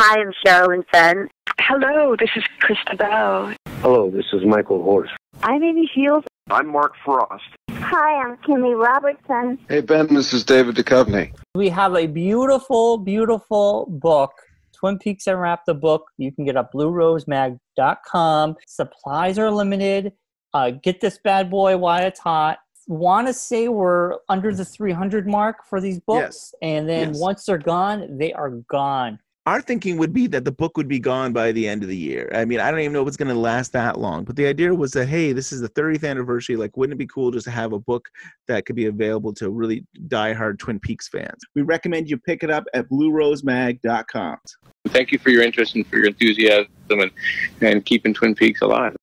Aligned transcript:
Hi, 0.00 0.20
I'm 0.20 0.32
Sherilyn 0.46 0.84
Fenn. 0.92 1.28
Hello, 1.60 2.14
this 2.16 2.30
is 2.36 2.44
Chrysta 2.62 2.96
Bell. 2.96 3.52
Hello, 3.80 4.08
this 4.10 4.26
is 4.32 4.44
Michael 4.44 4.80
Horse. 4.80 5.10
I'm 5.42 5.60
Amy 5.60 5.90
Shiels. 5.92 6.22
I'm 6.50 6.68
Mark 6.68 6.92
Frost. 7.04 7.42
Hi, 7.72 8.22
I'm 8.22 8.36
Kimmy 8.36 8.80
Robertson. 8.80 9.58
Hey, 9.68 9.80
Ben, 9.80 10.06
this 10.14 10.32
is 10.32 10.44
David 10.44 10.76
Duchovny. 10.76 11.34
We 11.56 11.68
have 11.70 11.96
a 11.96 12.06
beautiful, 12.06 12.98
beautiful 12.98 13.86
book. 13.90 14.30
Twin 14.72 14.98
Peaks 14.98 15.26
Unwrapped 15.26 15.66
the 15.66 15.74
book. 15.74 16.04
You 16.16 16.30
can 16.30 16.44
get 16.44 16.56
at 16.56 16.72
bluerosemag.com. 16.72 18.56
Supplies 18.68 19.36
are 19.36 19.50
limited. 19.50 20.12
Uh, 20.54 20.70
get 20.70 21.00
this 21.00 21.18
bad 21.18 21.50
boy 21.50 21.76
while 21.76 22.06
it's 22.06 22.20
hot. 22.20 22.58
Want 22.86 23.26
to 23.26 23.32
say 23.34 23.66
we're 23.66 24.18
under 24.28 24.54
the 24.54 24.64
300 24.64 25.26
mark 25.26 25.64
for 25.68 25.80
these 25.80 25.98
books. 25.98 26.52
Yes. 26.52 26.54
And 26.62 26.88
then 26.88 27.08
Yes. 27.08 27.20
once 27.20 27.44
they're 27.46 27.58
gone, 27.58 28.16
they 28.16 28.32
are 28.32 28.50
gone. 28.50 29.18
Our 29.48 29.62
thinking 29.62 29.96
would 29.96 30.12
be 30.12 30.26
that 30.26 30.44
the 30.44 30.52
book 30.52 30.76
would 30.76 30.88
be 30.88 30.98
gone 30.98 31.32
by 31.32 31.52
the 31.52 31.66
end 31.66 31.82
of 31.82 31.88
the 31.88 31.96
year. 31.96 32.30
I 32.34 32.44
mean, 32.44 32.60
I 32.60 32.70
don't 32.70 32.80
even 32.80 32.92
know 32.92 33.00
if 33.00 33.08
it's 33.08 33.16
going 33.16 33.34
to 33.34 33.40
last 33.40 33.72
that 33.72 33.98
long. 33.98 34.24
But 34.24 34.36
the 34.36 34.44
idea 34.44 34.74
was 34.74 34.90
that, 34.92 35.08
hey, 35.08 35.32
this 35.32 35.52
is 35.52 35.62
the 35.62 35.70
30th 35.70 36.06
anniversary. 36.06 36.56
Like, 36.56 36.76
wouldn't 36.76 36.92
it 36.92 36.98
be 36.98 37.06
cool 37.06 37.30
just 37.30 37.44
to 37.44 37.50
have 37.50 37.72
a 37.72 37.78
book 37.78 38.10
that 38.46 38.66
could 38.66 38.76
be 38.76 38.84
available 38.84 39.32
to 39.32 39.48
really 39.48 39.86
diehard 40.06 40.58
Twin 40.58 40.78
Peaks 40.78 41.08
fans? 41.08 41.40
We 41.54 41.62
recommend 41.62 42.10
you 42.10 42.18
pick 42.18 42.42
it 42.42 42.50
up 42.50 42.64
at 42.74 42.90
bluerosemag.com. 42.90 44.36
Thank 44.88 45.12
you 45.12 45.18
for 45.18 45.30
your 45.30 45.42
interest 45.42 45.76
and 45.76 45.86
for 45.86 45.96
your 45.96 46.08
enthusiasm 46.08 46.68
and, 46.90 47.10
and 47.62 47.82
keeping 47.86 48.12
Twin 48.12 48.34
Peaks 48.34 48.60
alive. 48.60 48.94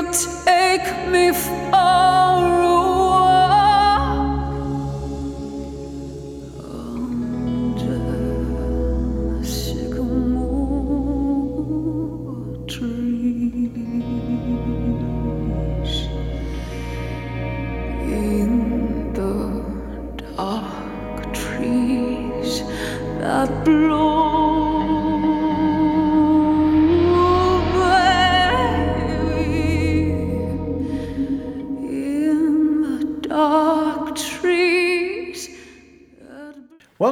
You 0.00 0.10
take 0.10 1.08
me 1.08 1.30
far 1.30 2.59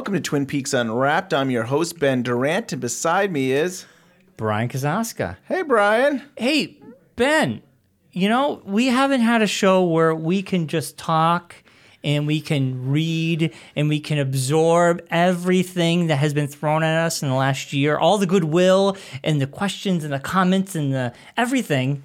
Welcome 0.09 0.23
to 0.23 0.27
Twin 0.27 0.45
Peaks 0.47 0.73
Unwrapped. 0.73 1.35
I'm 1.35 1.51
your 1.51 1.65
host, 1.65 1.99
Ben 1.99 2.23
Durant, 2.23 2.71
and 2.71 2.81
beside 2.81 3.31
me 3.31 3.51
is 3.51 3.85
Brian 4.37 4.67
Kazaska. 4.67 5.37
Hey, 5.45 5.61
Brian. 5.61 6.23
Hey, 6.35 6.79
Ben, 7.15 7.61
you 8.11 8.27
know, 8.27 8.59
we 8.65 8.87
haven't 8.87 9.21
had 9.21 9.43
a 9.43 9.45
show 9.45 9.83
where 9.83 10.15
we 10.15 10.41
can 10.41 10.67
just 10.67 10.97
talk 10.97 11.53
and 12.03 12.25
we 12.25 12.41
can 12.41 12.89
read 12.89 13.53
and 13.75 13.87
we 13.87 13.99
can 13.99 14.17
absorb 14.17 15.05
everything 15.11 16.07
that 16.07 16.15
has 16.15 16.33
been 16.33 16.47
thrown 16.47 16.81
at 16.81 17.05
us 17.05 17.21
in 17.21 17.29
the 17.29 17.35
last 17.35 17.71
year, 17.71 17.95
all 17.95 18.17
the 18.17 18.25
goodwill 18.25 18.97
and 19.23 19.39
the 19.39 19.45
questions 19.45 20.03
and 20.03 20.11
the 20.11 20.19
comments 20.19 20.73
and 20.73 20.91
the 20.91 21.13
everything. 21.37 22.01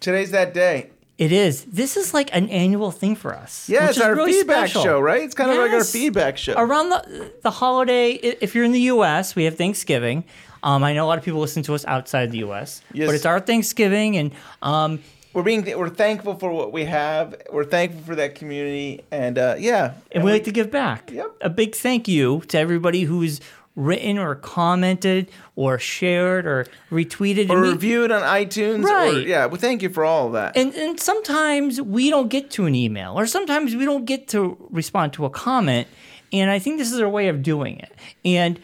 Today's 0.00 0.30
that 0.30 0.54
day. 0.54 0.91
It 1.18 1.30
is. 1.30 1.64
This 1.64 1.96
is 1.96 2.14
like 2.14 2.34
an 2.34 2.48
annual 2.48 2.90
thing 2.90 3.14
for 3.16 3.34
us. 3.34 3.68
Yeah, 3.68 3.88
it's 3.90 4.00
our 4.00 4.14
really 4.14 4.32
feedback 4.32 4.68
special. 4.70 4.82
show, 4.82 5.00
right? 5.00 5.22
It's 5.22 5.34
kind 5.34 5.50
of 5.50 5.58
like 5.58 5.70
our 5.72 5.84
feedback 5.84 6.38
show. 6.38 6.54
Around 6.56 6.88
the 6.88 7.32
the 7.42 7.50
holiday, 7.50 8.12
if 8.12 8.54
you're 8.54 8.64
in 8.64 8.72
the 8.72 8.80
U.S., 8.96 9.36
we 9.36 9.44
have 9.44 9.56
Thanksgiving. 9.56 10.24
Um, 10.62 10.82
I 10.84 10.94
know 10.94 11.04
a 11.04 11.08
lot 11.08 11.18
of 11.18 11.24
people 11.24 11.40
listen 11.40 11.62
to 11.64 11.74
us 11.74 11.84
outside 11.86 12.30
the 12.30 12.38
U.S., 12.38 12.82
Yes. 12.92 13.06
but 13.08 13.14
it's 13.14 13.26
our 13.26 13.40
Thanksgiving, 13.40 14.16
and 14.16 14.32
um, 14.62 15.00
we're 15.32 15.42
being 15.42 15.64
we're 15.78 15.88
thankful 15.90 16.38
for 16.38 16.50
what 16.50 16.72
we 16.72 16.84
have. 16.84 17.34
We're 17.52 17.64
thankful 17.64 18.02
for 18.02 18.14
that 18.16 18.34
community, 18.34 19.02
and 19.10 19.38
uh, 19.38 19.56
yeah, 19.58 19.94
and 20.12 20.24
we 20.24 20.32
like 20.32 20.44
to 20.44 20.52
give 20.52 20.70
back. 20.70 21.10
Yep. 21.12 21.30
A 21.42 21.50
big 21.50 21.74
thank 21.74 22.08
you 22.08 22.42
to 22.48 22.58
everybody 22.58 23.02
who's 23.02 23.40
written 23.74 24.18
or 24.18 24.34
commented 24.34 25.30
or 25.56 25.78
shared 25.78 26.46
or 26.46 26.66
retweeted 26.90 27.48
or 27.48 27.54
and 27.54 27.62
we- 27.62 27.68
reviewed 27.70 28.10
on 28.12 28.20
iTunes. 28.22 28.84
Or, 28.84 28.88
Right. 28.88 29.26
yeah, 29.26 29.46
well, 29.46 29.56
thank 29.60 29.82
you 29.82 29.88
for 29.88 30.04
all 30.04 30.26
of 30.26 30.32
that. 30.34 30.56
And 30.56 30.74
and 30.74 31.00
sometimes 31.00 31.80
we 31.80 32.10
don't 32.10 32.28
get 32.28 32.50
to 32.52 32.66
an 32.66 32.74
email, 32.74 33.18
or 33.18 33.26
sometimes 33.26 33.74
we 33.74 33.84
don't 33.84 34.04
get 34.04 34.28
to 34.28 34.56
respond 34.70 35.12
to 35.14 35.24
a 35.24 35.30
comment. 35.30 35.88
And 36.32 36.50
I 36.50 36.58
think 36.58 36.78
this 36.78 36.92
is 36.92 37.00
our 37.00 37.08
way 37.08 37.28
of 37.28 37.42
doing 37.42 37.78
it. 37.78 37.92
And 38.24 38.58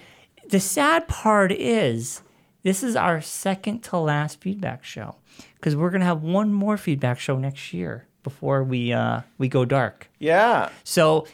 the 0.49 0.61
sad 0.61 1.07
part 1.09 1.53
is, 1.53 2.23
this 2.63 2.83
is 2.83 2.97
our 2.97 3.21
second 3.21 3.83
to 3.85 3.99
last 3.99 4.41
feedback 4.41 4.85
show 4.85 5.17
because 5.55 5.75
we're 5.77 5.91
gonna 5.91 6.05
have 6.05 6.23
one 6.23 6.53
more 6.53 6.77
feedback 6.77 7.19
show 7.19 7.39
next 7.39 7.73
year 7.73 8.07
before 8.23 8.63
we 8.65 8.93
uh, 8.93 9.21
we 9.39 9.49
go 9.49 9.65
dark. 9.65 10.11
yeah, 10.19 10.69
So 10.85 11.27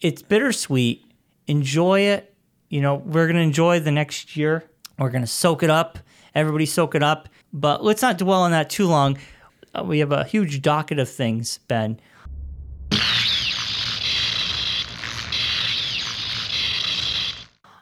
it's 0.00 0.22
bittersweet. 0.22 1.04
Enjoy 1.48 2.00
it. 2.00 2.27
You 2.68 2.82
know, 2.82 2.96
we're 2.96 3.26
going 3.26 3.36
to 3.36 3.42
enjoy 3.42 3.80
the 3.80 3.90
next 3.90 4.36
year. 4.36 4.64
We're 4.98 5.10
going 5.10 5.22
to 5.22 5.26
soak 5.26 5.62
it 5.62 5.70
up. 5.70 5.98
Everybody 6.34 6.66
soak 6.66 6.94
it 6.94 7.02
up. 7.02 7.28
But 7.52 7.82
let's 7.82 8.02
not 8.02 8.18
dwell 8.18 8.42
on 8.42 8.50
that 8.50 8.68
too 8.68 8.86
long. 8.86 9.18
Uh, 9.74 9.84
we 9.84 10.00
have 10.00 10.12
a 10.12 10.24
huge 10.24 10.60
docket 10.60 10.98
of 10.98 11.08
things, 11.08 11.58
Ben. 11.68 12.00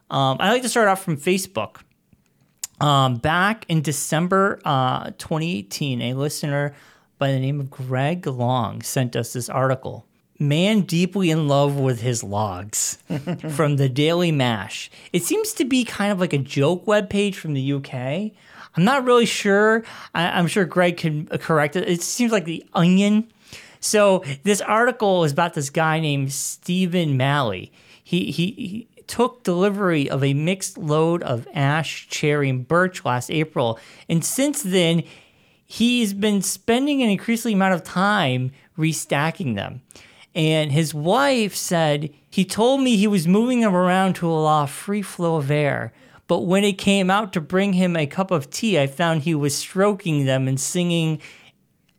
Um, 0.08 0.36
I 0.38 0.50
like 0.50 0.62
to 0.62 0.68
start 0.68 0.88
off 0.88 1.02
from 1.02 1.16
Facebook. 1.16 1.78
Um, 2.80 3.16
back 3.16 3.64
in 3.68 3.82
December 3.82 4.60
uh, 4.64 5.10
2018, 5.18 6.00
a 6.02 6.14
listener 6.14 6.74
by 7.18 7.32
the 7.32 7.40
name 7.40 7.58
of 7.60 7.70
Greg 7.70 8.26
Long 8.26 8.82
sent 8.82 9.16
us 9.16 9.32
this 9.32 9.48
article. 9.48 10.05
Man 10.38 10.82
deeply 10.82 11.30
in 11.30 11.48
love 11.48 11.76
with 11.76 12.00
his 12.00 12.22
logs 12.22 12.98
from 13.50 13.76
the 13.76 13.88
Daily 13.88 14.30
Mash. 14.30 14.90
It 15.12 15.22
seems 15.22 15.52
to 15.54 15.64
be 15.64 15.84
kind 15.84 16.12
of 16.12 16.20
like 16.20 16.32
a 16.32 16.38
joke 16.38 16.84
webpage 16.84 17.36
from 17.36 17.54
the 17.54 17.72
UK. 17.72 18.32
I'm 18.76 18.84
not 18.84 19.04
really 19.04 19.26
sure. 19.26 19.84
I, 20.14 20.38
I'm 20.38 20.46
sure 20.46 20.64
Greg 20.64 20.98
can 20.98 21.26
correct 21.26 21.76
it. 21.76 21.88
It 21.88 22.02
seems 22.02 22.32
like 22.32 22.44
the 22.44 22.64
Onion. 22.74 23.30
So 23.80 24.24
this 24.42 24.60
article 24.60 25.24
is 25.24 25.32
about 25.32 25.54
this 25.54 25.70
guy 25.70 26.00
named 26.00 26.32
Stephen 26.32 27.16
Malley. 27.16 27.72
He 28.02 28.30
he, 28.30 28.50
he 28.52 28.88
took 29.06 29.42
delivery 29.42 30.10
of 30.10 30.22
a 30.22 30.34
mixed 30.34 30.76
load 30.76 31.22
of 31.22 31.48
ash, 31.54 32.08
cherry, 32.08 32.50
and 32.50 32.66
birch 32.66 33.04
last 33.04 33.30
April, 33.30 33.78
and 34.08 34.24
since 34.24 34.62
then 34.62 35.02
he's 35.64 36.12
been 36.12 36.42
spending 36.42 37.02
an 37.02 37.10
increasing 37.10 37.54
amount 37.54 37.74
of 37.74 37.82
time 37.82 38.52
restacking 38.78 39.54
them. 39.54 39.82
And 40.36 40.70
his 40.70 40.92
wife 40.92 41.56
said 41.56 42.10
he 42.30 42.44
told 42.44 42.82
me 42.82 42.96
he 42.96 43.06
was 43.06 43.26
moving 43.26 43.62
them 43.62 43.74
around 43.74 44.16
to 44.16 44.28
allow 44.28 44.66
free 44.66 45.00
flow 45.00 45.36
of 45.36 45.50
air. 45.50 45.94
But 46.28 46.40
when 46.40 46.62
it 46.62 46.74
came 46.74 47.10
out 47.10 47.32
to 47.32 47.40
bring 47.40 47.72
him 47.72 47.96
a 47.96 48.06
cup 48.06 48.30
of 48.30 48.50
tea, 48.50 48.78
I 48.78 48.86
found 48.86 49.22
he 49.22 49.34
was 49.34 49.56
stroking 49.56 50.26
them 50.26 50.46
and 50.46 50.60
singing 50.60 51.22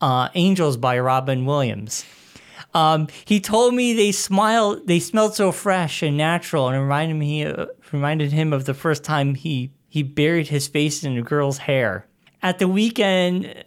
uh, 0.01 0.29
"Angels" 0.35 0.77
by 0.77 1.00
Robin 1.00 1.45
Williams. 1.45 2.06
Um, 2.75 3.07
he 3.25 3.39
told 3.39 3.73
me 3.73 3.94
they 3.94 4.11
smiled, 4.11 4.85
they 4.85 5.00
smelled 5.00 5.33
so 5.33 5.51
fresh 5.51 6.03
and 6.03 6.15
natural, 6.15 6.67
and 6.67 6.79
reminded 6.79 7.15
me 7.15 7.44
uh, 7.44 7.65
reminded 7.91 8.33
him 8.33 8.53
of 8.53 8.65
the 8.65 8.75
first 8.75 9.03
time 9.03 9.33
he 9.33 9.71
he 9.88 10.03
buried 10.03 10.50
his 10.50 10.67
face 10.67 11.03
in 11.03 11.17
a 11.17 11.23
girl's 11.23 11.57
hair. 11.57 12.06
At 12.44 12.59
the 12.59 12.67
weekend, 12.67 13.63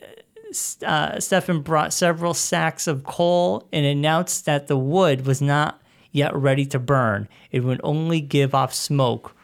uh, 0.85 1.21
Stefan 1.21 1.63
brought 1.63 1.93
several 1.93 2.35
sacks 2.35 2.87
of 2.87 3.05
coal 3.05 3.69
and 3.73 3.87
announced 3.87 4.45
that 4.47 4.67
the 4.67 4.77
wood 4.77 5.27
was 5.27 5.41
not 5.41 5.81
yet 6.13 6.35
ready 6.35 6.67
to 6.67 6.79
burn. 6.79 7.29
It 7.51 7.61
would 7.61 7.81
only 7.85 8.21
give 8.21 8.55
off 8.55 8.75
smoke 8.75 9.35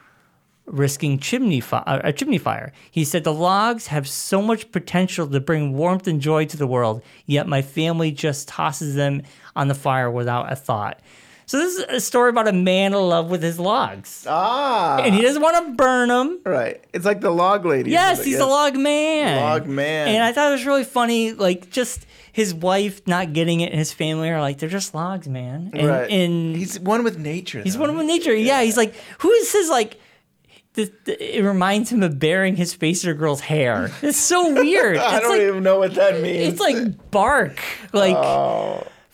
risking 0.66 1.18
chimney 1.18 1.60
fi- 1.60 1.84
uh, 1.86 2.00
a 2.02 2.12
chimney 2.12 2.38
fire. 2.38 2.72
He 2.90 3.04
said 3.04 3.24
the 3.24 3.32
logs 3.32 3.86
have 3.86 4.08
so 4.08 4.42
much 4.42 4.72
potential 4.72 5.26
to 5.28 5.40
bring 5.40 5.74
warmth 5.74 6.06
and 6.08 6.20
joy 6.20 6.46
to 6.46 6.56
the 6.56 6.66
world, 6.66 7.02
yet 7.24 7.46
my 7.46 7.62
family 7.62 8.10
just 8.10 8.48
tosses 8.48 8.94
them 8.96 9.22
on 9.54 9.68
the 9.68 9.74
fire 9.74 10.10
without 10.10 10.52
a 10.52 10.56
thought. 10.56 11.00
So 11.48 11.58
this 11.58 11.76
is 11.76 11.84
a 11.88 12.00
story 12.00 12.30
about 12.30 12.48
a 12.48 12.52
man 12.52 12.92
in 12.92 13.00
love 13.00 13.30
with 13.30 13.40
his 13.40 13.60
logs, 13.60 14.26
Ah, 14.28 14.98
and 14.98 15.14
he 15.14 15.22
doesn't 15.22 15.40
want 15.40 15.64
to 15.64 15.72
burn 15.74 16.08
them. 16.08 16.40
right. 16.44 16.82
It's 16.92 17.04
like 17.04 17.20
the 17.20 17.30
log 17.30 17.64
lady. 17.64 17.92
Yes, 17.92 18.24
he's 18.24 18.40
a 18.40 18.46
log 18.46 18.74
man. 18.76 19.40
Log 19.40 19.66
man. 19.68 20.08
And 20.08 20.24
I 20.24 20.32
thought 20.32 20.48
it 20.48 20.54
was 20.54 20.66
really 20.66 20.82
funny, 20.82 21.32
like 21.32 21.70
just 21.70 22.04
his 22.32 22.52
wife 22.52 23.06
not 23.06 23.32
getting 23.32 23.60
it, 23.60 23.70
and 23.70 23.78
his 23.78 23.92
family 23.92 24.28
are 24.30 24.40
like, 24.40 24.58
they're 24.58 24.68
just 24.68 24.92
logs, 24.92 25.28
man. 25.28 25.70
And, 25.72 25.86
right. 25.88 26.10
and 26.10 26.56
he's 26.56 26.80
one 26.80 27.04
with 27.04 27.16
nature. 27.16 27.62
He's 27.62 27.74
though. 27.74 27.80
one 27.82 27.96
with 27.96 28.06
nature. 28.06 28.34
Yeah, 28.34 28.62
he's 28.62 28.76
like, 28.76 28.94
who 29.20 29.30
is 29.30 29.52
his 29.52 29.68
like? 29.70 30.00
It 30.76 31.42
reminds 31.42 31.90
him 31.90 32.02
of 32.02 32.18
burying 32.18 32.56
his 32.56 32.72
spacer 32.72 33.14
girl's 33.14 33.40
hair. 33.40 33.90
It's 34.02 34.18
so 34.18 34.52
weird. 34.52 34.96
I 34.98 35.14
it's 35.16 35.22
don't 35.22 35.30
like 35.38 35.40
even 35.42 35.62
know 35.62 35.78
what 35.78 35.94
that 35.94 36.20
means. 36.20 36.52
it's 36.52 36.60
like 36.60 37.10
bark. 37.10 37.58
Like, 37.94 38.14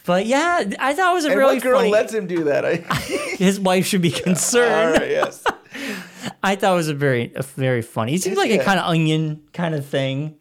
but 0.05 0.27
yeah, 0.27 0.65
I 0.79 0.95
thought 0.95 1.13
it 1.13 1.15
was 1.15 1.25
a 1.25 1.31
and 1.31 1.39
really 1.39 1.55
what 1.57 1.63
girl 1.63 1.79
funny. 1.79 1.91
lets 1.91 2.13
him 2.13 2.27
do 2.27 2.45
that? 2.45 2.65
I, 2.65 2.77
his 3.39 3.59
wife 3.61 3.87
should 3.87 4.03
be 4.03 4.11
concerned. 4.29 4.99
right, 5.01 5.11
yes. 5.11 5.45
I 6.43 6.57
thought 6.57 6.73
it 6.73 6.77
was 6.77 6.89
a 6.89 6.95
very, 6.95 7.33
a 7.35 7.43
very 7.43 7.83
funny. 7.83 8.13
He 8.13 8.19
seems 8.19 8.37
like 8.37 8.51
a 8.51 8.59
kind 8.63 8.79
of 8.79 8.87
onion 8.87 9.43
kind 9.53 9.75
of 9.75 9.87
thing. 9.87 10.37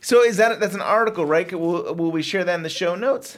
So 0.00 0.22
is 0.22 0.36
that 0.38 0.60
that's 0.60 0.74
an 0.74 0.80
article, 0.80 1.26
right? 1.26 1.50
Will 1.52 1.94
will 1.94 2.10
we 2.10 2.22
share 2.22 2.44
that 2.44 2.54
in 2.54 2.62
the 2.62 2.68
show 2.70 2.94
notes? 2.94 3.36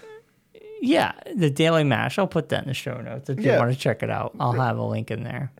Yeah, 0.80 1.12
the 1.34 1.50
Daily 1.50 1.82
Mash. 1.82 2.18
I'll 2.18 2.28
put 2.28 2.50
that 2.50 2.62
in 2.62 2.68
the 2.68 2.74
show 2.74 3.00
notes 3.00 3.28
if 3.28 3.38
you 3.38 3.46
Yeah. 3.46 3.58
want 3.58 3.72
to 3.72 3.78
check 3.78 4.02
it 4.04 4.10
out. 4.10 4.34
I'll 4.38 4.52
have 4.52 4.78
a 4.78 4.84
link 4.84 5.10
in 5.10 5.24
there. 5.24 5.50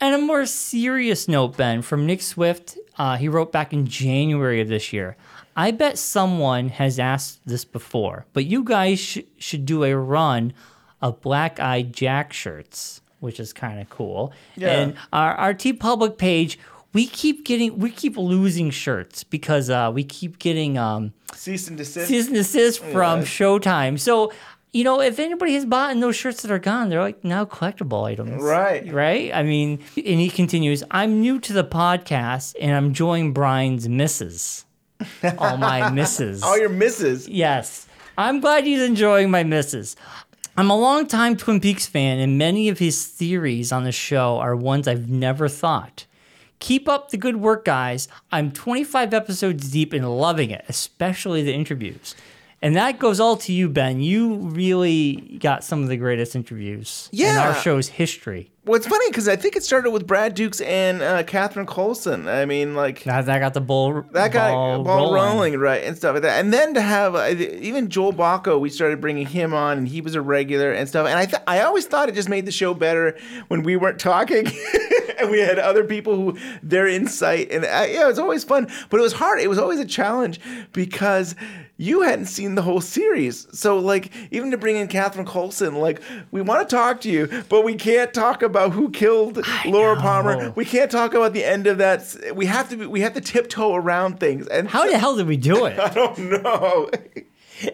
And 0.00 0.14
a 0.14 0.18
more 0.18 0.46
serious 0.46 1.26
note, 1.26 1.56
Ben, 1.56 1.82
from 1.82 2.06
Nick 2.06 2.22
Swift. 2.22 2.78
Uh, 2.98 3.16
he 3.16 3.28
wrote 3.28 3.52
back 3.52 3.72
in 3.72 3.86
January 3.86 4.60
of 4.60 4.68
this 4.68 4.92
year. 4.92 5.16
I 5.56 5.70
bet 5.70 5.98
someone 5.98 6.68
has 6.70 6.98
asked 6.98 7.40
this 7.46 7.64
before, 7.64 8.26
but 8.32 8.44
you 8.44 8.62
guys 8.64 8.98
sh- 9.00 9.18
should 9.38 9.66
do 9.66 9.84
a 9.84 9.96
run 9.96 10.52
of 11.00 11.20
Black 11.20 11.58
Eyed 11.60 11.92
Jack 11.92 12.32
shirts, 12.32 13.00
which 13.20 13.38
is 13.40 13.52
kind 13.52 13.80
of 13.80 13.88
cool. 13.90 14.32
Yeah. 14.56 14.68
And 14.80 14.96
our, 15.12 15.34
our 15.34 15.54
TeePublic 15.54 16.16
page, 16.18 16.58
we 16.92 17.06
keep 17.06 17.44
getting, 17.44 17.78
we 17.78 17.90
keep 17.90 18.16
losing 18.16 18.70
shirts 18.70 19.22
because 19.24 19.68
uh, 19.70 19.90
we 19.92 20.04
keep 20.04 20.38
getting 20.38 20.78
um, 20.78 21.12
Cease 21.34 21.68
and 21.68 21.76
desist. 21.76 22.08
cease 22.08 22.26
and 22.26 22.34
desist 22.36 22.80
from 22.80 23.20
Yeah. 23.20 23.24
Showtime. 23.26 23.98
So, 23.98 24.32
you 24.72 24.84
know, 24.84 25.00
if 25.00 25.18
anybody 25.18 25.54
has 25.54 25.64
bought 25.64 25.92
in 25.92 26.00
those 26.00 26.16
shirts 26.16 26.42
that 26.42 26.50
are 26.50 26.58
gone, 26.58 26.88
they're 26.88 27.00
like 27.00 27.24
now 27.24 27.44
collectible 27.44 28.04
items. 28.04 28.42
Right. 28.42 28.90
Right? 28.92 29.32
I 29.34 29.42
mean, 29.42 29.80
and 29.96 30.20
he 30.20 30.30
continues, 30.30 30.84
I'm 30.90 31.20
new 31.20 31.38
to 31.40 31.52
the 31.52 31.64
podcast 31.64 32.54
and 32.60 32.72
I'm 32.72 32.86
enjoying 32.86 33.32
Brian's 33.32 33.88
misses. 33.88 34.64
All 35.38 35.56
my 35.56 35.90
misses. 35.90 36.42
All 36.42 36.58
your 36.58 36.68
misses. 36.68 37.28
Yes. 37.28 37.86
I'm 38.18 38.40
glad 38.40 38.64
he's 38.64 38.82
enjoying 38.82 39.30
my 39.30 39.44
misses. 39.44 39.96
I'm 40.56 40.70
a 40.70 40.76
longtime 40.76 41.36
Twin 41.36 41.60
Peaks 41.60 41.86
fan, 41.86 42.18
and 42.18 42.36
many 42.36 42.68
of 42.68 42.80
his 42.80 43.06
theories 43.06 43.70
on 43.70 43.84
the 43.84 43.92
show 43.92 44.38
are 44.38 44.56
ones 44.56 44.88
I've 44.88 45.08
never 45.08 45.48
thought. 45.48 46.04
Keep 46.58 46.88
up 46.88 47.10
the 47.10 47.16
good 47.16 47.36
work, 47.36 47.64
guys. 47.64 48.08
I'm 48.32 48.50
25 48.50 49.14
episodes 49.14 49.70
deep 49.70 49.92
and 49.92 50.18
loving 50.18 50.50
it, 50.50 50.64
especially 50.68 51.44
the 51.44 51.54
interviews. 51.54 52.16
And 52.60 52.74
that 52.76 52.98
goes 52.98 53.20
all 53.20 53.36
to 53.38 53.52
you, 53.52 53.68
Ben. 53.68 54.00
You 54.00 54.34
really 54.36 55.38
got 55.40 55.62
some 55.62 55.82
of 55.82 55.88
the 55.88 55.96
greatest 55.96 56.34
interviews 56.34 57.08
in 57.30 57.36
our 57.36 57.54
show's 57.54 57.88
history. 57.88 58.50
Well, 58.68 58.76
it's 58.76 58.86
funny 58.86 59.08
because 59.08 59.28
I 59.28 59.36
think 59.36 59.56
it 59.56 59.64
started 59.64 59.92
with 59.92 60.06
Brad 60.06 60.34
Dukes 60.34 60.60
and 60.60 61.00
uh, 61.00 61.22
Catherine 61.22 61.64
Coulson. 61.64 62.28
I 62.28 62.44
mean, 62.44 62.74
like 62.74 63.02
That, 63.04 63.24
that 63.24 63.38
got 63.38 63.54
the 63.54 63.62
bull, 63.62 64.04
that 64.12 64.30
guy 64.30 64.50
ball, 64.50 64.84
ball, 64.84 65.14
rolling. 65.14 65.14
rolling. 65.54 65.58
right, 65.58 65.82
and 65.84 65.96
stuff 65.96 66.12
like 66.12 66.22
that. 66.22 66.38
And 66.38 66.52
then 66.52 66.74
to 66.74 66.82
have 66.82 67.14
uh, 67.14 67.28
even 67.28 67.88
Joel 67.88 68.12
Bocko, 68.12 68.60
we 68.60 68.68
started 68.68 69.00
bringing 69.00 69.26
him 69.26 69.54
on, 69.54 69.78
and 69.78 69.88
he 69.88 70.02
was 70.02 70.14
a 70.14 70.20
regular 70.20 70.70
and 70.70 70.86
stuff. 70.86 71.06
And 71.06 71.18
I 71.18 71.24
th- 71.24 71.42
I 71.46 71.62
always 71.62 71.86
thought 71.86 72.10
it 72.10 72.14
just 72.14 72.28
made 72.28 72.44
the 72.44 72.52
show 72.52 72.74
better 72.74 73.16
when 73.48 73.62
we 73.62 73.76
weren't 73.76 73.98
talking, 73.98 74.46
and 75.18 75.30
we 75.30 75.40
had 75.40 75.58
other 75.58 75.84
people 75.84 76.14
who 76.14 76.38
their 76.62 76.86
insight. 76.86 77.50
And 77.50 77.64
uh, 77.64 77.86
yeah, 77.88 78.04
it 78.04 78.08
was 78.08 78.18
always 78.18 78.44
fun, 78.44 78.68
but 78.90 79.00
it 79.00 79.02
was 79.02 79.14
hard. 79.14 79.40
It 79.40 79.48
was 79.48 79.58
always 79.58 79.80
a 79.80 79.86
challenge 79.86 80.40
because 80.74 81.34
you 81.80 82.02
hadn't 82.02 82.26
seen 82.26 82.56
the 82.56 82.62
whole 82.62 82.80
series. 82.80 83.46
So 83.56 83.78
like 83.78 84.10
even 84.32 84.50
to 84.50 84.58
bring 84.58 84.76
in 84.76 84.88
Catherine 84.88 85.24
Coulson, 85.24 85.76
like 85.76 86.02
we 86.32 86.42
want 86.42 86.68
to 86.68 86.76
talk 86.76 87.00
to 87.02 87.08
you, 87.10 87.44
but 87.48 87.64
we 87.64 87.76
can't 87.76 88.12
talk 88.12 88.42
about 88.42 88.57
who 88.70 88.90
killed 88.90 89.44
Laura 89.66 89.96
Palmer. 89.96 90.50
We 90.56 90.64
can't 90.64 90.90
talk 90.90 91.14
about 91.14 91.32
the 91.32 91.44
end 91.44 91.66
of 91.66 91.78
that. 91.78 92.14
We 92.34 92.46
have 92.46 92.68
to 92.70 92.76
be, 92.76 92.86
we 92.86 93.00
have 93.00 93.14
to 93.14 93.20
tiptoe 93.20 93.74
around 93.74 94.18
things. 94.20 94.46
And 94.48 94.68
How 94.68 94.86
the 94.90 94.98
hell 94.98 95.16
did 95.16 95.26
we 95.26 95.36
do 95.36 95.66
it? 95.66 95.78
I 95.88 95.88
don't 95.90 96.18
know. 96.18 96.90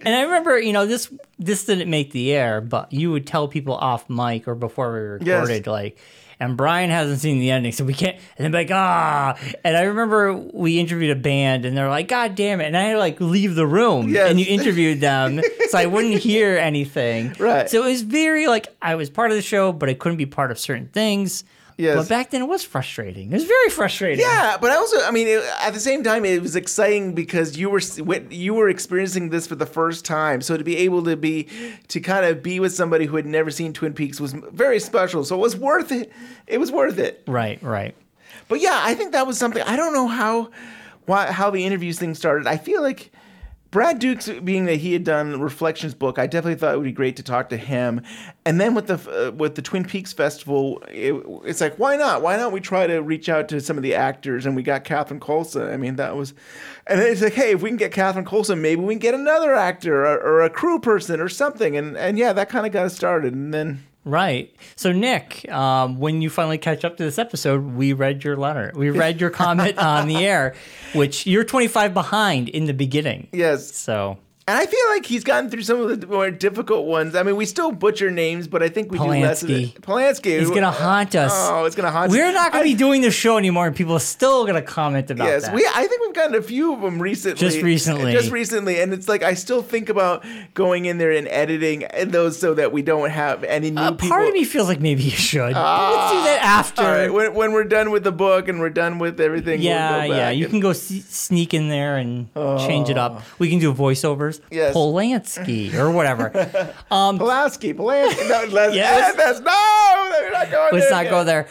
And 0.05 0.15
I 0.15 0.23
remember, 0.23 0.59
you 0.59 0.73
know, 0.73 0.87
this 0.87 1.13
this 1.39 1.65
didn't 1.67 1.91
make 1.91 2.13
the 2.13 2.33
air, 2.33 2.61
but 2.61 2.93
you 2.93 3.11
would 3.13 3.27
tell 3.27 3.49
people 3.49 3.75
off 3.75 4.09
mic 4.09 4.49
or 4.49 4.55
before 4.55 4.93
we 5.21 5.27
Yes. 5.27 5.43
recorded, 5.43 5.67
like, 5.67 5.99
and 6.41 6.57
Brian 6.57 6.91
hasn't 6.91 7.21
seen 7.21 7.39
the 7.39 7.51
ending, 7.51 7.73
so 7.73 7.85
we 7.85 7.95
can't. 7.95 8.17
And 8.39 8.53
they're 8.53 8.61
like, 8.63 8.71
ah. 8.71 9.39
And 9.65 9.77
I 9.77 9.83
remember 9.83 10.33
we 10.35 10.79
interviewed 10.79 11.17
a 11.17 11.21
band, 11.21 11.65
and 11.65 11.77
they're 11.77 11.89
like, 11.89 12.09
God 12.09 12.35
damn 12.35 12.61
it! 12.61 12.67
And 12.67 12.77
I 12.77 12.83
had 12.85 12.93
to 12.95 12.99
like 12.99 13.21
leave 13.21 13.55
the 13.55 13.67
room, 13.67 14.09
Yes. 14.11 14.31
and 14.31 14.39
you 14.41 14.47
interviewed 14.49 15.01
them, 15.01 15.41
so 15.69 15.79
I 15.79 15.87
wouldn't 15.87 16.19
hear 16.19 16.57
anything. 16.57 17.35
Right. 17.39 17.69
So 17.69 17.85
it 17.85 17.91
was 17.91 18.03
very 18.03 18.47
like 18.47 18.69
I 18.83 18.95
was 18.95 19.11
part 19.11 19.31
of 19.31 19.37
the 19.37 19.43
show, 19.43 19.73
but 19.73 19.89
I 19.89 19.95
couldn't 19.95 20.19
be 20.19 20.27
part 20.27 20.51
of 20.51 20.59
certain 20.59 20.89
things. 20.89 21.45
Yes. 21.77 21.97
But 21.97 22.09
back 22.09 22.31
then 22.31 22.43
it 22.43 22.47
was 22.49 22.63
frustrating. 22.63 23.33
It 23.33 23.35
was 23.35 23.45
very 23.45 23.69
frustrating. 23.71 24.21
Yeah, 24.21 24.57
but 24.61 24.71
I 24.71 24.77
also, 24.77 25.03
I 25.03 25.11
mean, 25.11 25.27
it, 25.27 25.43
at 25.61 25.75
the 25.75 25.81
same 25.81 26.05
time, 26.05 26.25
it 26.25 26.41
was 26.41 26.55
exciting 26.55 27.15
because 27.15 27.57
you 27.57 27.69
were 27.69 27.81
you 28.31 28.55
were 28.55 28.69
experiencing 28.69 29.31
this 29.31 29.47
for 29.47 29.57
the 29.57 29.67
first 29.67 30.05
time. 30.05 30.41
So 30.41 30.57
to 30.57 30.63
be 30.63 30.77
able 30.79 31.03
to 31.05 31.17
be 31.17 31.49
to 31.89 32.01
kind 32.01 32.25
of 32.27 32.43
be 32.43 32.61
with 32.61 32.73
somebody 32.75 33.07
who 33.07 33.17
had 33.17 33.27
never 33.27 33.51
seen 33.51 33.73
Twin 33.73 33.93
Peaks 33.93 34.21
was 34.21 34.33
very 34.33 34.79
special. 34.79 35.25
So 35.25 35.37
it 35.37 35.41
was 35.41 35.57
worth 35.57 35.91
it. 35.91 36.13
It 36.47 36.59
was 36.59 36.71
worth 36.71 36.99
it. 36.99 37.25
Right. 37.27 37.61
Right. 37.63 37.97
But 38.49 38.61
yeah, 38.61 38.81
I 38.83 38.95
think 38.95 39.13
that 39.13 39.27
was 39.27 39.37
something. 39.37 39.63
I 39.63 39.75
don't 39.75 39.93
know 39.93 40.07
how 40.07 40.51
why 41.07 41.33
how 41.33 41.51
the 41.51 41.65
interviews 41.65 41.99
thing 41.99 42.15
started. 42.15 42.47
I 42.47 42.57
feel 42.57 42.83
like 42.83 43.11
Brad 43.75 43.99
Dukes, 43.99 44.29
being 44.45 44.67
that 44.67 44.77
he 44.77 44.93
had 44.93 45.03
done 45.03 45.41
Reflections 45.41 45.95
book, 45.95 46.17
I 46.17 46.29
definitely 46.29 46.55
thought 46.55 46.75
it 46.75 46.77
would 46.77 46.85
be 46.85 46.93
great 46.93 47.17
to 47.17 47.25
talk 47.25 47.49
to 47.49 47.57
him. 47.57 48.03
And 48.45 48.61
then 48.61 48.73
with 48.73 48.87
the 48.87 49.27
uh, 49.27 49.33
with 49.33 49.57
the 49.57 49.63
Twin 49.63 49.85
Peaks 49.85 50.13
Festival, 50.13 50.81
it, 50.89 51.13
it's 51.45 51.61
like 51.61 51.77
why 51.77 51.97
not? 51.97 52.23
Why 52.23 52.37
not 52.37 52.53
we 52.53 52.61
try 52.61 52.87
to 52.87 53.03
reach 53.03 53.29
out 53.29 53.49
to 53.49 53.61
some 53.61 53.77
of 53.77 53.83
the 53.83 53.97
actors? 53.97 54.47
And 54.47 54.55
we 54.55 54.63
got 54.63 54.85
Catherine 54.85 55.19
Coulson. 55.19 55.69
I 55.69 55.77
mean, 55.77 55.97
that 55.97 56.15
was, 56.15 56.35
and 56.87 57.01
then 57.01 57.11
it's 57.11 57.21
like, 57.21 57.33
hey, 57.33 57.51
if 57.51 57.63
we 57.63 57.71
can 57.71 57.77
get 57.77 57.91
Catherine 57.91 58.25
Coulson, 58.25 58.63
maybe 58.63 58.81
we 58.81 58.95
can 58.95 59.01
get 59.01 59.15
another 59.15 59.57
actor 59.57 60.07
or, 60.07 60.21
or 60.21 60.43
a 60.43 60.51
crew 60.51 60.79
person 60.79 61.19
or 61.19 61.29
something. 61.29 61.77
And 61.77 61.97
and 61.97 62.17
yeah, 62.17 62.33
that 62.33 62.49
kind 62.49 62.67
of 62.67 62.71
got 62.71 62.87
us 62.87 62.95
started. 62.95 63.35
And 63.35 63.53
then 63.53 63.83
Right. 64.05 64.55
So, 64.77 64.93
Nick, 64.93 65.51
um, 65.51 65.99
when 65.99 66.21
you 66.21 66.29
finally 66.29 66.59
catch 66.59 66.85
up 66.85 66.99
to 66.99 67.05
this 67.05 67.19
episode, 67.19 67.75
we 67.75 67.93
read 67.95 68.23
your 68.23 68.37
letter. 68.37 68.71
We 68.75 68.91
read 69.05 69.21
your 69.21 69.31
comment 69.31 69.79
on 69.79 70.09
the 70.09 70.25
air, 70.27 70.55
which 70.95 71.27
you're 71.27 71.45
25 71.45 71.95
behind 71.95 72.49
in 72.51 72.67
the 72.67 72.75
beginning. 72.75 73.29
yes, 73.33 73.75
So, 73.75 74.19
And 74.47 74.59
I 74.59 74.67
feel 74.67 74.81
like 74.91 75.07
he's 75.07 75.25
gotten 75.25 75.49
through 75.49 75.63
some 75.63 75.81
of 75.81 76.01
the 76.03 76.07
more 76.07 76.31
difficult 76.31 76.85
ones. 76.85 77.15
I 77.15 77.23
mean, 77.23 77.35
we 77.35 77.47
still 77.47 77.73
butcher 77.73 78.11
names, 78.11 78.47
but 78.47 78.63
I 78.63 78.69
think 78.69 78.93
we 78.93 78.99
do 78.99 79.05
less 79.05 79.43
of 79.43 79.49
Polanski. 79.49 79.75
it. 79.75 79.81
Polanski. 79.81 80.39
it's 80.39 80.51
going 80.51 80.61
to 80.65 80.71
haunt 80.71 81.15
us. 81.15 81.33
Oh, 81.35 81.65
it's 81.65 81.75
going 81.75 81.87
to 81.87 81.91
haunt 81.91 82.11
us. 82.11 82.13
We're 82.15 82.27
us. 82.27 82.35
not 82.35 82.53
going 82.53 82.61
I- 82.63 82.69
to 82.69 82.75
be 82.75 82.79
doing 82.79 83.01
the 83.01 83.11
show 83.11 83.39
anymore, 83.39 83.67
and 83.69 83.75
people 83.75 83.95
are 83.95 84.01
still 84.01 84.43
going 84.45 84.57
to 84.57 84.61
comment 84.63 85.11
about 85.11 85.29
Yes, 85.29 85.45
that. 85.47 85.55
we. 85.55 85.67
I 85.75 85.87
think 85.87 86.03
we've 86.03 86.13
gotten 86.15 86.35
a 86.35 86.43
few 86.43 86.75
of 86.75 86.83
them 86.83 87.01
recently. 87.01 87.39
Just 87.41 87.63
recently. 87.63 88.13
Just 88.13 88.31
recently, 88.31 88.83
and 88.83 88.93
it's 88.93 89.09
like 89.09 89.23
I 89.23 89.33
still 89.33 89.63
think 89.63 89.89
about 89.89 90.23
going 90.53 90.85
in 90.85 90.99
there 90.99 91.13
and 91.13 91.27
editing 91.29 91.87
those 92.09 92.39
so 92.39 92.53
that 92.53 92.71
we 92.71 92.83
don't 92.83 93.09
have 93.09 93.45
any 93.45 93.71
new 93.71 93.81
uh, 93.81 93.93
people. 93.93 94.11
part 94.11 94.29
of 94.29 94.35
me 94.35 94.45
feels 94.45 94.69
like 94.69 94.79
maybe 94.81 95.05
you 95.05 95.11
should. 95.11 95.55
Let's 95.55 96.13
do 96.13 96.23
that 96.25 96.41
after. 96.43 96.83
All 96.83 96.89
right, 96.89 97.11
when, 97.11 97.33
when 97.33 97.53
we're 97.53 97.65
done 97.65 97.91
with 97.91 98.05
the 98.05 98.13
book 98.13 98.49
and 98.49 98.61
we're 98.61 98.69
done 98.69 98.99
with 98.99 99.21
everything, 99.23 99.63
yeah, 99.63 100.01
we'll 100.01 100.09
go 100.11 100.17
yeah. 100.17 100.29
You 100.29 100.45
and- 100.45 100.51
can 100.53 100.61
go 100.61 100.75
see, 100.75 101.01
sneak 101.01 101.55
in 101.55 101.71
there 101.71 101.97
and 101.97 102.29
change 102.35 102.91
it 102.91 102.99
up. 102.99 103.23
We 103.39 103.49
can 103.49 103.59
do 103.59 103.73
voiceovers. 103.73 104.34
Yes. 104.51 104.75
Polanski 104.75 105.75
or 105.75 105.91
whatever. 105.91 106.31
Pulaski, 106.91 107.75
Polanski. 107.75 108.29
No, 108.29 108.45
let's, 108.53 108.75
Yes. 108.77 109.15
that's 109.17 109.41
no. 109.41 110.11
We're 110.21 110.31
not 110.33 110.51
going 110.51 110.75
Let's 110.75 110.87
there 110.87 110.91
not 110.93 111.05
yet. 111.05 111.11
go 111.11 111.25
there. 111.25 111.49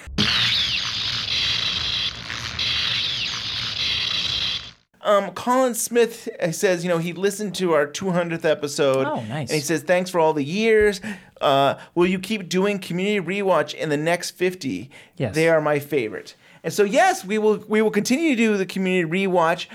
Um, 5.02 5.32
Colin 5.32 5.74
Smith 5.76 6.30
says, 6.52 6.84
you 6.86 6.90
know, 6.90 6.98
he 6.98 7.12
listened 7.12 7.56
to 7.56 7.74
our 7.74 7.86
200th 7.86 8.46
episode. 8.46 9.06
Oh, 9.06 9.22
nice. 9.26 9.50
And 9.50 9.56
he 9.56 9.60
says, 9.60 9.84
thanks 9.84 10.10
for 10.10 10.20
all 10.20 10.32
the 10.34 10.46
years. 10.46 11.02
Uh, 11.42 11.76
will 11.94 12.08
you 12.08 12.20
keep 12.20 12.48
doing 12.48 12.80
community 12.80 13.20
rewatch 13.20 13.74
in 13.74 13.90
the 13.90 13.98
next 13.98 14.32
50? 14.32 14.90
Yes. 15.18 15.36
They 15.36 15.50
are 15.50 15.60
my 15.60 15.80
favorite. 15.80 16.36
And 16.64 16.72
so, 16.72 16.86
yes, 16.86 17.26
we 17.26 17.38
will. 17.38 17.58
We 17.68 17.82
will 17.82 17.92
continue 17.92 18.30
to 18.30 18.36
do 18.38 18.56
the 18.56 18.66
community 18.66 19.28
rewatch. 19.28 19.68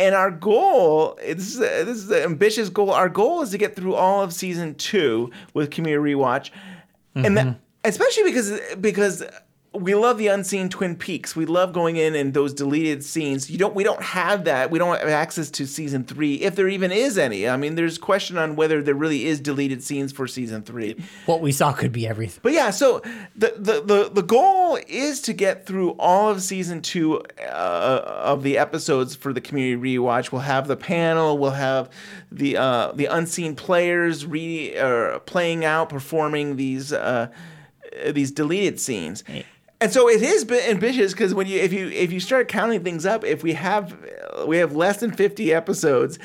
And 0.00 0.14
our 0.14 0.30
goal, 0.30 1.18
this 1.20 1.54
is, 1.54 1.58
a, 1.58 1.84
this 1.84 1.98
is 1.98 2.10
an 2.10 2.22
ambitious 2.22 2.68
goal. 2.68 2.90
Our 2.90 3.08
goal 3.08 3.42
is 3.42 3.50
to 3.50 3.58
get 3.58 3.74
through 3.74 3.94
all 3.94 4.22
of 4.22 4.32
season 4.32 4.76
two 4.76 5.30
with 5.54 5.70
community 5.72 6.14
rewatch, 6.14 6.50
and 7.16 7.36
that, 7.36 7.46
mm-hmm. 7.46 7.58
especially 7.84 8.22
because 8.24 8.60
because 8.80 9.24
we 9.74 9.94
love 9.94 10.16
the 10.16 10.28
unseen 10.28 10.70
Twin 10.70 10.96
Peaks. 10.96 11.36
We 11.36 11.44
love 11.44 11.72
going 11.72 11.96
in 11.96 12.14
and 12.14 12.32
those 12.32 12.54
deleted 12.54 13.04
scenes. 13.04 13.50
You 13.50 13.58
don't. 13.58 13.74
We 13.74 13.84
don't 13.84 14.02
have 14.02 14.44
that. 14.44 14.70
We 14.70 14.78
don't 14.78 14.98
have 14.98 15.08
access 15.08 15.50
to 15.52 15.66
season 15.66 16.04
three, 16.04 16.36
if 16.36 16.56
there 16.56 16.68
even 16.68 16.90
is 16.90 17.18
any. 17.18 17.46
I 17.48 17.56
mean, 17.58 17.74
there's 17.74 17.98
question 17.98 18.38
on 18.38 18.56
whether 18.56 18.82
there 18.82 18.94
really 18.94 19.26
is 19.26 19.40
deleted 19.40 19.82
scenes 19.82 20.10
for 20.10 20.26
season 20.26 20.62
three. 20.62 20.96
What 21.26 21.42
we 21.42 21.52
saw 21.52 21.72
could 21.72 21.92
be 21.92 22.06
everything. 22.06 22.40
But 22.42 22.52
yeah, 22.52 22.70
so 22.70 23.02
the 23.36 23.54
the 23.56 23.82
the, 23.82 24.10
the 24.10 24.22
goal 24.22 24.78
is 24.88 25.20
to 25.22 25.34
get 25.34 25.66
through 25.66 25.90
all 25.98 26.30
of 26.30 26.42
season 26.42 26.80
two 26.80 27.22
uh, 27.40 28.02
of 28.24 28.42
the 28.42 28.56
episodes 28.56 29.14
for 29.14 29.34
the 29.34 29.40
community 29.40 29.98
rewatch. 29.98 30.32
We'll 30.32 30.42
have 30.42 30.66
the 30.66 30.76
panel. 30.76 31.36
We'll 31.36 31.50
have 31.50 31.90
the 32.32 32.56
uh, 32.56 32.92
the 32.92 33.06
unseen 33.06 33.54
players 33.54 34.24
re 34.24 34.76
uh, 34.78 35.18
playing 35.20 35.66
out, 35.66 35.90
performing 35.90 36.56
these 36.56 36.90
uh, 36.90 37.28
these 38.12 38.30
deleted 38.30 38.80
scenes. 38.80 39.24
And 39.80 39.92
so 39.92 40.08
it 40.08 40.22
is 40.22 40.50
ambitious 40.50 41.12
because 41.12 41.34
when 41.34 41.46
you 41.46 41.58
if 41.60 41.72
you 41.72 41.88
if 41.88 42.12
you 42.12 42.20
start 42.20 42.48
counting 42.48 42.82
things 42.82 43.06
up, 43.06 43.24
if 43.24 43.42
we 43.42 43.52
have 43.54 43.96
we 44.46 44.58
have 44.58 44.74
less 44.74 44.98
than 44.98 45.12
fifty 45.12 45.52
episodes, 45.52 46.18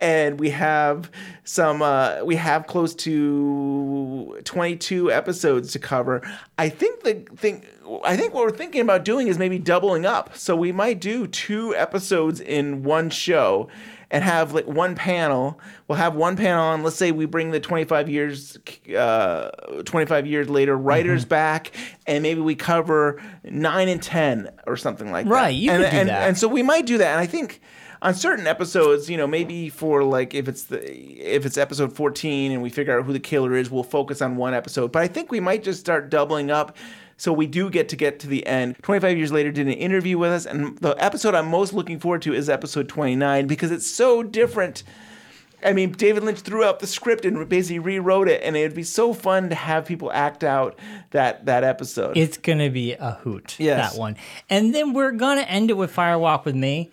and 0.00 0.40
we 0.40 0.50
have 0.50 1.10
some 1.44 1.82
uh, 1.82 2.24
we 2.24 2.36
have 2.36 2.66
close 2.66 2.94
to 2.94 4.38
22 4.44 5.12
episodes 5.12 5.72
to 5.72 5.78
cover 5.78 6.22
i 6.58 6.68
think 6.68 7.02
the 7.02 7.14
thing 7.36 7.64
i 8.04 8.16
think 8.16 8.34
what 8.34 8.44
we're 8.44 8.56
thinking 8.56 8.80
about 8.80 9.04
doing 9.04 9.28
is 9.28 9.38
maybe 9.38 9.58
doubling 9.58 10.06
up. 10.06 10.36
So 10.36 10.56
we 10.56 10.72
might 10.72 11.00
do 11.00 11.26
two 11.26 11.74
episodes 11.74 12.40
in 12.40 12.82
one 12.82 13.10
show 13.10 13.68
and 14.10 14.24
have 14.24 14.52
like 14.52 14.66
one 14.66 14.94
panel. 14.94 15.60
We'll 15.86 15.98
have 15.98 16.14
one 16.14 16.36
panel 16.36 16.64
on 16.64 16.82
let's 16.82 16.96
say 16.96 17.12
we 17.12 17.26
bring 17.26 17.50
the 17.50 17.60
25 17.60 18.08
years 18.08 18.58
uh, 18.96 19.50
25 19.84 20.26
years 20.26 20.48
later 20.48 20.76
writers 20.76 21.24
back 21.24 21.72
and 22.06 22.22
maybe 22.22 22.40
we 22.40 22.54
cover 22.54 23.22
9 23.44 23.88
and 23.88 24.02
10 24.02 24.50
or 24.66 24.76
something 24.76 25.10
like 25.10 25.26
that. 25.26 25.32
Right, 25.32 25.54
you 25.54 25.70
and, 25.70 25.82
could 25.82 25.90
do 25.90 25.96
and, 25.96 26.08
that. 26.08 26.28
and 26.28 26.38
so 26.38 26.48
we 26.48 26.62
might 26.62 26.86
do 26.86 26.98
that. 26.98 27.12
And 27.12 27.20
i 27.20 27.26
think 27.26 27.60
on 28.02 28.14
certain 28.14 28.46
episodes, 28.46 29.10
you 29.10 29.16
know, 29.16 29.26
maybe 29.26 29.68
for 29.68 30.02
like 30.04 30.34
if 30.34 30.48
it's 30.48 30.64
the 30.64 30.80
if 30.88 31.44
it's 31.44 31.58
episode 31.58 31.94
14 31.94 32.52
and 32.52 32.62
we 32.62 32.70
figure 32.70 32.98
out 32.98 33.04
who 33.04 33.12
the 33.12 33.20
killer 33.20 33.54
is, 33.54 33.70
we'll 33.70 33.82
focus 33.82 34.22
on 34.22 34.36
one 34.36 34.54
episode. 34.54 34.90
But 34.90 35.02
I 35.02 35.06
think 35.06 35.30
we 35.30 35.40
might 35.40 35.62
just 35.62 35.80
start 35.80 36.08
doubling 36.08 36.50
up 36.50 36.76
so 37.20 37.34
we 37.34 37.46
do 37.46 37.68
get 37.68 37.90
to 37.90 37.96
get 37.96 38.18
to 38.20 38.26
the 38.26 38.46
end. 38.46 38.76
25 38.82 39.18
years 39.18 39.30
later 39.30 39.52
did 39.52 39.66
an 39.66 39.74
interview 39.74 40.16
with 40.16 40.32
us 40.32 40.46
and 40.46 40.78
the 40.78 40.94
episode 40.96 41.34
I'm 41.34 41.48
most 41.48 41.74
looking 41.74 41.98
forward 41.98 42.22
to 42.22 42.32
is 42.32 42.48
episode 42.48 42.88
29 42.88 43.46
because 43.46 43.70
it's 43.70 43.86
so 43.86 44.22
different. 44.22 44.84
I 45.62 45.74
mean, 45.74 45.92
David 45.92 46.24
Lynch 46.24 46.40
threw 46.40 46.64
out 46.64 46.80
the 46.80 46.86
script 46.86 47.26
and 47.26 47.46
basically 47.46 47.78
rewrote 47.78 48.28
it, 48.28 48.42
and 48.42 48.56
it'd 48.56 48.74
be 48.74 48.82
so 48.82 49.12
fun 49.12 49.50
to 49.50 49.54
have 49.54 49.84
people 49.84 50.10
act 50.10 50.42
out 50.42 50.78
that 51.10 51.44
that 51.44 51.62
episode. 51.62 52.16
It's 52.16 52.38
gonna 52.38 52.70
be 52.70 52.94
a 52.94 53.10
hoot. 53.10 53.56
Yes. 53.58 53.92
that 53.92 54.00
one. 54.00 54.16
And 54.48 54.74
then 54.74 54.94
we're 54.94 55.12
gonna 55.12 55.42
end 55.42 55.68
it 55.68 55.76
with 55.76 55.90
Fire 55.90 56.18
Walk 56.18 56.46
with 56.46 56.56
Me. 56.56 56.90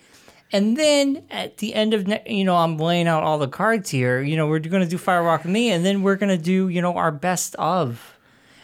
And 0.51 0.75
then 0.75 1.24
at 1.31 1.60
the 1.60 1.74
end 1.74 1.93
of 1.93 2.05
ne- 2.05 2.24
you 2.25 2.43
know, 2.43 2.57
I'm 2.57 2.77
laying 2.77 3.07
out 3.07 3.24
all 3.24 3.38
the 3.38 3.48
cards 3.48 3.89
here. 3.89 4.22
You 4.22 4.36
know, 4.36 4.48
we're 4.48 4.60
gonna 4.60 4.86
do 4.86 4.98
Fire 4.98 5.24
Walk 5.24 5.43
with 5.43 5.53
Me, 5.53 5.72
and 5.72 5.86
then 5.86 6.03
we're 6.03 6.17
gonna 6.17 6.38
do 6.38 6.67
you 6.67 6.81
know 6.81 6.98
our 6.98 7.12
best 7.12 7.55
of, 7.55 8.16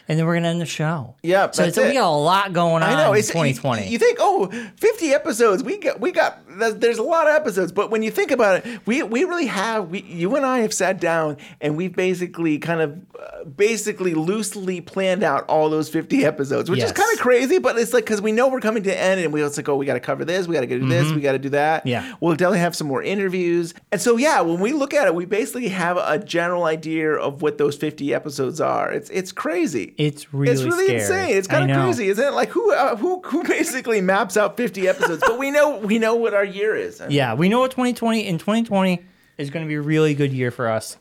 and 0.08 0.20
then 0.20 0.26
we're 0.26 0.36
gonna 0.36 0.50
end 0.50 0.62
the 0.62 0.66
show. 0.66 1.16
Yeah, 1.24 1.50
so 1.52 1.64
we 1.66 1.72
got 1.72 1.96
a 1.96 2.10
lot 2.10 2.54
going 2.54 2.84
on. 2.84 2.84
I 2.84 2.96
know 3.06 3.14
in 3.14 3.20
it's 3.20 3.28
2020. 3.30 3.86
You, 3.86 3.92
you 3.92 3.98
think, 4.00 4.18
oh, 4.22 4.48
50 4.78 5.14
episodes. 5.14 5.64
We 5.64 5.78
got, 5.78 6.00
we 6.00 6.12
got. 6.12 6.40
there's- 6.58 6.98
a 6.98 7.04
lot 7.04 7.28
of 7.28 7.36
episodes, 7.36 7.72
but 7.72 7.90
when 7.90 8.04
you 8.04 8.12
think 8.12 8.32
about 8.32 8.66
it, 8.66 8.86
we 8.86 9.02
we 9.04 9.24
really 9.24 9.48
have. 9.48 9.90
We, 9.90 10.02
you 10.04 10.36
and 10.36 10.46
I 10.46 10.60
have 10.60 10.74
sat 10.74 11.00
down 11.00 11.38
and 11.62 11.76
we've 11.76 11.96
basically 11.96 12.60
kind 12.60 12.82
of, 12.82 12.98
uh, 13.20 13.46
basically 13.46 14.14
loosely 14.14 14.80
planned 14.82 15.24
out 15.24 15.46
all 15.50 15.70
those 15.70 15.90
50 15.90 16.24
episodes, 16.26 16.70
which 16.70 16.80
Yes. 16.80 16.88
is 16.90 16.94
kind 16.94 17.12
of 17.14 17.20
crazy. 17.20 17.58
But 17.60 17.78
it's 17.78 17.94
like 17.94 18.06
because 18.06 18.22
we 18.22 18.32
know 18.32 18.48
we're 18.50 18.60
coming 18.60 18.84
to 18.84 18.90
the 18.90 19.00
end, 19.00 19.22
and 19.22 19.34
we 19.34 19.42
it's 19.44 19.58
like, 19.58 19.68
oh, 19.70 19.76
we 19.76 19.86
got 19.86 19.94
to 19.96 20.00
cover 20.00 20.24
this, 20.26 20.48
we 20.48 20.54
got 20.54 20.62
to 20.62 20.68
do 20.68 20.88
this, 20.88 21.12
we 21.12 21.22
got 21.22 21.32
to 21.34 21.40
do 21.40 21.50
that. 21.50 21.82
Mm-hmm. 21.82 21.88
Yeah. 21.90 22.16
we'll 22.22 22.34
definitely 22.36 22.60
have 22.60 22.76
some 22.76 22.88
more 22.88 23.02
interviews, 23.04 23.74
and 23.92 24.00
so 24.02 24.18
yeah, 24.18 24.42
when 24.42 24.60
we 24.60 24.72
look 24.74 24.94
at 24.94 25.08
it, 25.08 25.16
we 25.16 25.26
basically 25.26 25.70
have 25.70 25.98
a 25.98 26.20
general 26.20 26.66
idea 26.66 27.14
of 27.14 27.42
what 27.42 27.58
those 27.58 27.76
50 27.76 28.14
episodes 28.14 28.62
are. 28.62 28.92
It's 28.92 29.10
it's 29.10 29.32
crazy. 29.32 29.93
It's 29.98 30.34
really 30.34 30.52
It's 30.52 30.64
really 30.64 30.86
scary. 30.86 31.00
insane. 31.02 31.38
It's 31.38 31.48
kind 31.48 31.70
of 31.72 31.78
crazy, 31.78 32.08
isn't 32.10 32.24
it? 32.24 32.32
Like 32.34 32.50
who 32.50 32.72
uh, 32.74 32.96
who 32.96 33.22
who 33.26 33.44
basically 33.44 34.02
maps 34.02 34.38
out 34.38 34.58
50 34.58 34.88
episodes? 34.88 35.24
but 35.26 35.38
we 35.38 35.52
know 35.52 35.78
we 35.78 36.00
know 36.00 36.16
what 36.16 36.34
our 36.34 36.46
year 36.46 36.76
is. 36.76 37.02
I 37.02 37.08
mean, 37.08 37.16
Yeah, 37.16 37.34
we 37.34 37.50
know 37.50 37.60
what 37.60 37.72
2020 37.72 38.28
and 38.28 38.40
2020 38.40 39.00
is 39.38 39.50
going 39.50 39.66
to 39.66 39.68
be 39.68 39.76
a 39.76 39.82
really 39.82 40.14
good 40.14 40.32
year 40.34 40.52
for 40.52 40.70
us. 40.70 40.98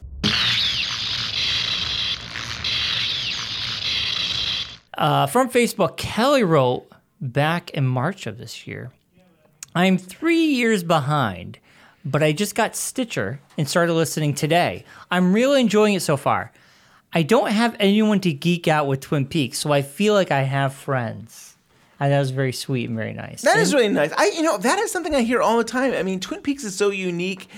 Uh, 4.96 5.26
from 5.26 5.48
Facebook, 5.50 5.96
Kelly 5.96 6.44
wrote 6.44 6.86
back 7.20 7.70
in 7.70 7.86
March 7.86 8.26
of 8.26 8.38
this 8.38 8.66
year 8.66 8.92
I'm 9.74 9.96
three 9.96 10.44
years 10.44 10.82
behind, 10.84 11.58
but 12.04 12.22
I 12.22 12.32
just 12.32 12.54
got 12.54 12.76
Stitcher 12.76 13.40
and 13.56 13.66
started 13.66 13.94
listening 13.94 14.34
today. 14.34 14.84
I'm 15.10 15.32
really 15.32 15.62
enjoying 15.62 15.94
it 15.94 16.02
so 16.02 16.18
far. 16.18 16.52
I 17.14 17.22
don't 17.22 17.50
have 17.50 17.76
anyone 17.78 18.20
to 18.20 18.32
geek 18.32 18.68
out 18.68 18.86
with 18.86 19.00
Twin 19.00 19.26
Peaks, 19.26 19.58
so 19.58 19.72
I 19.72 19.82
feel 19.82 20.14
like 20.14 20.30
I 20.30 20.42
have 20.42 20.72
friends. 20.74 21.56
And 22.00 22.10
that 22.12 22.18
was 22.18 22.30
very 22.30 22.52
sweet 22.52 22.88
and 22.88 22.96
very 22.98 23.12
nice. 23.12 23.42
That 23.42 23.58
is 23.58 23.72
really 23.72 23.88
nice. 23.88 24.12
I 24.16 24.32
you 24.34 24.42
know 24.42 24.58
that 24.58 24.78
is 24.80 24.90
something 24.90 25.14
I 25.14 25.22
hear 25.22 25.40
all 25.40 25.58
the 25.58 25.64
time. 25.64 25.92
I 25.92 26.02
mean, 26.02 26.18
Twin 26.18 26.40
Peaks 26.40 26.64
is 26.64 26.74
so 26.74 26.90
unique 26.90 27.48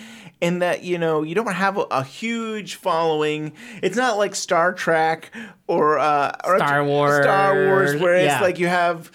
in 0.43 0.59
that 0.59 0.83
you 0.83 0.99
know 0.99 1.23
you 1.23 1.35
don't 1.35 1.55
have 1.55 1.79
a, 1.79 1.83
a 1.91 2.05
huge 2.05 2.75
following. 2.75 3.53
It's 3.83 3.97
not 3.97 4.19
like 4.19 4.35
Star 4.35 4.75
Trek 4.75 5.31
or 5.67 5.99
uh, 5.99 6.33
or 6.45 6.59
Star 6.59 6.85
Wars. 6.85 7.25
Star 7.25 7.67
Wars, 7.69 7.97
where 7.97 8.15
it's 8.17 8.27
Yeah. 8.27 8.41
like 8.43 8.59
you 8.59 8.67
have. 8.67 9.11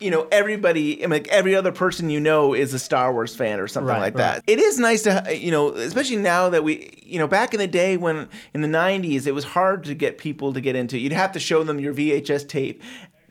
You 0.00 0.10
know, 0.10 0.26
everybody, 0.32 0.98
I 0.98 1.06
mean, 1.06 1.10
like 1.10 1.28
every 1.28 1.54
other 1.54 1.72
person 1.72 2.10
you 2.10 2.20
know 2.20 2.52
is 2.52 2.74
a 2.74 2.78
Star 2.78 3.12
Wars 3.12 3.34
fan 3.34 3.60
or 3.60 3.68
something 3.68 3.88
Right, 3.88 4.00
like 4.00 4.14
right. 4.14 4.42
that. 4.42 4.44
It 4.46 4.58
is 4.58 4.78
nice 4.78 5.02
to, 5.02 5.34
you 5.34 5.50
know, 5.50 5.70
especially 5.70 6.16
now 6.16 6.50
that 6.50 6.64
we, 6.64 7.02
you 7.06 7.18
know, 7.18 7.28
back 7.28 7.54
in 7.54 7.60
the 7.60 7.68
day 7.68 7.96
when 7.96 8.28
in 8.52 8.60
the 8.60 8.68
90s, 8.68 9.26
it 9.26 9.32
was 9.32 9.44
hard 9.44 9.84
to 9.84 9.94
get 9.94 10.18
people 10.18 10.52
to 10.52 10.60
get 10.60 10.74
into. 10.76 10.98
You'd 10.98 11.12
have 11.12 11.32
to 11.32 11.40
show 11.40 11.62
them 11.62 11.78
your 11.78 11.94
VHS 11.94 12.48
tape. 12.48 12.82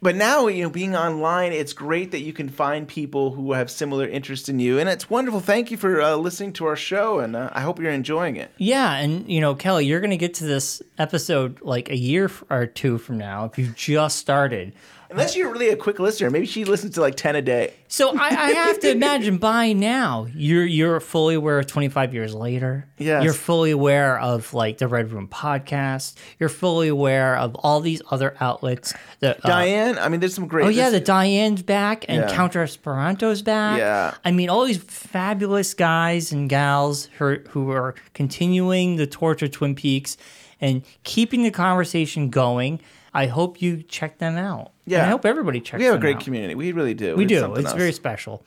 But 0.02 0.18
now, 0.18 0.48
you 0.48 0.64
know, 0.64 0.70
being 0.70 0.98
online, 0.98 1.54
it's 1.54 1.72
great 1.72 2.12
that 2.12 2.20
you 2.20 2.34
can 2.34 2.50
find 2.50 2.86
people 2.86 3.32
who 3.32 3.54
have 3.54 3.72
similar 3.72 4.06
interests 4.06 4.50
in 4.50 4.60
you. 4.60 4.78
And 4.78 4.90
it's 4.90 5.10
wonderful. 5.10 5.40
Thank 5.40 5.72
you 5.72 5.78
for 5.78 6.02
uh, 6.02 6.16
listening 6.18 6.52
to 6.54 6.66
our 6.66 6.76
show. 6.76 7.20
And 7.20 7.38
uh, 7.38 7.50
I 7.54 7.62
hope 7.62 7.80
you're 7.80 7.90
enjoying 7.90 8.36
it. 8.36 8.52
Yeah, 8.58 8.96
and 8.96 9.30
you 9.32 9.40
know, 9.40 9.56
Kelly, 9.56 9.86
you're 9.86 10.02
going 10.02 10.12
to 10.12 10.18
get 10.18 10.34
to 10.36 10.44
this 10.46 10.82
episode 10.98 11.62
like 11.62 11.90
a 11.90 11.96
year 11.96 12.30
or 12.50 12.66
two 12.66 12.98
from 12.98 13.18
now 13.18 13.46
if 13.46 13.58
you 13.58 13.68
just 13.68 14.18
started. 14.18 14.74
Unless 15.14 15.36
you're 15.36 15.52
really 15.52 15.70
a 15.70 15.76
quick 15.76 16.00
listener, 16.00 16.32
maybe 16.32 16.48
she 16.48 16.66
listens 16.66 16.96
to 16.96 17.02
like 17.02 17.16
10 17.16 17.36
a 17.36 17.42
day. 17.42 17.74
So 17.88 18.18
I, 18.18 18.28
I 18.30 18.52
have 18.54 18.80
to 18.80 18.90
imagine 18.90 19.38
by 19.38 19.72
now 19.74 20.26
you're 20.34 20.66
you're 20.66 21.00
fully 21.00 21.36
aware 21.36 21.60
of 21.60 21.68
25 21.68 22.14
years 22.16 22.34
later. 22.34 22.88
Yes. 22.98 23.24
You're 23.24 23.34
fully 23.34 23.70
aware 23.70 24.20
of 24.20 24.54
like 24.56 24.80
the 24.80 24.88
Red 24.88 25.12
Room 25.12 25.28
podcast. 25.28 26.16
You're 26.40 26.50
fully 26.50 26.88
aware 26.88 27.38
of 27.38 27.54
all 27.56 27.80
these 27.80 28.02
other 28.10 28.36
outlets. 28.40 28.96
That, 29.20 29.46
uh, 29.46 29.50
Diane, 29.50 30.00
I 30.00 30.10
mean, 30.10 30.20
there's 30.20 30.34
some 30.34 30.48
great. 30.48 30.66
Oh 30.66 30.70
yeah, 30.70 30.90
the 30.90 31.00
Diane's 31.00 31.62
back 31.62 32.06
and 32.08 32.24
Yeah. 32.24 32.36
Counter 32.36 32.64
Esperanto's 32.64 33.44
back. 33.44 33.78
Yeah. 33.78 34.16
I 34.26 34.32
mean, 34.32 34.50
all 34.50 34.66
these 34.66 34.82
fabulous 34.82 35.76
guys 35.76 36.32
and 36.32 36.50
gals 36.50 37.06
who, 37.20 37.38
who 37.50 37.70
are 37.72 37.94
continuing 38.16 38.96
the 38.96 39.06
torch 39.06 39.44
of 39.44 39.52
Twin 39.52 39.76
Peaks 39.76 40.18
and 40.60 40.82
keeping 41.04 41.44
the 41.44 41.52
conversation 41.52 42.30
going. 42.30 42.80
I 43.14 43.28
hope 43.28 43.62
you 43.62 43.84
check 43.84 44.18
them 44.18 44.38
out. 44.38 44.72
And 44.86 44.94
Yeah. 44.94 45.06
I 45.06 45.10
hope 45.10 45.26
everybody 45.26 45.60
checks 45.60 45.72
them 45.72 45.78
out. 45.78 45.80
we 45.82 45.86
have 45.86 45.96
a 45.96 46.00
great 46.00 46.16
out. 46.18 46.24
community. 46.24 46.56
We 46.56 46.72
really 46.72 46.94
do. 46.94 47.16
We 47.16 47.24
It's 47.26 47.30
do. 47.34 47.54
It's 47.56 47.66
else. 47.68 47.74
very 47.78 47.92
special. 47.94 48.44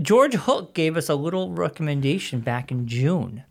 George 0.00 0.34
Hook 0.34 0.74
gave 0.74 0.96
us 0.96 1.08
a 1.08 1.14
little 1.14 1.50
recommendation 1.52 2.40
back 2.40 2.70
in 2.72 2.86
June. 2.88 3.44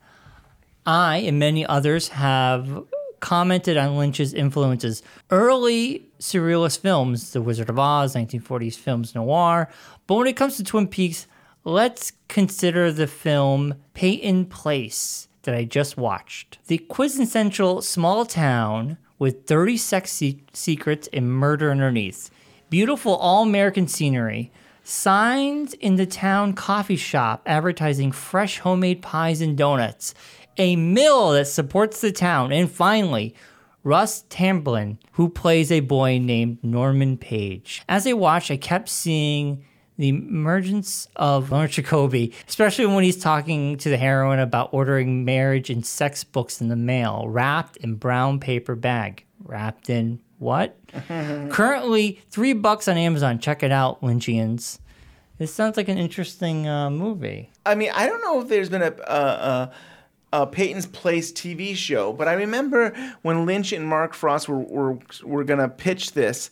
I 0.85 1.17
and 1.17 1.39
many 1.39 1.65
others 1.65 2.09
have 2.09 2.83
commented 3.21 3.77
on 3.77 3.95
Lynch's 3.95 4.33
influences. 4.33 5.01
Early 5.29 6.09
surrealist 6.19 6.79
films, 6.79 7.31
The 7.31 7.41
Wizard 7.41 7.69
of 7.69 7.79
Oz, 7.79 8.13
1940s 8.15 8.75
films 8.75 9.15
noir. 9.15 9.69
But 10.07 10.15
when 10.15 10.27
it 10.27 10.35
comes 10.35 10.57
to 10.57 10.63
Twin 10.65 10.87
Peaks, 10.87 11.27
let's 11.63 12.11
consider 12.27 12.91
the 12.91 13.07
film 13.07 13.75
Peyton 13.93 14.45
Place 14.47 15.29
that 15.43 15.55
I 15.55 15.65
just 15.65 15.97
watched. 15.97 16.57
The 16.67 16.79
quintessential 16.79 17.81
small 17.81 18.25
town 18.25 18.97
with 19.19 19.45
30 19.45 19.77
sex 19.77 20.11
se- 20.11 20.43
secrets 20.53 21.07
and 21.13 21.31
murder 21.31 21.71
underneath. 21.71 22.29
Beautiful 22.69 23.15
all 23.15 23.43
American 23.43 23.87
scenery. 23.87 24.51
Signs 24.83 25.73
in 25.75 25.95
the 25.95 26.05
town 26.05 26.53
coffee 26.53 26.97
shop 26.97 27.41
advertising 27.45 28.11
fresh 28.11 28.59
homemade 28.59 29.01
pies 29.01 29.39
and 29.39 29.57
donuts. 29.57 30.13
A 30.57 30.75
mill 30.75 31.31
that 31.31 31.47
supports 31.47 32.01
the 32.01 32.11
town. 32.11 32.51
And 32.51 32.69
finally, 32.69 33.33
Russ 33.83 34.23
Tamblyn, 34.29 34.97
who 35.13 35.29
plays 35.29 35.71
a 35.71 35.81
boy 35.81 36.17
named 36.17 36.57
Norman 36.63 37.17
Page. 37.17 37.83
As 37.87 38.07
I 38.07 38.13
watched, 38.13 38.49
I 38.51 38.57
kept 38.57 38.89
seeing 38.89 39.63
The 39.97 40.09
emergence 40.09 41.07
of 41.15 41.51
Leonard 41.51 41.71
Jacoby, 41.71 42.33
especially 42.47 42.87
when 42.87 43.03
he's 43.03 43.17
talking 43.17 43.77
to 43.77 43.89
the 43.89 43.97
heroine 43.97 44.39
about 44.39 44.73
ordering 44.73 45.23
marriage 45.23 45.69
and 45.69 45.85
sex 45.85 46.23
books 46.23 46.61
in 46.61 46.67
the 46.69 46.75
mail, 46.75 47.25
wrapped 47.27 47.77
in 47.77 47.95
brown 47.95 48.39
paper 48.39 48.75
bag. 48.75 49.25
Wrapped 49.43 49.89
in 49.89 50.19
what? 50.39 50.77
Currently, 51.07 52.21
three 52.29 52.53
bucks 52.53 52.87
on 52.87 52.97
Amazon. 52.97 53.39
Check 53.39 53.61
it 53.61 53.71
out, 53.71 54.01
Lynchians. 54.01 54.79
This 55.37 55.53
sounds 55.53 55.77
like 55.77 55.89
an 55.89 55.97
interesting 55.97 56.67
uh, 56.67 56.89
movie. 56.89 57.49
I 57.65 57.75
mean, 57.75 57.91
I 57.93 58.05
don't 58.07 58.21
know 58.21 58.41
if 58.41 58.47
there's 58.47 58.69
been 58.69 58.83
a, 58.83 58.93
a, 59.07 59.13
a, 59.13 59.71
a 60.41 60.47
Peyton's 60.47 60.85
Place 60.85 61.31
TV 61.31 61.75
show, 61.75 62.13
but 62.13 62.27
I 62.27 62.33
remember 62.33 62.93
when 63.23 63.45
Lynch 63.45 63.71
and 63.73 63.87
Mark 63.87 64.13
Frost 64.13 64.47
were 64.47 64.59
were, 64.59 64.97
were 65.23 65.43
gonna 65.43 65.69
pitch 65.69 66.13
this. 66.13 66.49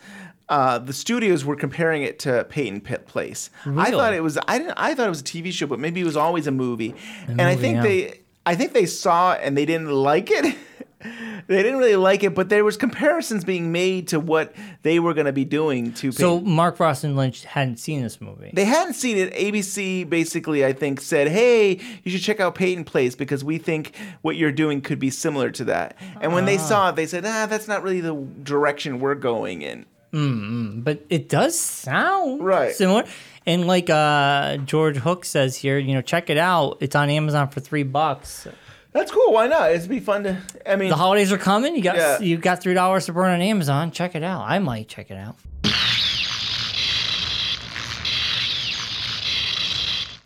Uh, 0.52 0.78
the 0.78 0.92
studios 0.92 1.46
were 1.46 1.56
comparing 1.56 2.04
it 2.04 2.20
to 2.20 2.44
Peyton 2.50 2.82
Pit 2.82 3.08
Place. 3.08 3.50
I 3.66 3.90
thought 3.90 4.14
it 4.14 4.22
was 4.22 4.38
I 4.50 4.58
didn't 4.58 4.74
I 4.76 4.94
thought 4.94 5.06
it 5.06 5.10
was 5.10 5.22
a 5.22 5.24
TV 5.24 5.50
show, 5.50 5.66
but 5.66 5.80
maybe 5.80 6.02
it 6.02 6.04
was 6.04 6.18
always 6.18 6.46
a 6.46 6.52
movie. 6.52 6.94
and 7.28 7.42
I 7.42 7.56
think 7.56 7.78
yeah. 7.78 7.84
they 7.84 8.20
I 8.46 8.56
think 8.56 8.74
they 8.74 8.86
saw 8.86 9.32
it 9.32 9.40
and 9.44 9.58
they 9.58 9.66
didn't 9.66 9.90
like 9.90 10.30
it. 10.30 10.58
they 11.48 11.64
didn't 11.64 11.78
really 11.78 11.96
like 11.96 12.24
it, 12.24 12.36
but 12.36 12.50
there 12.50 12.66
was 12.66 12.76
comparisons 12.76 13.46
being 13.46 13.72
made 13.72 14.10
to 14.10 14.20
what 14.20 14.54
they 14.84 15.00
were 15.00 15.14
going 15.14 15.26
to 15.26 15.32
be 15.32 15.46
doing 15.46 15.94
to. 15.94 16.12
So 16.12 16.40
Peyton. 16.40 16.52
Mark 16.52 16.76
Frost 16.76 17.06
and 17.06 17.16
Lynch 17.16 17.46
hadn't 17.46 17.78
seen 17.78 18.02
this 18.02 18.20
movie. 18.20 18.52
They 18.54 18.66
hadn't 18.66 18.96
seen 18.96 19.18
it. 19.18 19.34
ABC 19.34 20.10
basically, 20.10 20.66
I 20.66 20.74
think, 20.74 21.00
said, 21.00 21.30
"Hey, 21.30 21.80
you 22.04 22.12
should 22.12 22.22
check 22.22 22.42
out 22.42 22.56
Peyton 22.56 22.84
Place 22.84 23.16
because 23.16 23.42
we 23.42 23.58
think 23.58 23.96
what 24.22 24.36
you're 24.36 24.52
doing 24.52 24.82
could 24.82 25.00
be 25.00 25.12
similar 25.12 25.50
to 25.52 25.64
that." 25.66 25.96
And 26.20 26.34
when 26.34 26.44
they 26.44 26.58
saw 26.58 26.90
it, 26.90 26.98
they 26.98 27.06
said, 27.06 27.26
"Ah, 27.26 27.46
that's 27.46 27.70
not 27.70 27.84
really 27.84 28.02
the 28.02 28.16
direction 28.44 29.00
we're 29.00 29.16
going 29.16 29.62
in." 29.62 29.86
But 30.12 31.06
it 31.10 31.30
does 31.30 31.58
sound 31.60 32.44
Right. 32.44 32.74
similar. 32.76 33.06
And 33.46 33.66
like 33.66 33.90
uh, 33.90 34.58
George 34.58 34.98
Hook 34.98 35.26
says 35.26 35.56
here, 35.56 35.78
you 35.78 35.94
know, 35.94 36.02
check 36.02 36.30
it 36.30 36.38
out. 36.38 36.78
It's 36.82 36.96
on 36.96 37.10
Amazon 37.10 37.48
for 37.50 37.60
three 37.60 37.84
bucks. 37.84 38.48
That's 38.92 39.10
cool. 39.12 39.32
Why 39.32 39.48
not? 39.48 39.72
It'd 39.72 39.90
be 39.90 40.02
fun 40.02 40.24
to. 40.24 40.38
I 40.66 40.76
mean, 40.76 40.90
The 40.90 40.98
holidays 40.98 41.32
are 41.32 41.38
coming. 41.38 41.76
You 41.76 41.82
got 41.82 41.96
Yeah. 41.96 42.20
you 42.20 42.38
got 42.38 42.62
three 42.62 42.74
dollars 42.74 43.06
to 43.06 43.14
burn 43.14 43.32
on 43.32 43.42
Amazon. 43.42 43.92
Check 43.92 44.16
it 44.16 44.24
out. 44.24 44.44
I 44.46 44.60
might 44.60 44.88
check 44.90 45.10
it 45.10 45.16
out. 45.18 45.38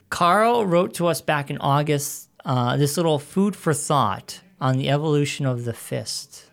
Carl 0.10 0.66
wrote 0.66 0.94
to 0.96 1.08
us 1.08 1.22
back 1.22 1.50
in 1.50 1.58
August 1.58 2.30
uh, 2.46 2.78
this 2.78 2.96
little 2.98 3.20
food 3.20 3.56
for 3.56 3.74
thought 3.74 4.42
on 4.62 4.78
the 4.78 4.90
evolution 4.90 5.46
of 5.46 5.66
the 5.66 5.74
fist. 5.74 6.45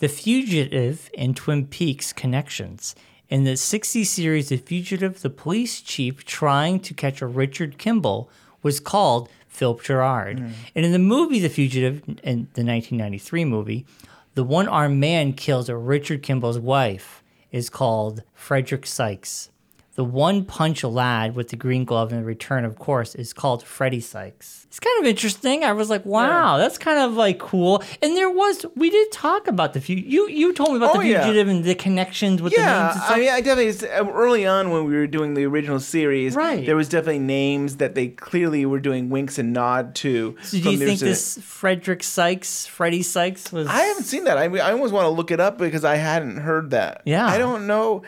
The 0.00 0.08
Fugitive 0.08 1.10
and 1.16 1.36
Twin 1.36 1.66
Peaks 1.66 2.12
connections. 2.12 2.94
In 3.28 3.44
the 3.44 3.52
60s 3.52 4.06
series, 4.06 4.48
The 4.48 4.56
Fugitive, 4.56 5.22
the 5.22 5.30
police 5.30 5.80
chief 5.80 6.24
trying 6.24 6.80
to 6.80 6.94
catch 6.94 7.22
a 7.22 7.26
Richard 7.26 7.78
Kimball 7.78 8.28
was 8.62 8.80
called 8.80 9.28
Philip 9.48 9.82
Gerard. 9.82 10.38
Mm. 10.38 10.52
And 10.74 10.84
in 10.84 10.92
the 10.92 10.98
movie 10.98 11.38
The 11.38 11.48
Fugitive, 11.48 12.02
in 12.22 12.48
the 12.54 12.64
1993 12.64 13.44
movie, 13.44 13.86
the 14.34 14.44
one 14.44 14.66
armed 14.66 14.98
man 14.98 15.32
kills 15.32 15.68
a 15.68 15.76
Richard 15.76 16.22
Kimball's 16.22 16.58
wife 16.58 17.22
is 17.52 17.70
called 17.70 18.24
Frederick 18.34 18.84
Sykes. 18.84 19.50
The 19.96 20.04
one 20.04 20.44
punch 20.44 20.82
lad 20.82 21.36
with 21.36 21.50
the 21.50 21.56
green 21.56 21.84
glove 21.84 22.12
in 22.12 22.18
the 22.18 22.24
return, 22.24 22.64
of 22.64 22.78
course, 22.78 23.14
is 23.14 23.32
called 23.32 23.62
Freddie 23.62 24.00
Sykes. 24.00 24.62
It's 24.66 24.80
kind 24.80 24.98
of 25.00 25.06
interesting. 25.06 25.62
I 25.62 25.72
was 25.72 25.88
like, 25.88 26.04
wow, 26.04 26.58
that's 26.58 26.78
kind 26.78 26.98
of 26.98 27.12
like 27.14 27.38
cool. 27.38 27.80
And 28.02 28.16
there 28.16 28.28
was, 28.28 28.66
we 28.74 28.90
did 28.90 29.12
talk 29.12 29.46
about 29.46 29.72
the 29.72 29.80
few. 29.80 29.94
You 29.94 30.28
you 30.28 30.52
told 30.52 30.70
me 30.70 30.78
about 30.78 30.96
Oh, 30.96 31.00
the 31.00 31.06
yeah. 31.06 31.22
fugitive 31.22 31.46
and 31.46 31.62
the 31.62 31.76
connections 31.76 32.42
with 32.42 32.52
the 32.54 32.58
names 32.58 32.96
yeah. 32.96 33.00
I 33.08 33.18
mean, 33.20 33.28
I 33.30 33.40
definitely 33.40 33.88
uh, 33.88 34.04
early 34.10 34.44
on 34.48 34.70
when 34.70 34.84
we 34.84 34.94
were 34.96 35.06
doing 35.06 35.34
the 35.34 35.44
original 35.46 35.78
series, 35.78 36.34
Right. 36.34 36.66
there 36.66 36.74
was 36.74 36.88
definitely 36.88 37.20
names 37.20 37.76
that 37.76 37.94
they 37.94 38.08
clearly 38.08 38.66
were 38.66 38.80
doing 38.80 39.10
winks 39.10 39.38
and 39.38 39.52
nod 39.52 39.94
to. 39.96 40.36
so 40.42 40.58
do 40.58 40.72
you 40.72 40.78
think 40.78 40.98
this 40.98 41.38
Frederick 41.40 42.02
Sykes, 42.02 42.66
Freddie 42.66 43.02
Sykes 43.04 43.52
was? 43.52 43.68
I 43.68 43.82
haven't 43.82 44.04
seen 44.06 44.24
that. 44.24 44.38
I 44.38 44.48
mean, 44.48 44.60
I 44.60 44.72
almost 44.72 44.92
want 44.92 45.04
to 45.04 45.10
look 45.10 45.30
it 45.30 45.38
up 45.38 45.56
because 45.56 45.84
I 45.84 45.94
hadn't 45.94 46.38
heard 46.38 46.70
that. 46.70 47.02
Yeah. 47.04 47.24
I 47.28 47.38
don't 47.38 47.68
know. 47.68 48.02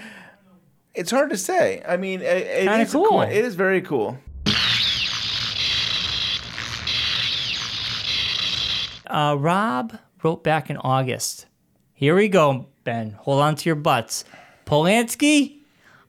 It's 0.96 1.10
hard 1.10 1.28
to 1.28 1.36
say. 1.36 1.82
I 1.86 1.98
mean, 1.98 2.22
it, 2.22 2.24
it 2.24 2.66
Kinda 2.66 2.86
cool. 2.86 3.20
It 3.20 3.44
is 3.44 3.54
very 3.54 3.82
cool. 3.82 4.18
Uh, 9.06 9.36
Rob 9.38 9.98
wrote 10.22 10.42
back 10.42 10.70
in 10.70 10.78
August. 10.78 11.46
Here 11.92 12.14
we 12.16 12.28
go, 12.28 12.66
Ben. 12.84 13.12
Hold 13.20 13.42
on 13.42 13.56
to 13.56 13.68
your 13.68 13.76
butts. 13.76 14.24
Polanski, 14.64 15.58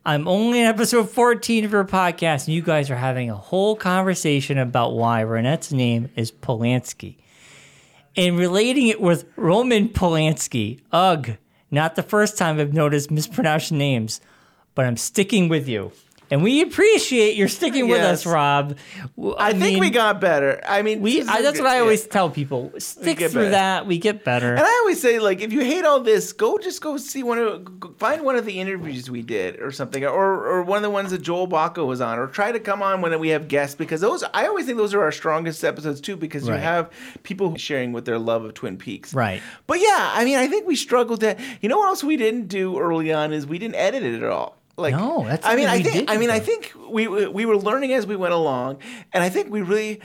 I'm 0.05 0.25
only 0.25 0.61
in 0.61 0.65
episode 0.65 1.09
14 1.09 1.65
of 1.65 1.73
your 1.73 1.83
podcast, 1.83 2.47
and 2.47 2.55
you 2.55 2.61
guys 2.61 2.89
are 2.89 2.95
having 2.95 3.29
a 3.29 3.35
whole 3.35 3.75
conversation 3.75 4.57
about 4.57 4.95
why 4.95 5.21
Ronette's 5.21 5.73
name 5.73 6.09
is 6.15 6.31
Polanski. 6.31 7.17
And 8.15 8.39
relating 8.39 8.87
it 8.87 9.01
with 9.01 9.25
Roman 9.35 9.89
Polanski. 9.89 10.79
Ugh, 10.93 11.37
not 11.69 11.95
the 11.95 12.03
first 12.03 12.37
time 12.37 12.57
I've 12.59 12.73
noticed 12.73 13.11
mispronounced 13.11 13.71
names, 13.73 14.21
but 14.77 14.85
I'm 14.85 14.95
sticking 14.95 15.49
with 15.49 15.67
you. 15.67 15.91
And 16.29 16.43
we 16.43 16.61
appreciate 16.61 17.37
your 17.37 17.47
sticking 17.47 17.87
with 17.87 18.01
Yes. 18.01 18.19
us, 18.19 18.25
Rob. 18.25 18.75
I, 19.37 19.53
think 19.53 19.79
we 19.79 19.89
got 19.89 20.19
better. 20.19 20.59
I 20.67 20.81
mean, 20.81 20.99
we. 20.99 21.21
this 21.21 21.29
I, 21.29 21.41
that's 21.41 21.57
good. 21.57 21.63
what 21.63 21.71
I 21.71 21.75
Yeah. 21.75 21.81
always 21.83 22.05
tell 22.05 22.29
people. 22.29 22.73
Stick 22.79 23.19
get 23.19 23.31
through 23.31 23.43
better. 23.43 23.51
that, 23.51 23.87
we 23.87 23.97
get 23.97 24.25
better. 24.25 24.51
And 24.51 24.59
I 24.59 24.79
always 24.81 24.99
say, 25.01 25.19
like, 25.19 25.39
if 25.39 25.53
you 25.53 25.61
hate 25.61 25.85
all 25.85 26.01
this, 26.01 26.33
go 26.33 26.57
just 26.57 26.81
go 26.81 26.97
see 26.97 27.23
one 27.23 27.37
of, 27.37 27.79
go 27.79 27.93
find 27.97 28.23
one 28.23 28.35
of 28.35 28.45
the 28.45 28.59
interviews 28.59 29.09
we 29.09 29.21
did 29.21 29.61
or 29.61 29.71
something, 29.71 30.03
or 30.03 30.45
or 30.45 30.63
one 30.63 30.75
of 30.75 30.83
the 30.83 30.89
ones 30.89 31.11
that 31.11 31.21
Joel 31.21 31.47
Bocko 31.47 31.87
was 31.87 32.01
on, 32.01 32.19
or 32.19 32.27
try 32.27 32.51
to 32.51 32.59
come 32.59 32.81
on 32.83 32.99
when 32.99 33.17
we 33.21 33.29
have 33.29 33.47
guests 33.47 33.75
because 33.75 34.01
those 34.01 34.21
I 34.33 34.47
always 34.47 34.65
think 34.65 34.77
those 34.77 34.93
are 34.93 35.01
our 35.03 35.13
strongest 35.13 35.63
episodes 35.63 36.01
too 36.01 36.17
because 36.17 36.45
you 36.45 36.55
have 36.55 36.89
people 37.23 37.55
sharing 37.55 37.93
with 37.93 38.03
their 38.03 38.19
love 38.19 38.43
of 38.43 38.53
Twin 38.53 38.75
Peaks. 38.75 39.13
Right. 39.13 39.41
But 39.65 39.79
yeah, 39.79 40.11
I 40.13 40.25
mean, 40.25 40.37
I 40.37 40.49
think 40.49 40.67
we 40.67 40.75
struggled 40.75 41.21
to. 41.21 41.37
You 41.61 41.69
know 41.69 41.77
what 41.77 41.87
else 41.87 42.03
we 42.03 42.17
didn't 42.17 42.49
do 42.49 42.77
early 42.77 43.13
on 43.13 43.31
is 43.31 43.47
we 43.47 43.59
didn't 43.59 43.75
edit 43.75 44.03
it 44.03 44.21
at 44.21 44.29
all. 44.29 44.56
Like, 44.77 44.93
No, 44.93 45.23
that's 45.25 45.45
I 45.45 45.55
mean, 45.55 45.67
I 45.67 45.81
think. 45.81 46.09
I 46.09 46.17
mean, 46.17 46.29
I 46.29 46.39
think 46.39 46.71
we 46.89 47.07
we 47.07 47.45
were 47.45 47.57
learning 47.57 47.93
as 47.93 48.05
we 48.05 48.15
went 48.15 48.33
along, 48.33 48.77
and 49.13 49.23
I 49.23 49.29
think 49.29 49.51
we 49.51 49.61
really. 49.61 49.99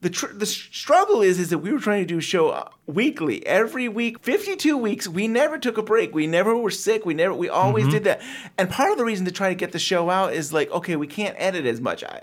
The, 0.00 0.10
tr- 0.10 0.32
the 0.32 0.46
struggle 0.46 1.22
is 1.22 1.40
is 1.40 1.50
that 1.50 1.58
we 1.58 1.72
were 1.72 1.80
trying 1.80 2.02
to 2.02 2.06
do 2.06 2.18
a 2.18 2.20
show 2.20 2.50
uh, 2.50 2.68
weekly 2.86 3.44
every 3.44 3.88
week 3.88 4.20
52 4.20 4.76
weeks 4.76 5.08
we 5.08 5.26
never 5.26 5.58
took 5.58 5.76
a 5.76 5.82
break 5.82 6.14
we 6.14 6.28
never 6.28 6.56
were 6.56 6.70
sick 6.70 7.04
we 7.04 7.14
never 7.14 7.34
we 7.34 7.48
always 7.48 7.82
Mm-hmm. 7.86 7.92
did 7.94 8.04
that 8.04 8.22
and 8.56 8.70
part 8.70 8.92
of 8.92 8.98
the 8.98 9.04
reason 9.04 9.24
to 9.26 9.32
try 9.32 9.48
to 9.48 9.56
get 9.56 9.72
the 9.72 9.78
show 9.80 10.08
out 10.08 10.34
is 10.34 10.52
like 10.52 10.70
okay 10.70 10.94
we 10.94 11.08
can't 11.08 11.34
edit 11.36 11.66
as 11.66 11.80
much 11.80 12.04
I, 12.04 12.22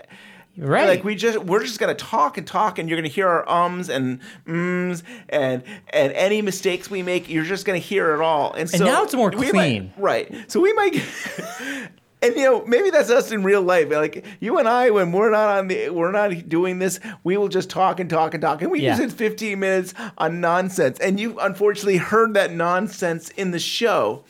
Right. 0.58 0.88
like 0.88 1.04
we 1.04 1.14
just 1.14 1.38
we're 1.38 1.62
just 1.64 1.78
gonna 1.78 1.94
talk 1.94 2.38
and 2.38 2.46
talk, 2.46 2.78
and 2.78 2.88
you're 2.88 2.96
gonna 2.98 3.08
hear 3.08 3.28
our 3.28 3.48
ums 3.48 3.88
and 3.88 4.20
ums 4.46 5.02
and 5.28 5.62
and 5.90 6.12
any 6.12 6.40
mistakes 6.42 6.90
we 6.90 7.02
make, 7.02 7.28
you're 7.28 7.44
just 7.44 7.66
gonna 7.66 7.78
hear 7.78 8.14
it 8.14 8.20
all. 8.20 8.52
And 8.54 8.68
so 8.70 8.84
now 8.84 9.02
it's 9.04 9.14
more 9.14 9.30
we 9.30 9.36
might- 9.46 9.50
clean. 9.52 9.92
right? 9.96 10.50
So 10.50 10.60
we 10.60 10.72
might. 10.72 11.02
And 12.22 12.34
you 12.34 12.44
know, 12.44 12.64
maybe 12.64 12.88
that's 12.88 13.10
us 13.10 13.30
in 13.30 13.44
real 13.44 13.60
life. 13.60 13.90
Like 13.90 14.24
you 14.40 14.58
and 14.58 14.66
I, 14.66 14.88
when 14.88 15.12
we're 15.12 15.30
not 15.30 15.58
on 15.58 15.68
the, 15.68 15.90
we're 15.90 16.10
not 16.12 16.48
doing 16.48 16.78
this. 16.78 16.98
We 17.24 17.36
will 17.36 17.48
just 17.48 17.68
talk 17.68 18.00
and 18.00 18.08
talk 18.08 18.32
and 18.32 18.40
talk, 18.40 18.62
and 18.62 18.70
we 18.70 18.80
Yeah. 18.80 18.96
use 18.98 19.12
it 19.12 19.16
15 19.16 19.60
minutes 19.60 19.92
on 20.16 20.40
nonsense. 20.40 20.98
And 20.98 21.20
you 21.20 21.38
unfortunately 21.38 21.98
heard 21.98 22.32
that 22.32 22.52
nonsense 22.52 23.28
in 23.28 23.50
the 23.50 23.58
show. 23.58 24.24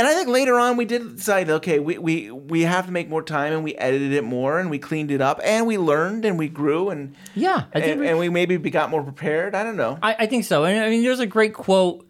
And 0.00 0.08
I 0.08 0.14
think 0.14 0.28
later 0.28 0.58
on 0.58 0.76
we 0.78 0.86
did 0.86 1.16
decide, 1.16 1.50
okay, 1.50 1.78
we, 1.78 1.98
we, 1.98 2.30
we 2.30 2.62
have 2.62 2.86
to 2.86 2.92
make 2.92 3.10
more 3.10 3.22
time, 3.22 3.52
and 3.52 3.62
we 3.62 3.74
edited 3.74 4.12
it 4.14 4.24
more, 4.24 4.58
and 4.58 4.70
we 4.70 4.78
cleaned 4.78 5.10
it 5.10 5.20
up, 5.20 5.40
and 5.44 5.66
we 5.66 5.76
learned, 5.76 6.24
and 6.24 6.38
we 6.38 6.48
grew, 6.48 6.88
and 6.88 7.14
Yeah, 7.34 7.64
I 7.74 7.80
think 7.80 7.92
and, 7.92 8.00
we- 8.00 8.08
and 8.08 8.18
we 8.18 8.28
maybe 8.30 8.56
be- 8.56 8.70
got 8.70 8.88
more 8.88 9.02
prepared. 9.02 9.54
I 9.54 9.62
don't 9.62 9.76
know. 9.76 9.98
I, 10.02 10.16
I 10.20 10.26
think 10.26 10.44
so. 10.46 10.64
And 10.64 10.82
I 10.82 10.88
mean, 10.88 11.02
there's 11.02 11.20
a 11.20 11.26
great 11.26 11.52
quote. 11.52 12.06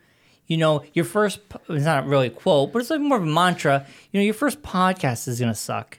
You 0.47 0.57
know, 0.57 0.83
your 0.95 1.05
first 1.05 1.41
it's 1.69 1.85
not 1.85 2.07
really 2.07 2.29
a 2.29 2.31
quote, 2.31 2.73
but 2.73 2.79
it's 2.81 2.91
like 2.91 3.01
more 3.01 3.19
of 3.19 3.25
a 3.25 3.27
mantra. 3.27 3.87
You 4.13 4.21
know, 4.21 4.25
your 4.25 4.35
first 4.35 4.63
podcast 4.63 5.27
is 5.29 5.39
going 5.41 5.53
to 5.53 5.59
suck. 5.59 5.99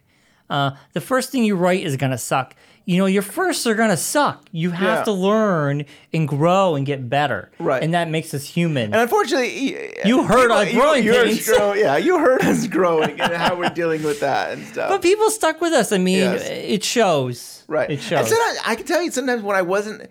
Uh, 0.49 0.71
the 0.93 1.01
first 1.01 1.29
thing 1.31 1.43
you 1.45 1.55
write 1.55 1.83
is 1.83 1.95
going 1.97 2.11
to 2.11 2.17
suck. 2.17 2.55
You 2.91 2.97
know, 2.97 3.05
your 3.05 3.21
firsts 3.21 3.65
are 3.67 3.73
to 3.89 3.95
suck. 3.95 4.43
You 4.51 4.71
have 4.71 4.97
Yeah. 4.99 5.03
to 5.05 5.11
learn 5.13 5.85
and 6.13 6.27
grow 6.27 6.75
and 6.75 6.85
get 6.85 7.09
better. 7.09 7.49
Right. 7.57 7.81
And 7.81 7.93
that 7.93 8.09
makes 8.09 8.33
us 8.33 8.43
human. 8.45 8.87
And 8.91 8.95
unfortunately, 8.95 9.93
You 10.03 10.23
heard 10.23 10.49
people- 10.49 10.57
us 10.57 10.71
growing 10.73 11.03
you, 11.05 11.13
grow, 11.45 11.71
yeah, 11.85 11.95
you 11.95 12.19
heard 12.19 12.41
us 12.43 12.67
growing 12.67 13.17
and 13.21 13.31
how 13.33 13.55
we're 13.55 13.69
dealing 13.69 14.03
with 14.03 14.19
that 14.19 14.51
and 14.51 14.67
stuff. 14.67 14.89
but 14.89 15.01
people 15.01 15.29
stuck 15.31 15.61
with 15.61 15.71
us. 15.71 15.93
I 15.93 15.99
mean, 15.99 16.17
Yes. 16.19 16.41
it 16.45 16.83
shows. 16.83 17.63
Right. 17.69 17.89
It 17.89 17.93
And 17.93 18.01
shows. 18.03 18.27
sometimes 18.27 18.57
I 18.65 18.75
can 18.75 18.85
tell 18.85 19.01
you 19.01 19.09
sometimes 19.11 19.41
when 19.41 19.55
I 19.55 19.61
wasn't, 19.61 20.09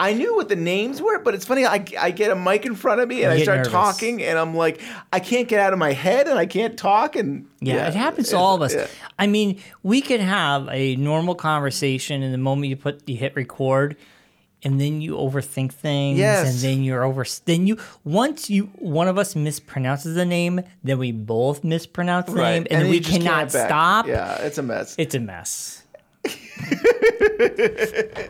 I 0.00 0.12
knew 0.12 0.36
what 0.36 0.48
the 0.48 0.56
names 0.56 1.02
were, 1.02 1.18
but 1.18 1.34
it's 1.34 1.44
funny. 1.44 1.66
I, 1.66 1.84
I 1.98 2.10
get 2.12 2.30
a 2.30 2.36
mic 2.36 2.64
in 2.66 2.74
front 2.74 3.00
of 3.00 3.08
me 3.08 3.24
and 3.24 3.32
I 3.32 3.42
start 3.42 3.58
nervous. 3.58 3.72
talking, 3.72 4.22
and 4.22 4.38
I'm 4.38 4.54
like, 4.54 4.80
I 5.12 5.20
can't 5.20 5.48
get 5.48 5.60
out 5.60 5.72
of 5.72 5.78
my 5.78 5.92
head, 5.92 6.28
and 6.28 6.38
I 6.38 6.46
can't 6.46 6.78
talk, 6.78 7.16
and 7.16 7.46
Yeah, 7.60 7.88
it 7.88 7.94
happens 7.94 8.28
to 8.30 8.36
all 8.36 8.54
of 8.54 8.62
us. 8.62 8.74
yeah. 8.74 8.86
I 9.18 9.26
mean, 9.26 9.60
we 9.82 10.00
could 10.00 10.20
have 10.20 10.68
a 10.70 10.94
normal 10.96 11.34
conversation, 11.34 12.22
and 12.22 12.32
the 12.32 12.38
moment 12.38 12.68
you 12.70 12.76
put 12.76 13.08
you 13.08 13.16
hit 13.16 13.34
record, 13.34 13.96
and 14.62 14.80
then 14.80 15.00
you 15.00 15.16
overthink 15.16 15.72
things 15.72 16.18
Yes. 16.18 16.48
and 16.48 16.58
then 16.58 16.82
you're 16.82 17.04
over 17.04 17.24
then 17.44 17.68
you 17.68 17.78
once 18.04 18.50
you 18.50 18.64
one 18.74 19.06
of 19.06 19.16
us 19.16 19.34
mispronounces 19.34 20.16
the 20.16 20.26
name 20.26 20.60
then 20.82 20.98
we 20.98 21.12
both 21.12 21.62
mispronounce 21.62 22.26
the 22.26 22.34
name 22.34 22.66
and, 22.68 22.82
then 22.82 22.90
we 22.90 22.98
cannot 22.98 23.52
stop 23.52 24.08
Yeah, 24.08 24.34
it's 24.42 24.58
a 24.58 24.62
mess. 24.64 24.96
it's 24.98 25.14
a 25.14 25.20
mess 25.20 25.84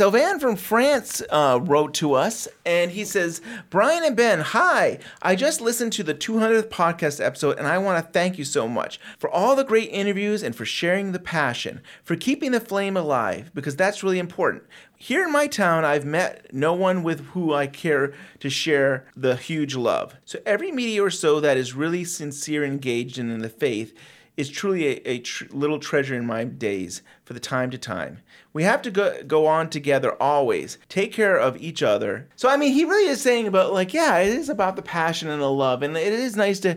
Sylvain 0.00 0.38
from 0.38 0.56
France 0.56 1.20
uh, 1.28 1.60
wrote 1.62 1.92
to 1.92 2.14
us 2.14 2.48
and 2.64 2.90
he 2.90 3.04
says, 3.04 3.42
Brian 3.68 4.02
and 4.02 4.16
Ben, 4.16 4.40
hi. 4.40 4.98
I 5.20 5.36
just 5.36 5.60
listened 5.60 5.92
to 5.92 6.02
the 6.02 6.14
200th 6.14 6.68
podcast 6.68 7.22
episode 7.22 7.58
and 7.58 7.66
I 7.66 7.76
want 7.76 8.02
to 8.02 8.10
thank 8.10 8.38
you 8.38 8.44
so 8.46 8.66
much 8.66 8.98
for 9.18 9.28
all 9.28 9.54
the 9.54 9.62
great 9.62 9.90
interviews 9.90 10.42
and 10.42 10.56
for 10.56 10.64
sharing 10.64 11.12
the 11.12 11.18
passion, 11.18 11.82
for 12.02 12.16
keeping 12.16 12.52
the 12.52 12.60
flame 12.60 12.96
alive, 12.96 13.50
because 13.52 13.76
that's 13.76 14.02
really 14.02 14.18
important. 14.18 14.62
Here 14.96 15.22
in 15.22 15.32
my 15.32 15.46
town, 15.46 15.84
I've 15.84 16.06
met 16.06 16.46
no 16.50 16.72
one 16.72 17.02
with 17.02 17.20
who 17.32 17.52
I 17.52 17.66
care 17.66 18.14
to 18.38 18.48
share 18.48 19.06
the 19.14 19.36
huge 19.36 19.76
love. 19.76 20.14
So 20.24 20.38
every 20.46 20.72
media 20.72 21.04
or 21.04 21.10
so 21.10 21.40
that 21.40 21.58
is 21.58 21.74
really 21.74 22.04
sincere, 22.04 22.64
engaged 22.64 23.18
and 23.18 23.30
in 23.30 23.40
the 23.40 23.50
faith 23.50 23.94
is 24.40 24.48
truly 24.48 24.86
a, 24.86 25.08
a 25.08 25.18
tr- 25.20 25.44
little 25.50 25.78
treasure 25.78 26.14
in 26.14 26.26
my 26.26 26.44
days 26.44 27.02
for 27.24 27.34
the 27.34 27.40
time 27.40 27.70
to 27.70 27.78
time. 27.78 28.18
We 28.52 28.64
have 28.64 28.82
to 28.82 28.90
go, 28.90 29.22
go 29.22 29.46
on 29.46 29.70
together 29.70 30.20
always. 30.20 30.76
Take 30.88 31.12
care 31.12 31.36
of 31.36 31.56
each 31.58 31.82
other. 31.82 32.28
So, 32.34 32.48
I 32.48 32.56
mean, 32.56 32.72
he 32.72 32.84
really 32.84 33.08
is 33.08 33.20
saying 33.20 33.46
about, 33.46 33.72
like, 33.72 33.94
yeah, 33.94 34.18
it 34.18 34.32
is 34.32 34.48
about 34.48 34.74
the 34.76 34.82
passion 34.82 35.28
and 35.28 35.40
the 35.40 35.50
love. 35.50 35.82
And 35.84 35.96
it 35.96 36.12
is 36.12 36.34
nice 36.36 36.58
to, 36.60 36.76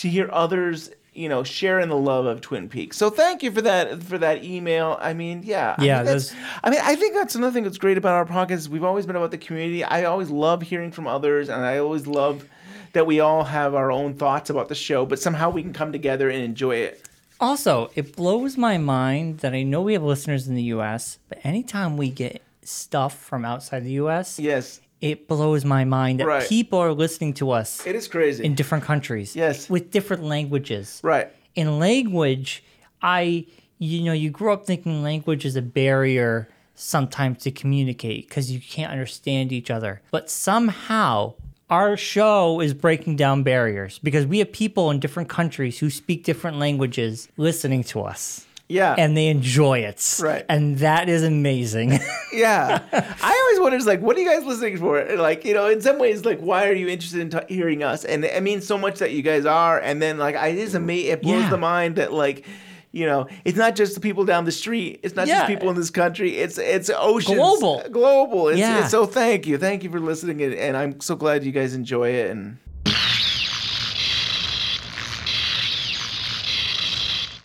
to 0.00 0.08
hear 0.08 0.30
others, 0.32 0.90
you 1.12 1.28
know, 1.28 1.42
sharing 1.44 1.90
the 1.90 1.96
love 1.96 2.24
of 2.24 2.40
Twin 2.40 2.70
Peaks. 2.70 2.96
So, 2.96 3.10
thank 3.10 3.42
you 3.42 3.50
for 3.50 3.60
that 3.62 4.02
for 4.02 4.16
that 4.16 4.44
email. 4.44 4.96
I 5.00 5.12
mean, 5.12 5.42
yeah. 5.44 5.74
I 5.76 5.84
Yeah, 5.84 5.96
mean, 5.98 6.04
that's- 6.06 6.30
those- 6.30 6.38
I 6.64 6.70
mean, 6.70 6.80
I 6.82 6.94
think 6.96 7.14
that's 7.14 7.34
another 7.34 7.52
thing 7.52 7.64
that's 7.64 7.76
great 7.78 7.98
about 7.98 8.14
our 8.14 8.24
podcast. 8.24 8.68
We've 8.68 8.84
always 8.84 9.04
been 9.04 9.16
about 9.16 9.30
the 9.30 9.38
community. 9.38 9.84
I 9.84 10.04
always 10.04 10.30
love 10.30 10.62
hearing 10.62 10.90
from 10.90 11.06
others, 11.06 11.50
and 11.50 11.62
I 11.66 11.78
always 11.78 12.06
love 12.06 12.46
that 12.92 13.06
we 13.06 13.20
all 13.20 13.44
have 13.44 13.74
our 13.74 13.90
own 13.92 14.14
thoughts 14.14 14.50
about 14.50 14.68
the 14.68 14.74
show, 14.74 15.06
but 15.06 15.18
somehow 15.18 15.50
we 15.50 15.62
can 15.62 15.72
come 15.72 15.92
together 15.92 16.28
and 16.28 16.42
enjoy 16.42 16.76
it. 16.76 17.06
Also, 17.38 17.90
it 17.94 18.14
blows 18.16 18.56
my 18.58 18.76
mind 18.78 19.38
that 19.38 19.54
I 19.54 19.62
know 19.62 19.80
we 19.82 19.94
have 19.94 20.02
listeners 20.02 20.46
in 20.48 20.54
the 20.54 20.64
US, 20.64 21.18
but 21.28 21.38
anytime 21.44 21.96
we 21.96 22.10
get 22.10 22.42
stuff 22.62 23.16
from 23.18 23.44
outside 23.44 23.84
the 23.84 23.92
US, 23.92 24.38
Yes, 24.38 24.80
it 25.00 25.26
blows 25.26 25.64
my 25.64 25.84
mind 25.84 26.20
that 26.20 26.26
Right. 26.26 26.46
people 26.48 26.78
are 26.78 26.92
listening 26.92 27.32
to 27.34 27.50
us 27.52 27.86
it 27.86 27.94
is 27.96 28.06
crazy. 28.08 28.44
in 28.44 28.54
different 28.54 28.84
countries. 28.84 29.34
Yes. 29.34 29.70
With 29.70 29.90
different 29.90 30.24
languages. 30.24 31.00
right. 31.02 31.28
In 31.54 31.78
language, 31.78 32.62
I 33.02 33.46
you 33.82 34.02
know, 34.02 34.12
you 34.12 34.28
grew 34.28 34.52
up 34.52 34.66
thinking 34.66 35.02
language 35.02 35.46
is 35.46 35.56
a 35.56 35.62
barrier 35.62 36.50
sometimes 36.74 37.38
to 37.42 37.50
communicate 37.50 38.28
because 38.28 38.50
you 38.50 38.60
can't 38.60 38.92
understand 38.92 39.52
each 39.52 39.70
other. 39.70 40.02
But 40.10 40.28
somehow 40.28 41.32
our 41.70 41.96
show 41.96 42.60
is 42.60 42.74
breaking 42.74 43.16
down 43.16 43.42
barriers 43.42 43.98
because 44.00 44.26
we 44.26 44.38
have 44.40 44.52
people 44.52 44.90
in 44.90 45.00
different 45.00 45.28
countries 45.28 45.78
who 45.78 45.88
speak 45.90 46.24
different 46.24 46.58
languages 46.58 47.28
listening 47.36 47.84
to 47.84 48.02
us. 48.02 48.46
Yeah. 48.68 48.94
And 48.96 49.16
they 49.16 49.26
enjoy 49.26 49.80
it. 49.80 50.18
Right. 50.22 50.44
And 50.48 50.78
that 50.78 51.08
is 51.08 51.24
amazing. 51.24 51.98
yeah. 52.32 52.80
I 52.92 53.40
always 53.42 53.60
wondered, 53.60 53.84
like, 53.84 54.00
what 54.00 54.16
are 54.16 54.20
you 54.20 54.28
guys 54.28 54.44
listening 54.46 54.76
for? 54.78 54.98
And, 55.00 55.20
Like, 55.20 55.44
you 55.44 55.54
know, 55.54 55.66
in 55.68 55.80
some 55.80 55.98
ways, 55.98 56.24
like, 56.24 56.38
why 56.38 56.68
are 56.68 56.72
you 56.72 56.86
interested 56.88 57.20
in 57.20 57.30
t- 57.30 57.52
hearing 57.54 57.82
us? 57.82 58.04
And 58.04 58.24
it 58.24 58.40
means 58.44 58.64
so 58.68 58.78
much 58.78 59.00
that 59.00 59.10
you 59.10 59.22
guys 59.22 59.44
are. 59.44 59.80
And 59.80 60.00
then, 60.00 60.18
like, 60.18 60.36
I, 60.36 60.48
it 60.48 60.58
is 60.58 60.76
amazing. 60.76 61.10
It 61.10 61.22
blows 61.22 61.42
Yeah. 61.42 61.50
the 61.50 61.58
mind 61.58 61.96
that, 61.96 62.12
like, 62.12 62.46
you 62.92 63.06
know, 63.06 63.28
it's 63.44 63.56
not 63.56 63.76
just 63.76 63.94
the 63.94 64.00
people 64.00 64.24
down 64.24 64.44
the 64.44 64.52
street. 64.52 65.00
It's 65.02 65.14
not 65.14 65.26
Yeah. 65.28 65.40
just 65.40 65.46
people 65.48 65.70
in 65.70 65.76
this 65.76 65.90
country. 65.90 66.36
It's 66.38 66.58
it's 66.58 66.90
oceans. 66.94 67.36
Global. 67.36 67.82
Global. 67.90 68.48
It's, 68.48 68.58
Yeah. 68.58 68.74
it's- 68.76 68.90
so 68.90 69.06
thank 69.06 69.46
you. 69.46 69.58
Thank 69.58 69.84
you 69.84 69.90
for 69.90 70.00
listening. 70.00 70.42
And, 70.42 70.54
and 70.54 70.76
I'm 70.76 71.00
so 71.00 71.14
glad 71.16 71.44
you 71.44 71.52
guys 71.52 71.74
enjoy 71.74 72.10
it. 72.10 72.30
And 72.30 72.58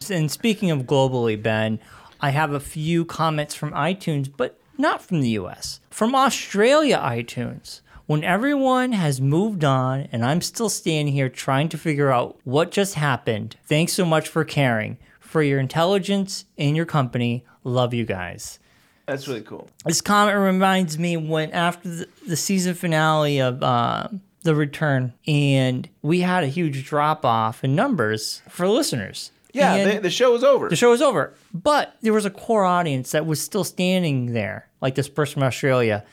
And 0.10 0.30
speaking 0.30 0.70
of 0.70 0.84
globally, 0.84 1.42
Ben, 1.42 1.80
I 2.22 2.30
have 2.30 2.52
a 2.54 2.60
few 2.60 3.06
comments 3.06 3.56
from 3.56 3.72
iTunes, 3.72 4.30
but 4.36 4.60
not 4.78 5.02
from 5.02 5.22
the 5.22 5.30
US. 5.30 5.80
From 5.90 6.14
Australia 6.14 6.98
iTunes. 6.98 7.82
When 8.06 8.24
everyone 8.24 8.92
has 8.92 9.20
moved 9.20 9.64
on 9.64 10.08
and 10.12 10.24
I'm 10.24 10.42
still 10.42 10.70
standing 10.70 11.12
here 11.16 11.28
trying 11.30 11.70
to 11.70 11.78
figure 11.80 12.12
out 12.12 12.38
what 12.44 12.70
just 12.70 12.94
happened, 12.94 13.56
thanks 13.66 13.94
so 13.94 14.06
much 14.06 14.28
for 14.28 14.46
caring, 14.46 14.98
for 15.36 15.44
your 15.44 15.60
intelligence 15.60 16.46
and 16.58 16.78
your 16.78 16.86
company. 16.86 17.44
Love 17.66 17.94
you 17.94 18.06
guys. 18.06 18.58
that's 19.06 19.28
really 19.28 19.42
cool. 19.42 19.70
This 19.86 20.00
comment 20.00 20.38
reminds 20.38 20.98
me 20.98 21.18
when 21.18 21.52
after 21.52 21.90
the, 21.90 22.08
the 22.26 22.38
season 22.38 22.74
finale 22.74 23.42
of 23.42 23.62
uh, 23.62 24.08
The 24.44 24.56
Return, 24.56 25.14
and 25.28 25.90
we 26.02 26.22
had 26.22 26.46
a 26.46 26.48
huge 26.48 26.86
drop 26.86 27.26
off 27.26 27.66
in 27.66 27.76
numbers 27.76 28.44
for 28.48 28.66
listeners. 28.70 29.32
Yeah, 29.52 29.84
the, 29.84 30.00
the 30.00 30.10
show 30.10 30.34
is 30.36 30.44
over. 30.46 30.70
the 30.70 30.78
show 30.78 30.92
was 30.92 31.02
over. 31.02 31.34
But 31.54 31.98
there 32.02 32.14
was 32.14 32.26
a 32.26 32.32
core 32.32 32.64
audience 32.64 33.12
that 33.12 33.26
was 33.26 33.42
still 33.42 33.66
standing 33.66 34.32
there, 34.32 34.70
like 34.80 34.96
this 34.96 35.10
person 35.10 35.34
from 35.34 35.44
Australia, 35.44 36.06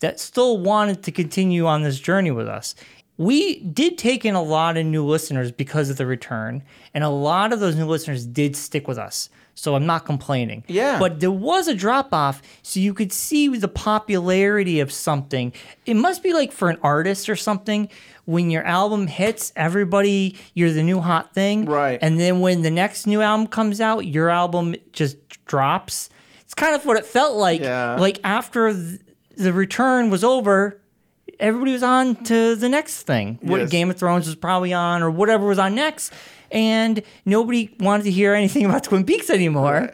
that 0.00 0.18
still 0.18 0.58
wanted 0.58 1.04
to 1.04 1.12
continue 1.12 1.66
on 1.66 1.84
this 1.84 2.00
journey 2.00 2.32
with 2.32 2.48
us. 2.48 2.74
We 3.16 3.60
did 3.60 3.96
take 3.96 4.24
in 4.24 4.34
a 4.34 4.42
lot 4.42 4.76
of 4.76 4.84
new 4.86 5.04
listeners 5.04 5.52
because 5.52 5.88
of 5.88 5.96
the 5.96 6.06
return, 6.06 6.64
and 6.92 7.04
a 7.04 7.08
lot 7.08 7.52
of 7.52 7.60
those 7.60 7.76
new 7.76 7.86
listeners 7.86 8.26
did 8.26 8.56
stick 8.56 8.88
with 8.88 8.98
us. 8.98 9.28
So 9.54 9.76
I'm 9.76 9.86
not 9.86 10.04
complaining. 10.04 10.64
Yeah. 10.66 10.98
But 10.98 11.20
there 11.20 11.30
was 11.30 11.68
a 11.68 11.74
drop 11.74 12.12
off, 12.12 12.42
so 12.62 12.80
you 12.80 12.92
could 12.92 13.12
see 13.12 13.46
the 13.46 13.68
popularity 13.68 14.80
of 14.80 14.90
something. 14.90 15.52
It 15.86 15.94
must 15.94 16.24
be 16.24 16.32
like 16.32 16.50
for 16.50 16.70
an 16.70 16.78
artist 16.82 17.28
or 17.28 17.36
something. 17.36 17.88
When 18.24 18.50
your 18.50 18.64
album 18.64 19.06
hits, 19.06 19.52
everybody, 19.54 20.36
you're 20.54 20.72
the 20.72 20.82
new 20.82 21.00
hot 21.00 21.34
thing. 21.34 21.66
Right. 21.66 22.00
And 22.02 22.18
then 22.18 22.40
when 22.40 22.62
the 22.62 22.70
next 22.70 23.06
new 23.06 23.20
album 23.20 23.46
comes 23.46 23.80
out, 23.80 24.06
your 24.06 24.28
album 24.28 24.74
just 24.92 25.16
drops. 25.44 26.10
It's 26.40 26.54
kind 26.54 26.74
of 26.74 26.84
what 26.84 26.96
it 26.96 27.06
felt 27.06 27.36
like. 27.36 27.60
Yeah. 27.60 27.96
Like 27.96 28.18
after 28.24 28.72
the 28.72 29.52
return 29.52 30.10
was 30.10 30.24
over, 30.24 30.80
everybody 31.40 31.72
was 31.72 31.82
on 31.82 32.16
to 32.24 32.56
the 32.56 32.68
next 32.68 33.02
thing. 33.02 33.38
What 33.42 33.60
Yes. 33.60 33.70
Game 33.70 33.90
of 33.90 33.96
Thrones 33.96 34.26
was 34.26 34.34
probably 34.36 34.72
on, 34.72 35.02
or 35.02 35.10
whatever 35.10 35.46
was 35.46 35.58
on 35.58 35.74
next. 35.74 36.12
And 36.52 37.02
nobody 37.24 37.74
wanted 37.80 38.04
to 38.04 38.10
hear 38.10 38.34
anything 38.34 38.64
about 38.68 38.84
Twin 38.84 39.04
Peaks 39.04 39.30
anymore. 39.30 39.90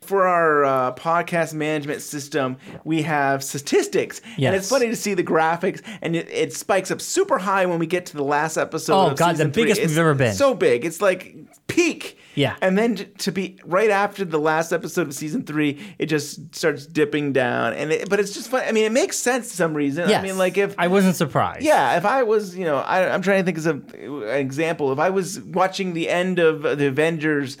for 0.00 0.26
our 0.26 0.64
uh, 0.64 0.94
podcast 0.94 1.54
management 1.54 2.02
system, 2.02 2.56
we 2.84 3.02
have 3.02 3.42
statistics, 3.42 4.20
and 4.36 4.54
it's 4.54 4.68
funny 4.68 4.88
to 4.88 4.96
see 4.96 5.14
the 5.14 5.22
graphics, 5.22 5.80
and 6.02 6.16
it, 6.16 6.28
it 6.28 6.52
spikes 6.52 6.90
up 6.90 7.00
super 7.00 7.38
high 7.38 7.64
when 7.66 7.78
we 7.78 7.86
get 7.86 8.06
to 8.06 8.16
the 8.16 8.24
last 8.24 8.56
episode. 8.56 9.12
Oh, 9.12 9.14
God, 9.14 9.36
the 9.36 9.44
three. 9.44 9.62
biggest 9.64 9.80
we've 9.80 9.96
ever 9.96 10.14
been. 10.14 10.34
So 10.34 10.54
big, 10.54 10.84
it's 10.84 11.00
like 11.00 11.36
peak. 11.68 12.18
Yeah. 12.34 12.56
and 12.62 12.78
then 12.78 12.96
to 13.18 13.32
be 13.32 13.58
right 13.64 13.90
after 13.90 14.24
the 14.24 14.38
last 14.38 14.72
episode 14.72 15.06
of 15.08 15.14
season 15.14 15.44
three, 15.44 15.78
it 15.98 16.06
just 16.06 16.54
starts 16.54 16.86
dipping 16.86 17.32
down, 17.32 17.74
and 17.74 17.92
it, 17.92 18.08
but 18.08 18.20
it's 18.20 18.32
just 18.32 18.50
fun. 18.50 18.62
I 18.66 18.72
mean, 18.72 18.84
it 18.84 18.92
makes 18.92 19.16
sense 19.18 19.50
for 19.50 19.56
some 19.56 19.74
reason. 19.74 20.08
Yes. 20.08 20.20
I 20.20 20.22
mean, 20.22 20.38
like 20.38 20.56
if 20.56 20.74
I 20.78 20.88
wasn't 20.88 21.16
surprised. 21.16 21.62
yeah, 21.62 21.96
if 21.96 22.04
I 22.04 22.22
was, 22.22 22.56
you 22.56 22.64
know, 22.64 22.78
I, 22.78 23.12
I'm 23.12 23.22
trying 23.22 23.44
to 23.44 23.52
think 23.52 23.58
of 23.58 23.94
an 23.94 24.28
example. 24.28 24.92
If 24.92 24.98
I 24.98 25.10
was 25.10 25.40
watching 25.40 25.92
the 25.94 26.08
end 26.08 26.38
of 26.38 26.62
the 26.62 26.86
Avengers 26.86 27.58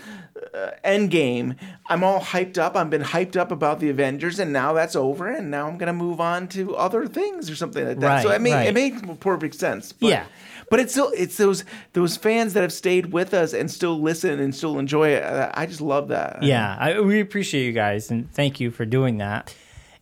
uh, 0.54 0.70
Endgame, 0.84 1.56
I'm 1.88 2.02
all 2.02 2.20
hyped 2.20 2.58
up. 2.58 2.76
I've 2.76 2.90
been 2.90 3.02
hyped 3.02 3.36
up 3.36 3.50
about 3.52 3.80
the 3.80 3.90
Avengers, 3.90 4.38
and 4.38 4.52
now 4.52 4.72
that's 4.72 4.96
over, 4.96 5.28
and 5.28 5.50
now 5.50 5.68
I'm 5.68 5.78
gonna 5.78 5.92
move 5.92 6.20
on 6.20 6.48
to 6.48 6.74
other 6.76 7.06
things 7.06 7.50
or 7.50 7.56
something 7.56 7.86
like 7.86 8.00
that. 8.00 8.22
so 8.22 8.28
Right, 8.30 8.34
I 8.34 8.38
mean, 8.38 8.54
right. 8.54 8.68
it 8.68 8.74
makes 8.74 9.00
perfect 9.20 9.54
sense. 9.54 9.92
But, 9.92 10.08
Yeah. 10.08 10.24
But 10.72 10.80
it's 10.80 10.92
still 10.92 11.12
it's 11.14 11.36
those 11.36 11.64
those 11.92 12.16
fans 12.16 12.54
that 12.54 12.62
have 12.62 12.72
stayed 12.72 13.12
with 13.12 13.34
us 13.34 13.52
and 13.52 13.70
still 13.70 14.00
listen 14.00 14.40
and 14.40 14.54
still 14.54 14.78
enjoy 14.78 15.10
it. 15.10 15.22
Uh, 15.22 15.50
I 15.52 15.66
just 15.66 15.82
love 15.82 16.08
that. 16.08 16.42
Yeah, 16.42 16.74
I, 16.80 16.98
we 17.00 17.20
appreciate 17.20 17.66
you 17.66 17.72
guys 17.72 18.10
and 18.10 18.32
thank 18.32 18.58
you 18.58 18.70
for 18.70 18.86
doing 18.86 19.18
that. 19.18 19.54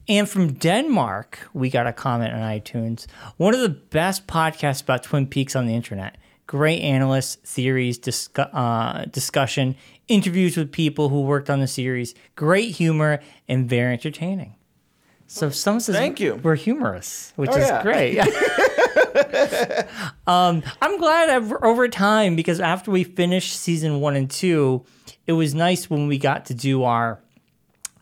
And 0.09 0.29
from 0.29 0.53
Denmark, 0.55 1.49
we 1.55 1.71
got 1.71 1.89
a 1.89 1.93
comment 1.93 2.33
on 2.35 2.41
iTunes. 2.41 3.07
One 3.37 3.53
of 3.53 3.61
the 3.61 3.69
best 3.69 4.29
podcasts 4.29 4.81
about 4.83 5.03
Twin 5.03 5.27
Peaks 5.27 5.57
on 5.57 5.67
the 5.67 5.75
internet. 5.75 6.17
Great 6.47 6.83
analysts, 6.83 7.35
theories, 7.45 7.99
discu- 7.99 8.49
uh, 8.53 9.07
discussion, 9.07 9.75
interviews 10.07 10.57
with 10.57 10.71
people 10.71 11.09
who 11.09 11.23
worked 11.23 11.51
on 11.51 11.59
the 11.59 11.67
series. 11.69 12.15
Great 12.37 12.77
humor 12.77 13.21
and 13.49 13.69
very 13.69 13.93
entertaining. 13.93 14.55
So 15.27 15.51
some 15.51 15.79
says 15.79 15.95
Thank 15.95 16.19
you. 16.19 16.41
we're 16.43 16.57
humorous, 16.57 17.33
which 17.37 17.51
Oh, 17.53 17.57
is 17.57 17.69
yeah. 17.69 17.83
great. 17.83 18.19
um, 20.27 20.63
I'm 20.81 20.99
glad 20.99 21.31
over, 21.31 21.65
over 21.65 21.89
time 21.89 22.37
because 22.37 22.61
after 22.61 22.91
we 22.91 23.05
finished 23.05 23.57
season 23.57 24.01
one 24.01 24.17
and 24.17 24.31
two, 24.31 24.85
it 25.27 25.33
was 25.33 25.55
nice 25.55 25.89
when 25.89 26.07
we 26.07 26.19
got 26.19 26.47
to 26.47 26.55
do 26.55 26.85
our 26.85 27.21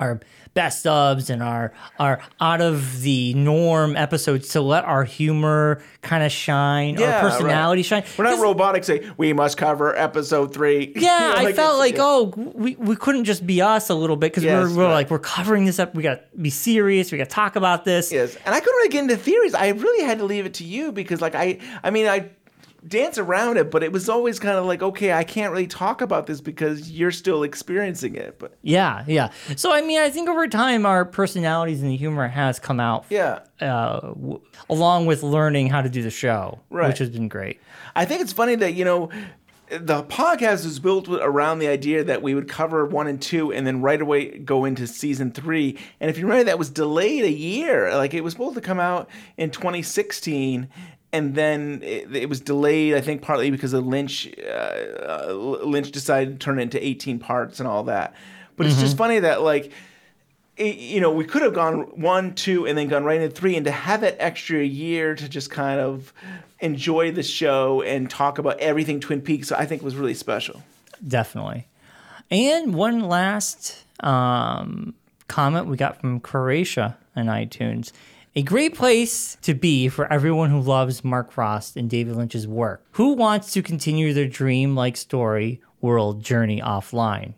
our 0.01 0.21
best 0.59 0.87
ofs 0.87 1.31
and 1.31 1.40
our 1.40 1.73
our 2.01 2.21
out 2.40 2.61
of 2.61 3.01
the 3.03 3.33
norm 3.35 3.97
episodes 3.97 4.49
to 4.49 4.61
let 4.61 4.85
our 4.85 5.05
humor 5.05 5.81
kind 6.03 6.25
of 6.25 6.33
shine, 6.33 6.97
Yeah, 6.99 7.05
our 7.05 7.11
right. 7.12 7.31
personality 7.31 7.83
shine. 7.83 8.03
We're 8.16 8.25
not 8.25 8.40
robotic. 8.40 8.83
Say 8.83 9.09
we 9.16 9.33
must 9.33 9.57
cover 9.57 9.97
episode 9.97 10.53
three. 10.53 10.92
Yeah, 10.97 11.18
know, 11.18 11.35
I 11.37 11.53
felt 11.53 11.79
like 11.79 11.94
yeah. 11.94 12.03
oh 12.03 12.33
we, 12.55 12.75
we 12.75 12.97
couldn't 12.97 13.25
just 13.25 13.47
be 13.47 13.62
us 13.62 13.88
a 13.88 13.94
little 13.94 14.16
bit 14.16 14.33
because 14.33 14.42
Yes, 14.42 14.68
we're, 14.71 14.77
we're 14.77 14.85
right. 14.87 14.94
like 14.94 15.11
we're 15.11 15.21
covering 15.21 15.64
this 15.64 15.79
up. 15.79 15.94
We 15.94 16.03
got 16.03 16.33
to 16.33 16.38
be 16.38 16.51
serious. 16.51 17.12
We 17.12 17.18
got 17.18 17.29
to 17.29 17.35
talk 17.35 17.55
about 17.55 17.85
this. 17.85 18.11
Yes, 18.11 18.37
and 18.44 18.53
I 18.55 18.59
couldn't 18.59 18.77
really 18.77 18.88
get 18.88 19.03
into 19.05 19.16
theories. 19.16 19.55
I 19.55 19.68
really 19.68 20.05
had 20.05 20.18
to 20.18 20.25
leave 20.25 20.44
it 20.44 20.55
to 20.55 20.64
you 20.64 20.90
because, 20.90 21.21
like, 21.21 21.35
I, 21.37 21.59
I 21.85 21.90
mean, 21.90 22.07
I 22.09 22.31
dance 22.88 23.18
around 23.18 23.57
it, 23.59 23.70
but 23.70 23.83
it 23.83 23.92
was 23.92 24.09
always 24.09 24.38
kind 24.40 24.57
of 24.59 24.64
like, 24.66 24.83
okay, 24.83 25.12
I 25.12 25.22
can't 25.24 25.53
really 25.53 25.66
talk 25.66 26.01
about 26.01 26.27
this 26.27 26.40
because 26.40 26.90
you're 26.90 27.11
still 27.11 27.42
experiencing 27.42 28.14
it. 28.16 28.38
But 28.38 28.57
Yeah, 28.62 29.05
yeah. 29.07 29.31
So 29.57 29.72
I 29.72 29.83
mean, 29.83 30.01
I 30.01 30.11
think 30.11 30.29
over 30.29 30.48
time 30.48 30.87
our 30.87 31.05
personalities 31.05 31.83
and 31.83 31.90
the 31.90 31.96
humor 31.96 32.29
has 32.29 32.59
come 32.59 32.81
out. 32.81 33.05
yeah, 33.11 33.40
Uh, 33.61 34.01
w- 34.01 34.40
along 34.70 35.07
with 35.07 35.22
learning 35.22 35.68
how 35.68 35.83
to 35.83 35.88
do 35.88 36.03
the 36.03 36.11
show, 36.11 36.61
Right. 36.70 36.88
which 36.88 36.98
has 36.98 37.11
been 37.11 37.29
great. 37.29 37.61
I 37.94 38.05
think 38.05 38.20
it's 38.22 38.33
funny 38.33 38.55
that 38.57 38.74
you 38.74 38.85
know. 38.85 39.11
The 39.70 40.03
podcast 40.05 40.64
was 40.64 40.79
built 40.79 41.11
around 41.11 41.59
the 41.59 41.68
idea 41.68 42.03
that 42.05 42.22
we 42.22 42.35
would 42.35 42.48
cover 42.48 42.87
one 42.87 43.07
and 43.07 43.20
two 43.20 43.53
and 43.53 43.66
then 43.66 43.83
right 43.83 44.01
away 44.01 44.38
go 44.38 44.64
into 44.64 44.87
season 44.87 45.31
three. 45.31 45.77
And 46.01 46.09
if 46.09 46.16
you 46.16 46.24
remember, 46.24 46.44
that 46.44 46.59
was 46.59 46.70
delayed 46.70 47.22
a 47.24 47.31
year. 47.31 47.94
Like 47.94 48.14
it 48.14 48.24
was 48.24 48.33
supposed 48.33 48.55
to 48.55 48.62
come 48.62 48.81
out 48.81 49.11
in 49.37 49.51
2016 49.51 50.68
and 51.12 51.35
then 51.35 51.81
it, 51.83 52.14
it 52.14 52.29
was 52.29 52.40
delayed. 52.40 52.94
I 52.94 53.01
think 53.01 53.23
partly 53.23 53.51
because 53.51 53.73
of 53.73 53.87
Lynch. 53.87 54.29
Uh, 54.38 54.51
uh, 54.51 55.33
Lynch 55.64 55.90
decided 55.90 56.38
to 56.40 56.44
turn 56.44 56.59
it 56.59 56.62
into 56.62 56.85
18 56.87 57.18
parts 57.18 57.61
and 57.61 57.68
all 57.68 57.85
that. 57.85 58.14
But 58.57 58.66
it's 58.66 58.81
just 58.81 58.97
funny 58.97 59.21
that 59.21 59.42
like 59.42 59.73
it- 60.57 60.77
you 60.77 61.01
know, 61.01 61.12
we 61.12 61.25
could 61.25 61.42
have 61.42 61.55
gone 61.55 61.83
one, 62.01 62.35
two, 62.35 62.66
and 62.66 62.77
then 62.77 62.88
gone 62.88 63.05
right 63.05 63.21
into 63.21 63.35
three, 63.35 63.55
and 63.57 63.64
to 63.64 63.71
have 63.71 64.01
that 64.01 64.16
extra 64.18 64.62
year 64.64 65.14
to 65.14 65.29
just 65.29 65.51
kind 65.51 65.79
of 65.81 66.12
enjoy 66.61 67.12
the 67.12 67.23
show 67.23 67.83
and 67.83 68.11
talk 68.11 68.38
about 68.38 68.59
everything 68.59 68.99
Twin 68.99 69.21
Peaks, 69.21 69.53
I 69.53 69.64
think 69.64 69.83
was 69.83 69.94
really 69.94 70.14
special. 70.14 70.62
Definitely. 71.07 71.68
And 72.31 72.75
one 72.75 73.01
last 73.09 73.85
um, 74.01 74.94
comment 75.29 75.68
we 75.68 75.77
got 75.77 76.01
from 76.01 76.18
Croatia 76.18 76.97
on 77.14 77.27
iTunes. 77.27 77.92
A 78.37 78.43
great 78.43 78.75
place 78.75 79.37
to 79.43 79.55
be 79.55 79.88
for 79.88 80.11
everyone 80.12 80.51
who 80.51 80.61
loves 80.61 81.03
Mark 81.03 81.33
Frost 81.33 81.77
and 81.77 81.91
David 81.91 82.14
Lynch's 82.17 82.47
work. 82.47 82.85
Who 82.93 83.14
wants 83.14 83.53
to 83.53 83.62
continue 83.62 84.12
their 84.12 84.29
dream 84.29 84.77
like 84.77 84.97
story 84.97 85.61
world 85.81 86.23
journey 86.23 86.61
offline? 86.61 87.35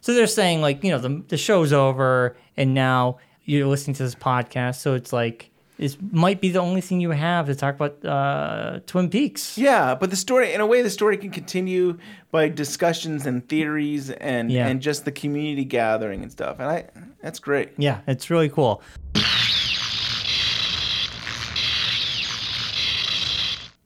So 0.00 0.14
they're 0.14 0.26
saying, 0.26 0.60
like, 0.62 0.82
you 0.84 0.90
know, 0.90 0.98
the, 0.98 1.22
the 1.28 1.36
show's 1.36 1.72
over 1.72 2.36
and 2.56 2.72
now 2.72 3.18
you're 3.44 3.66
listening 3.66 3.94
to 3.96 4.04
this 4.04 4.14
podcast. 4.14 4.76
So 4.76 4.94
it's 4.94 5.12
like, 5.12 5.50
this 5.78 5.98
might 6.12 6.40
be 6.40 6.48
the 6.50 6.60
only 6.60 6.80
thing 6.80 7.00
you 7.02 7.10
have 7.10 7.46
to 7.46 7.54
talk 7.54 7.74
about 7.74 8.02
uh, 8.02 8.80
Twin 8.86 9.10
Peaks. 9.10 9.58
Yeah, 9.58 9.94
but 9.94 10.08
the 10.08 10.16
story, 10.16 10.54
in 10.54 10.62
a 10.62 10.66
way, 10.66 10.80
the 10.80 10.88
story 10.88 11.18
can 11.18 11.30
continue 11.30 11.98
by 12.30 12.48
discussions 12.48 13.26
and 13.26 13.46
theories 13.46 14.10
and 14.10 14.50
Yeah. 14.50 14.68
and 14.68 14.80
just 14.80 15.04
the 15.04 15.12
community 15.12 15.64
gathering 15.66 16.22
and 16.22 16.32
stuff. 16.32 16.60
And 16.60 16.68
I, 16.70 16.86
that's 17.20 17.40
great. 17.40 17.72
Yeah, 17.76 18.00
it's 18.06 18.30
really 18.30 18.48
cool. 18.48 18.80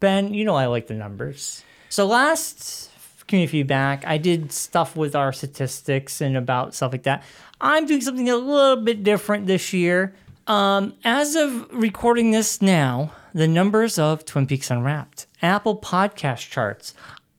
Ben, 0.01 0.35
you 0.35 0.45
know 0.45 0.55
I 0.55 0.67
like 0.67 0.87
the 0.87 0.95
numbers. 0.95 1.63
So 1.89 2.07
last 2.07 2.91
community 3.27 3.59
feedback, 3.59 4.05
I 4.07 4.19
did 4.19 4.51
stuff 4.53 4.97
with 4.97 5.15
our 5.15 5.33
statistics 5.33 6.21
and 6.21 6.37
about 6.37 6.75
stuff 6.75 6.93
like 6.93 7.05
that. 7.05 7.23
I'm 7.61 7.87
doing 7.87 8.01
something 8.01 8.29
a 8.29 8.37
little 8.37 8.83
bit 8.83 9.05
different 9.05 9.47
this 9.47 9.73
year. 9.73 10.15
Um, 10.47 10.95
as 11.05 11.37
of 11.37 11.69
recording 11.73 12.33
this 12.33 12.61
now, 12.61 13.13
the 13.33 13.47
numbers 13.47 13.99
of 13.99 14.25
Twin 14.25 14.47
Peaks 14.47 14.71
Unwrapped, 14.71 15.27
Apple 15.43 15.77
Podcast 15.77 16.51
charts. 16.51 16.95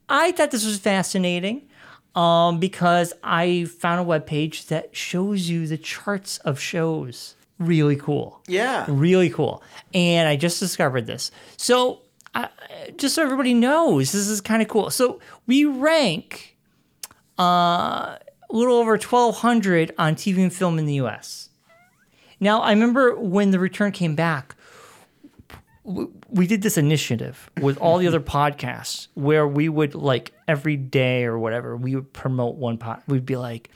I 0.08 0.32
thought 0.32 0.52
this 0.52 0.66
was 0.66 0.80
fascinating 0.80 1.68
um, 2.16 2.60
because 2.60 3.14
I 3.24 3.66
found 3.66 4.00
a 4.02 4.04
webpage 4.10 4.68
that 4.68 4.96
shows 4.96 5.50
you 5.50 5.68
the 5.68 5.78
charts 5.78 6.38
of 6.40 6.60
shows. 6.60 7.36
Really 7.60 7.96
cool. 7.96 8.42
Yeah. 8.48 8.86
Really 8.88 9.30
cool. 9.30 9.62
And 9.94 10.28
I 10.28 10.36
just 10.36 10.60
discovered 10.60 11.06
this. 11.06 11.32
So, 11.58 12.02
I, 12.34 12.50
just 12.98 13.16
so 13.16 13.24
everybody 13.24 13.54
knows, 13.54 14.12
this 14.12 14.28
is 14.28 14.42
kind 14.42 14.62
of 14.62 14.68
cool. 14.68 14.90
So, 14.90 15.20
we 15.48 15.66
rank 15.66 16.58
uh, 17.40 17.44
a 17.44 18.20
little 18.50 18.78
over 18.78 18.92
1,200 18.92 19.94
on 19.98 20.16
TV 20.16 20.40
and 20.44 20.54
film 20.54 20.80
in 20.80 20.86
the 20.86 20.96
US. 20.96 21.50
Now, 22.40 22.62
I 22.62 22.72
remember 22.72 23.16
when 23.16 23.52
The 23.52 23.60
Return 23.60 23.92
came 23.92 24.16
back, 24.16 24.56
we 25.84 26.48
did 26.48 26.62
this 26.62 26.78
initiative 26.78 27.50
with 27.60 27.78
all 27.78 27.98
the 27.98 28.08
other 28.08 28.20
podcasts 28.20 29.08
where 29.16 29.48
we 29.48 29.68
would, 29.68 29.96
like, 29.96 30.32
every 30.48 30.78
day 30.78 31.24
or 31.26 31.38
whatever, 31.40 31.76
we 31.76 31.96
would 31.96 32.14
promote 32.14 32.56
one 32.56 32.78
pod. 32.78 33.02
We'd 33.08 33.26
be 33.26 33.36
like, 33.36 33.70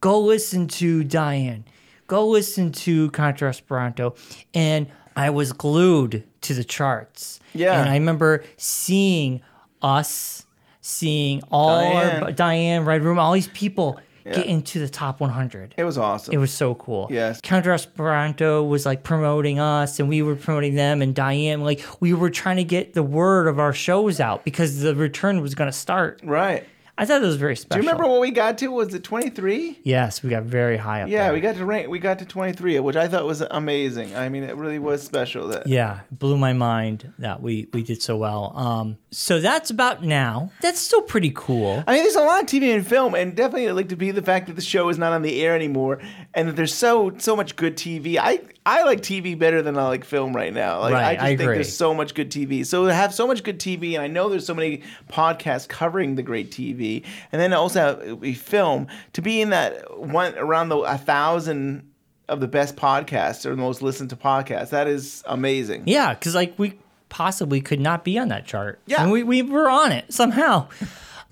go 0.00 0.20
listen 0.20 0.68
to 0.68 1.02
Diane, 1.04 1.64
go 2.06 2.26
listen 2.26 2.72
to 2.72 3.10
Counter 3.10 3.48
Esperanto. 3.48 4.14
And 4.54 4.88
I 5.20 5.30
was 5.30 5.52
glued 5.52 6.24
to 6.42 6.54
the 6.54 6.64
charts. 6.64 7.40
Yeah. 7.54 7.78
And 7.78 7.90
I 7.90 7.94
remember 7.94 8.42
seeing 8.56 9.42
us, 9.82 10.46
seeing 10.80 11.42
all 11.50 11.80
Diane. 11.80 12.22
our 12.22 12.32
Diane, 12.32 12.84
Red 12.84 13.02
Room, 13.02 13.18
all 13.18 13.32
these 13.32 13.48
people 13.48 14.00
get 14.24 14.46
into 14.46 14.78
the 14.78 14.88
top 14.88 15.18
100. 15.20 15.74
It 15.76 15.84
was 15.84 15.98
awesome. 15.98 16.32
It 16.32 16.38
was 16.38 16.52
so 16.52 16.74
cool. 16.76 17.08
Yes. 17.10 17.40
Counter 17.42 17.72
Esperanto 17.72 18.62
was 18.62 18.86
like 18.86 19.02
promoting 19.02 19.58
us 19.58 19.98
and 19.98 20.08
we 20.08 20.22
were 20.22 20.36
promoting 20.36 20.74
them 20.74 21.02
and 21.02 21.14
Diane, 21.14 21.62
like 21.62 21.84
we 22.00 22.14
were 22.14 22.30
trying 22.30 22.56
to 22.56 22.64
get 22.64 22.94
the 22.94 23.02
word 23.02 23.48
of 23.48 23.58
our 23.58 23.72
shows 23.72 24.20
out 24.20 24.44
because 24.44 24.80
the 24.80 24.94
return 24.94 25.40
was 25.40 25.54
going 25.54 25.68
to 25.70 25.76
start. 25.76 26.20
right. 26.24 26.64
I 27.00 27.06
thought 27.06 27.22
it 27.22 27.26
was 27.26 27.36
very 27.36 27.56
special. 27.56 27.80
Do 27.80 27.86
you 27.86 27.90
remember 27.90 28.06
what 28.10 28.20
we 28.20 28.30
got 28.30 28.58
to? 28.58 28.68
Was 28.68 28.92
it 28.92 29.02
23? 29.02 29.78
Yes, 29.84 30.22
we 30.22 30.28
got 30.28 30.42
very 30.42 30.76
high 30.76 31.00
up 31.00 31.08
Yeah, 31.08 31.24
there. 31.24 31.32
we 31.32 31.40
got 31.40 31.54
to 31.56 31.64
rank. 31.64 31.88
We 31.88 31.98
got 31.98 32.18
to 32.18 32.26
23, 32.26 32.78
which 32.80 32.94
I 32.94 33.08
thought 33.08 33.24
was 33.24 33.40
amazing. 33.40 34.14
I 34.14 34.28
mean, 34.28 34.42
it 34.42 34.54
really 34.56 34.78
was 34.78 35.02
special. 35.02 35.48
That 35.48 35.66
Yeah, 35.66 36.00
it 36.12 36.18
blew 36.18 36.36
my 36.36 36.52
mind 36.52 37.10
that 37.18 37.40
we 37.40 37.68
we 37.72 37.82
did 37.82 38.02
so 38.02 38.18
well. 38.18 38.52
Um, 38.54 38.98
so 39.10 39.40
that's 39.40 39.70
about 39.70 40.04
now. 40.04 40.52
That's 40.60 40.78
still 40.78 41.00
pretty 41.00 41.32
cool. 41.34 41.82
I 41.86 41.94
mean, 41.94 42.02
there's 42.02 42.16
a 42.16 42.20
lot 42.20 42.42
of 42.42 42.46
TV 42.46 42.74
and 42.74 42.86
film, 42.86 43.14
and 43.14 43.34
definitely 43.34 43.66
I'd 43.68 43.72
like 43.72 43.88
to 43.88 43.96
be 43.96 44.10
the 44.10 44.20
fact 44.22 44.48
that 44.48 44.56
the 44.56 44.60
show 44.62 44.90
is 44.90 44.98
not 44.98 45.14
on 45.14 45.22
the 45.22 45.40
air 45.42 45.54
anymore, 45.56 46.00
and 46.34 46.48
that 46.48 46.56
there's 46.56 46.74
so 46.74 47.12
so 47.16 47.34
much 47.34 47.56
good 47.56 47.76
TV. 47.78 48.18
I 48.18 48.40
I 48.70 48.84
like 48.84 49.00
TV 49.00 49.36
better 49.36 49.62
than 49.62 49.76
I 49.76 49.88
like 49.88 50.04
film 50.04 50.32
right 50.32 50.54
now. 50.54 50.78
Like 50.80 50.94
I 50.94 51.14
just 51.14 51.24
I 51.24 51.26
think 51.28 51.40
agree. 51.40 51.54
there's 51.56 51.76
so 51.76 51.92
much 51.92 52.14
good 52.14 52.30
TV. 52.30 52.64
So 52.64 52.86
to 52.86 52.94
have 52.94 53.12
so 53.12 53.26
much 53.26 53.42
good 53.42 53.58
TV, 53.58 53.94
and 53.94 54.02
I 54.02 54.06
know 54.06 54.28
there's 54.28 54.46
so 54.46 54.54
many 54.54 54.82
podcasts 55.08 55.66
covering 55.66 56.14
the 56.14 56.22
great 56.22 56.52
TV, 56.52 57.04
and 57.32 57.40
then 57.40 57.52
also 57.52 57.80
have 57.80 58.18
we 58.20 58.32
film 58.32 58.86
to 59.14 59.22
be 59.22 59.40
in 59.40 59.50
that 59.50 59.98
one 59.98 60.38
around 60.38 60.68
the 60.68 60.78
a 60.78 60.96
thousand 60.96 61.90
of 62.28 62.38
the 62.38 62.46
best 62.46 62.76
podcasts 62.76 63.44
or 63.44 63.50
the 63.50 63.56
most 63.56 63.82
listened 63.82 64.10
to 64.10 64.16
podcasts. 64.16 64.70
That 64.70 64.86
is 64.86 65.24
amazing. 65.26 65.82
Yeah, 65.86 66.14
because 66.14 66.36
like 66.36 66.54
we 66.56 66.78
possibly 67.08 67.60
could 67.60 67.80
not 67.80 68.04
be 68.04 68.18
on 68.20 68.28
that 68.28 68.46
chart. 68.46 68.78
Yeah. 68.86 69.02
and 69.02 69.10
we 69.10 69.24
we 69.24 69.42
were 69.42 69.68
on 69.68 69.90
it 69.90 70.12
somehow. 70.12 70.68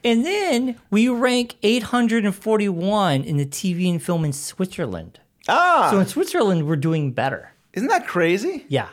And 0.04 0.24
then 0.24 0.76
we 0.90 1.08
rank 1.08 1.56
841 1.62 3.22
in 3.22 3.36
the 3.36 3.46
TV 3.46 3.90
and 3.90 4.02
film 4.02 4.24
in 4.24 4.32
Switzerland. 4.32 5.20
Ah, 5.48 5.88
So 5.90 5.98
in 5.98 6.06
Switzerland, 6.06 6.66
we're 6.66 6.76
doing 6.76 7.12
better. 7.12 7.52
isn't 7.72 7.88
that 7.88 8.06
crazy? 8.06 8.64
Yeah, 8.68 8.88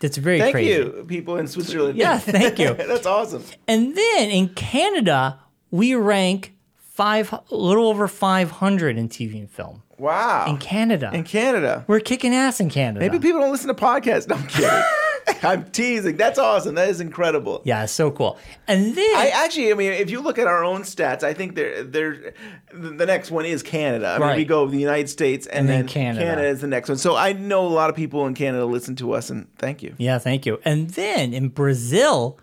that's 0.00 0.16
very 0.16 0.38
Thank 0.38 0.52
crazy. 0.54 0.70
you, 0.72 1.04
people 1.06 1.36
in 1.36 1.46
Switzerland. 1.46 1.96
Yeah, 1.98 2.18
thank 2.18 2.58
you. 2.58 2.72
That's 2.92 3.06
awesome. 3.06 3.44
And 3.68 3.94
then 3.96 4.30
in 4.30 4.48
Canada, 4.54 5.38
we 5.70 5.94
rank 5.94 6.54
five, 6.76 7.32
a 7.32 7.42
little 7.50 7.86
over 7.86 8.08
500 8.08 8.96
in 8.96 9.08
TV 9.08 9.38
and 9.40 9.50
film. 9.50 9.82
Wow. 9.98 10.46
In 10.48 10.56
Canada, 10.56 11.10
in 11.12 11.24
Canada. 11.24 11.84
we're 11.86 12.00
kicking 12.00 12.34
ass 12.34 12.60
in 12.60 12.70
Canada. 12.70 13.00
Maybe 13.00 13.18
people 13.18 13.40
don't 13.40 13.52
listen 13.52 13.68
to 13.68 13.74
podcasts. 13.74 14.26
No, 14.28 14.36
I'm 14.36 14.46
kidding. 14.46 14.70
I'm 15.42 15.64
teasing. 15.70 16.16
That's 16.16 16.38
awesome. 16.38 16.74
That 16.74 16.88
is 16.88 17.00
incredible. 17.00 17.62
yeah, 17.64 17.86
so 17.86 18.10
cool. 18.10 18.38
And 18.68 18.94
then 18.94 19.16
I 19.16 19.28
actually, 19.34 19.70
I 19.70 19.74
mean, 19.74 19.92
if 19.92 20.10
you 20.10 20.20
look 20.20 20.38
at 20.38 20.46
our 20.46 20.62
own 20.64 20.82
stats, 20.82 21.22
I 21.22 21.32
think 21.34 21.54
they're, 21.54 21.82
they're, 21.82 22.34
the 22.72 23.06
next 23.06 23.30
one 23.30 23.44
is 23.46 23.62
Canada. 23.62 24.08
I 24.08 24.18
mean, 24.18 24.20
Right. 24.28 24.36
we 24.36 24.44
go 24.44 24.66
the 24.66 24.78
United 24.78 25.08
States 25.08 25.46
and, 25.46 25.60
And 25.60 25.68
then 25.68 25.78
then, 25.80 25.88
Canada. 25.88 26.24
Canada. 26.24 26.48
is 26.48 26.60
the 26.60 26.66
next 26.66 26.88
one. 26.88 26.98
So 26.98 27.16
I 27.16 27.32
know 27.32 27.66
a 27.66 27.68
lot 27.68 27.90
of 27.90 27.96
people 27.96 28.26
in 28.26 28.34
Canada 28.34 28.64
listen 28.66 28.96
to 28.96 29.12
us, 29.12 29.30
and 29.30 29.46
thank 29.56 29.82
you. 29.82 29.94
Yeah, 29.98 30.18
thank 30.18 30.44
you. 30.46 30.60
And 30.64 30.90
then 30.90 31.32
in 31.32 31.48
Brazil, 31.48 32.38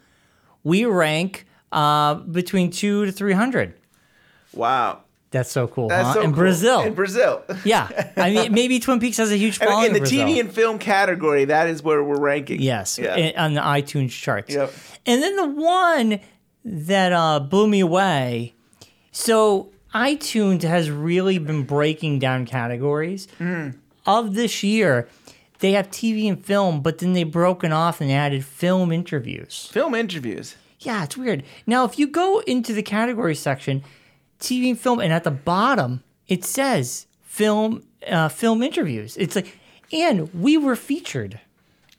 we 0.63 0.85
rank 0.85 1.45
uh, 1.71 2.15
between 2.15 2.71
two 2.71 3.05
to 3.05 3.11
three 3.11 3.33
hundred. 3.33 3.75
Wow. 4.53 5.03
That's 5.31 5.51
so 5.51 5.67
cool, 5.67 5.89
That's 5.89 6.07
huh? 6.07 6.13
so 6.13 6.21
in 6.21 6.27
cool. 6.31 6.35
Brazil. 6.37 6.81
In 6.81 6.93
Brazil. 6.93 7.43
yeah, 7.65 8.11
I 8.15 8.31
mean, 8.31 8.53
maybe 8.53 8.79
Twin 8.79 8.99
Peaks 8.99 9.17
has 9.17 9.29
a 9.31 9.35
huge 9.37 9.57
following 9.57 9.87
in 9.87 9.93
the 9.93 9.99
Brazil. 9.99 10.25
TV 10.25 10.39
and 10.39 10.51
film 10.51 10.79
category, 10.79 11.45
that 11.45 11.67
is 11.67 11.83
where 11.83 12.01
we're 12.03 12.19
ranking. 12.19 12.61
yes, 12.61 12.97
Yeah. 12.97 13.15
in- 13.15 13.35
on 13.37 13.53
the 13.53 13.61
iTunes 13.61 14.11
charts. 14.11 14.53
Yep. 14.53 14.71
And 15.05 15.21
then 15.21 15.35
the 15.35 15.47
one 15.47 16.19
that 16.63 17.11
uh, 17.11 17.41
blew 17.41 17.67
me 17.67 17.81
away. 17.81 18.53
So 19.11 19.71
iTunes 19.93 20.63
has 20.63 20.89
really 20.91 21.37
been 21.39 21.63
breaking 21.63 22.19
down 22.19 22.45
categories 22.45 23.27
of 24.05 24.33
this 24.35 24.63
year. 24.63 25.07
They 25.59 25.71
have 25.71 25.89
TV 25.89 26.27
and 26.29 26.43
film, 26.43 26.81
but 26.81 26.99
then 26.99 27.13
they've 27.13 27.29
broken 27.29 27.71
off 27.71 27.99
and 27.99 28.11
added 28.11 28.45
film 28.45 28.91
interviews. 28.91 29.69
Film 29.71 29.95
interviews. 29.95 30.55
Yeah, 30.79 31.03
it's 31.03 31.17
weird. 31.17 31.43
Now, 31.65 31.83
if 31.85 31.97
you 31.97 32.05
go 32.07 32.39
into 32.45 32.73
the 32.73 32.83
category 32.83 33.33
section, 33.33 33.83
TV 34.39 34.69
and 34.69 34.79
film, 34.79 34.99
and 34.99 35.11
at 35.13 35.23
the 35.23 35.31
bottom 35.31 36.03
it 36.27 36.43
says 36.43 37.07
film 37.23 37.83
uh, 38.07 38.29
film 38.29 38.61
interviews. 38.63 39.17
It's 39.17 39.35
like, 39.35 39.57
and 39.91 40.33
we 40.33 40.57
were 40.57 40.75
featured. 40.75 41.39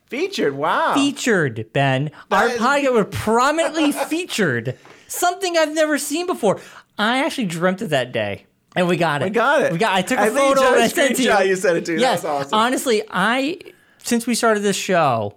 Featured. 0.07 0.55
Wow. 0.57 0.95
Featured, 0.95 1.71
Ben. 1.73 2.11
Our 2.31 2.49
is- 2.49 2.61
podcast 2.61 2.93
were 2.95 3.05
prominently 3.05 3.93
featured. 4.09 4.77
Something 5.07 5.57
I've 5.57 5.73
never 5.75 5.99
seen 5.99 6.27
before. 6.27 6.61
I 6.99 7.25
actually 7.25 7.47
dreamt 7.47 7.83
of 7.83 7.91
that 7.91 8.13
day. 8.13 8.47
And 8.77 8.87
we 8.89 8.97
got 8.97 9.23
it. 9.23 9.27
We 9.27 9.31
got 9.31 9.63
it. 9.63 9.73
We 9.73 9.79
got. 9.79 9.95
I 9.95 10.03
took 10.03 10.19
a 10.19 10.23
I 10.23 10.31
photo 10.31 10.61
and 10.75 10.83
I 10.83 10.89
sent 10.89 11.13
it 11.13 11.17
to 11.17 11.23
you. 11.23 11.49
you 11.51 11.57
sent 11.57 11.79
it 11.79 11.85
to 11.87 11.93
me. 11.95 12.01
Yes. 12.01 12.23
That's 12.23 12.25
awesome. 12.47 12.59
Honestly, 12.59 13.03
I 13.11 13.59
since 13.99 14.27
we 14.27 14.35
started 14.35 14.61
this 14.61 14.77
show, 14.77 15.35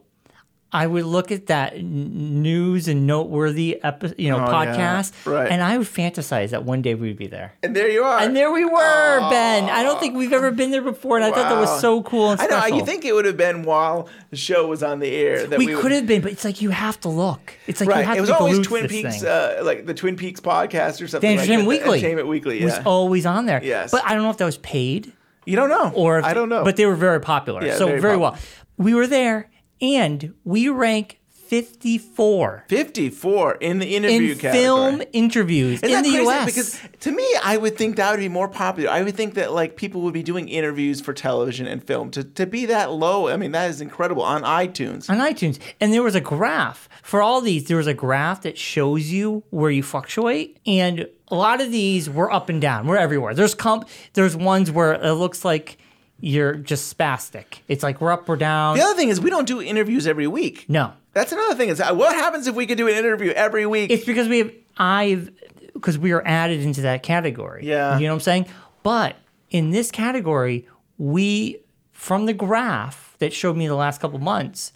I 0.73 0.87
would 0.87 1.03
look 1.05 1.31
at 1.31 1.47
that 1.47 1.83
news 1.83 2.87
and 2.87 3.05
noteworthy 3.05 3.79
epi- 3.83 4.13
you 4.17 4.29
know, 4.29 4.37
Oh, 4.37 4.49
yeah. 4.49 4.73
podcast, 4.75 5.11
Right. 5.25 5.51
and 5.51 5.61
I 5.61 5.77
would 5.77 5.87
fantasize 5.87 6.51
that 6.51 6.63
one 6.63 6.81
day 6.81 6.95
we'd 6.95 7.17
be 7.17 7.27
there. 7.27 7.53
And 7.61 7.75
there 7.75 7.89
you 7.89 8.03
are. 8.03 8.19
And 8.19 8.35
there 8.35 8.51
we 8.51 8.63
were, 8.63 9.29
Ben. 9.29 9.65
I 9.69 9.83
don't 9.83 9.99
think 9.99 10.15
we've 10.15 10.31
ever 10.31 10.49
been 10.51 10.71
there 10.71 10.81
before, 10.81 11.17
and 11.17 11.25
I 11.25 11.31
thought 11.31 11.49
that 11.49 11.59
was 11.59 11.81
so 11.81 12.01
cool 12.03 12.31
and 12.31 12.41
I 12.41 12.69
know. 12.69 12.77
You 12.77 12.85
think 12.85 13.03
it 13.03 13.13
would 13.13 13.25
have 13.25 13.35
been 13.37 13.63
while 13.63 14.07
the 14.29 14.37
show 14.37 14.67
was 14.67 14.81
on 14.81 14.99
the 14.99 15.09
air 15.13 15.45
that 15.45 15.59
we, 15.59 15.67
we 15.67 15.75
would- 15.75 15.81
could 15.81 15.91
have 15.91 16.07
been, 16.07 16.21
but 16.21 16.31
it's 16.31 16.45
like 16.45 16.61
you 16.61 16.69
have 16.69 16.99
to 17.01 17.09
look. 17.09 17.53
It's 17.67 17.81
like 17.81 17.87
you 17.89 17.93
right. 17.95 18.05
have 18.05 18.17
It 18.17 18.21
was 18.21 18.29
to 18.29 18.37
always 18.37 18.65
Twin 18.65 18.87
Peaks, 18.87 19.23
uh, 19.23 19.61
like 19.63 19.85
the 19.85 19.93
Twin 19.93 20.15
Peaks 20.15 20.39
podcast 20.39 21.01
or 21.01 21.07
something. 21.07 21.31
like 21.31 21.39
Entertainment. 21.39 21.67
Weekly. 21.67 21.97
Entertainment 21.99 22.27
Weekly. 22.29 22.61
It 22.61 22.65
was 22.65 22.79
always 22.85 23.25
on 23.25 23.45
there. 23.45 23.61
Yes. 23.63 23.91
But 23.91 24.03
I 24.05 24.13
don't 24.13 24.23
know 24.23 24.29
if 24.29 24.37
that 24.37 24.45
was 24.45 24.57
paid 24.59 25.11
you 25.43 25.55
don't 25.55 25.69
know, 25.69 25.91
or 25.95 26.19
if, 26.19 26.23
I 26.25 26.33
don't 26.35 26.49
know. 26.49 26.63
But 26.63 26.75
they 26.77 26.85
were 26.85 26.95
very 26.95 27.19
popular. 27.19 27.65
Yeah, 27.65 27.75
so 27.75 27.87
very 27.87 27.99
very, 27.99 28.13
popular. 28.17 28.31
well. 28.31 28.39
We 28.77 28.93
were 28.93 29.07
there, 29.07 29.49
and 29.81 30.33
we 30.43 30.69
rank 30.69 31.19
54 31.51 32.63
54 32.69 33.55
in 33.55 33.79
the 33.79 33.95
interview 33.97 34.31
in 34.31 34.37
category. 34.37 34.63
film 34.63 35.01
interviews 35.11 35.83
Isn't 35.83 35.97
in 35.97 36.03
the? 36.09 36.17
U.S. 36.23 36.45
Because 36.45 36.79
to 37.01 37.11
me, 37.11 37.27
I 37.43 37.57
would 37.57 37.77
think 37.77 37.97
that 37.97 38.11
would 38.11 38.21
be 38.21 38.29
more 38.29 38.47
popular. 38.47 38.89
I 38.89 39.03
would 39.03 39.17
think 39.17 39.33
that 39.33 39.51
like 39.51 39.75
people 39.75 39.99
would 40.03 40.13
be 40.13 40.23
doing 40.23 40.47
interviews 40.47 41.01
for 41.01 41.11
television 41.11 41.67
and 41.67 41.83
film 41.83 42.09
to, 42.11 42.23
to 42.23 42.45
be 42.45 42.67
that 42.67 42.91
low. 42.93 43.27
I 43.27 43.35
mean, 43.35 43.51
that 43.51 43.69
is 43.69 43.81
incredible 43.81 44.23
on 44.23 44.43
iTunes. 44.43 45.09
on 45.09 45.17
iTunes. 45.17 45.59
And 45.81 45.91
there 45.91 46.03
was 46.03 46.15
a 46.15 46.21
graph 46.21 46.87
for 47.03 47.21
all 47.21 47.41
these. 47.41 47.65
There 47.65 47.75
was 47.75 47.87
a 47.87 47.93
graph 47.93 48.43
that 48.43 48.57
shows 48.57 49.11
you 49.11 49.43
where 49.49 49.71
you 49.71 49.83
fluctuate, 49.83 50.57
and 50.65 51.05
a 51.27 51.35
lot 51.35 51.59
of 51.59 51.69
these 51.69 52.09
were 52.09 52.31
up 52.31 52.47
and 52.47 52.61
down. 52.61 52.87
We're 52.87 52.95
everywhere. 52.95 53.33
There's 53.33 53.55
comp. 53.55 53.89
There's 54.13 54.37
ones 54.37 54.71
where 54.71 54.93
it 54.93 55.13
looks 55.15 55.43
like 55.43 55.77
you're 56.21 56.53
just 56.53 56.95
spastic. 56.95 57.59
It's 57.67 57.83
like 57.83 57.99
we're 57.99 58.11
up 58.11 58.29
or 58.29 58.37
down. 58.37 58.77
The 58.77 58.83
other 58.83 58.95
thing 58.95 59.09
is 59.09 59.19
we 59.19 59.29
don't 59.29 59.47
do 59.47 59.61
interviews 59.61 60.07
every 60.07 60.27
week. 60.27 60.65
No, 60.69 60.93
That's 61.13 61.31
another 61.31 61.55
thing. 61.55 61.69
Is 61.69 61.81
uh, 61.81 61.93
what 61.93 62.15
happens 62.15 62.47
if 62.47 62.55
we 62.55 62.65
could 62.65 62.77
do 62.77 62.87
an 62.87 62.93
interview 62.95 63.31
every 63.31 63.65
week? 63.65 63.91
it's 63.91 64.05
because 64.05 64.27
we 64.27 64.37
have 64.39 64.51
I've 64.77 65.31
because 65.73 65.97
we 65.97 66.11
are 66.11 66.21
added 66.25 66.61
into 66.61 66.81
that 66.81 67.03
category. 67.03 67.65
Yeah. 67.65 67.97
you 67.97 68.05
know 68.07 68.13
what 68.13 68.17
I'm 68.17 68.21
saying. 68.21 68.45
But 68.83 69.15
in 69.49 69.71
this 69.71 69.91
category, 69.91 70.67
we 70.97 71.57
from 71.91 72.25
the 72.25 72.33
graph 72.33 73.15
that 73.19 73.33
showed 73.33 73.57
me 73.57 73.67
the 73.67 73.75
last 73.75 73.99
couple 73.99 74.19
months, 74.19 74.73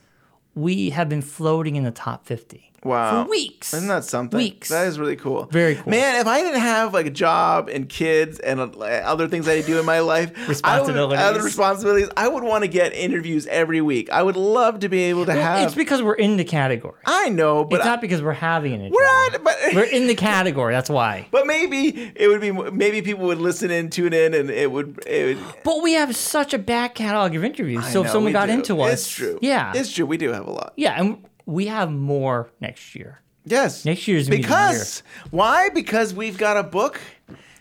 we 0.53 0.89
have 0.91 1.09
been 1.09 1.21
floating 1.21 1.75
in 1.75 1.83
the 1.83 1.91
top 1.91 2.25
50. 2.25 2.71
Wow. 2.85 3.23
for 3.25 3.29
weeks. 3.29 3.73
Isn't 3.73 3.87
that 3.89 4.03
something? 4.05 4.37
Weeks. 4.37 4.69
That 4.69 4.87
is 4.87 4.97
really 4.99 5.15
cool. 5.15 5.45
Very 5.45 5.75
cool. 5.75 5.89
Man, 5.91 6.21
if 6.21 6.27
I 6.27 6.41
didn't 6.41 6.61
have 6.61 6.93
like 6.93 7.05
a 7.07 7.09
job 7.11 7.67
and 7.67 7.89
kids 7.89 8.39
and 8.39 8.59
uh, 8.59 8.65
other 8.79 9.27
things 9.27 9.47
I 9.47 9.61
do 9.61 9.79
in 9.79 9.85
my 9.85 9.99
life, 9.99 10.31
I 10.35 10.39
would- 10.41 10.49
Responsibilities. 10.49 11.19
other 11.19 11.41
responsibilities, 11.43 12.09
I 12.15 12.27
would 12.27 12.43
want 12.43 12.63
to 12.63 12.67
get 12.67 12.93
interviews 12.93 13.47
every 13.47 13.81
week. 13.81 14.09
I 14.11 14.23
would 14.23 14.35
love 14.37 14.79
to 14.81 14.89
be 14.89 15.03
able 15.05 15.25
to 15.25 15.33
Well, 15.33 15.41
have. 15.41 15.65
it's 15.65 15.75
because 15.75 16.01
we're 16.01 16.13
in 16.15 16.37
the 16.37 16.43
category. 16.45 16.93
I 17.05 17.29
know, 17.29 17.63
but 17.65 17.77
it's 17.77 17.85
I- 17.85 17.89
not 17.89 18.01
because 18.01 18.21
we're 18.21 18.33
having 18.33 18.73
an 18.73 18.79
we're 18.91 19.03
interview. 19.03 19.37
on, 19.39 19.43
but 19.43 19.55
We're 19.73 19.83
in 19.85 20.07
the 20.07 20.15
category. 20.15 20.73
That's 20.73 20.89
why. 20.89 21.27
But 21.31 21.47
maybe 21.47 22.11
it 22.15 22.27
would 22.27 22.39
be 22.41 22.51
maybe 22.51 23.01
people 23.01 23.25
would 23.25 23.39
listen 23.39 23.71
in, 23.71 23.89
tune 23.89 24.13
in, 24.13 24.33
and 24.33 24.49
it 24.49 24.71
would 24.71 25.03
it 25.07 25.37
would. 25.37 25.45
But 25.63 25.81
we 25.81 25.93
have 25.93 26.15
such 26.15 26.53
a 26.53 26.57
back 26.59 26.93
catalog 26.95 27.33
of 27.35 27.43
interviews. 27.43 27.83
I 27.83 27.89
so 27.89 28.03
if 28.03 28.09
someone 28.11 28.25
we 28.25 28.31
got 28.31 28.45
do. 28.47 28.53
into 28.53 28.79
us, 28.81 28.93
it's 28.93 29.09
true. 29.09 29.39
Yeah, 29.41 29.71
it's 29.75 29.91
true. 29.91 30.05
We 30.05 30.17
do 30.17 30.31
have 30.31 30.45
a 30.47 30.51
lot. 30.51 30.73
yeah, 30.77 30.99
and 30.99 31.17
we 31.45 31.67
have 31.67 31.91
more 31.91 32.49
next 32.59 32.95
year. 32.95 33.21
Yes, 33.45 33.85
Next 33.85 34.07
year's 34.07 34.27
gonna 34.27 34.37
be 34.37 34.41
the 34.41 34.47
because 34.47 35.03
why? 35.29 35.69
Because 35.69 36.13
we've 36.13 36.37
got 36.37 36.57
a 36.57 36.63
book, 36.63 36.99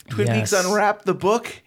Twin 0.09 0.29
Peaks 0.29 0.53
Unwrapped, 0.53 1.05
the 1.05 1.14
book. 1.14 1.62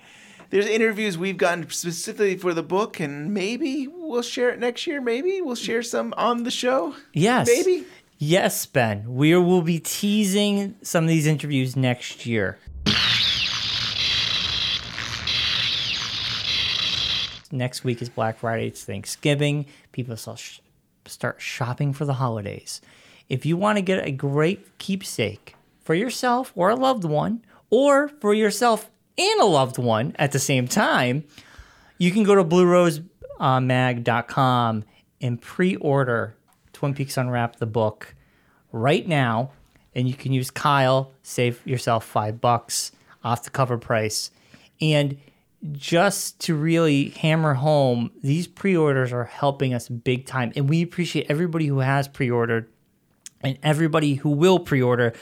There's 0.49 0.65
interviews 0.65 1.17
we've 1.17 1.37
gotten 1.37 1.69
specifically 1.69 2.37
for 2.37 2.53
the 2.53 2.63
book, 2.63 2.99
and 2.99 3.33
maybe 3.33 3.87
we'll 3.87 4.21
share 4.21 4.49
it 4.49 4.59
next 4.59 4.87
year. 4.87 5.01
Maybe 5.01 5.41
we'll 5.41 5.55
share 5.55 5.83
some 5.83 6.13
on 6.17 6.43
the 6.43 6.51
show. 6.51 6.95
Yes, 7.13 7.47
Maybe. 7.47 7.85
Yes, 8.17 8.65
Ben. 8.65 9.13
We 9.13 9.35
will 9.35 9.61
be 9.61 9.79
teasing 9.79 10.75
some 10.81 11.03
of 11.03 11.07
these 11.09 11.27
interviews 11.27 11.75
next 11.75 12.25
year. 12.25 12.57
Next 17.51 17.83
week 17.83 18.01
is 18.01 18.09
Black 18.09 18.39
Friday. 18.39 18.67
It's 18.67 18.83
Thanksgiving. 18.83 19.67
People 19.91 20.15
sh- 20.15 20.59
start 21.09 21.41
shopping 21.41 21.93
for 21.93 22.05
the 22.05 22.13
holidays. 22.13 22.81
If 23.29 23.45
you 23.45 23.57
want 23.57 23.77
to 23.77 23.81
get 23.81 24.05
a 24.05 24.11
great 24.11 24.77
keepsake 24.77 25.55
for 25.81 25.93
yourself 25.93 26.53
or 26.55 26.69
a 26.69 26.75
loved 26.75 27.03
one, 27.03 27.43
or 27.69 28.07
for 28.07 28.33
yourself 28.33 28.89
and 29.17 29.41
a 29.41 29.45
loved 29.45 29.77
one 29.77 30.15
at 30.17 30.31
the 30.31 30.39
same 30.39 30.67
time, 30.67 31.25
you 31.97 32.11
can 32.11 32.23
go 32.23 32.35
to 32.35 32.43
bluerosemag.com 32.43 34.83
and 35.19 35.41
pre-order 35.41 36.35
Twin 36.73 36.93
Peaks 36.93 37.17
Unwrapped 37.17 37.59
the 37.59 37.65
book 37.65 38.13
right 38.71 39.07
now, 39.07 39.51
and 39.95 40.07
you 40.07 40.13
can 40.13 40.31
use 40.31 40.51
Kyle, 40.51 41.11
save 41.23 41.65
yourself 41.65 42.05
five 42.05 42.39
bucks 42.39 42.91
off 43.23 43.43
the 43.43 43.49
cover 43.49 43.77
price. 43.77 44.31
And 44.79 45.17
just 45.71 46.39
to 46.41 46.55
really 46.55 47.09
hammer 47.09 47.53
home, 47.55 48.11
these 48.23 48.47
pre-orders 48.47 49.11
are 49.13 49.25
helping 49.25 49.73
us 49.73 49.89
big 49.89 50.25
time, 50.25 50.51
and 50.55 50.69
we 50.69 50.81
appreciate 50.81 51.25
everybody 51.29 51.65
who 51.67 51.79
has 51.79 52.07
pre-ordered 52.07 52.69
and 53.41 53.57
everybody 53.63 54.15
who 54.15 54.29
will 54.29 54.59
pre-order. 54.59 55.13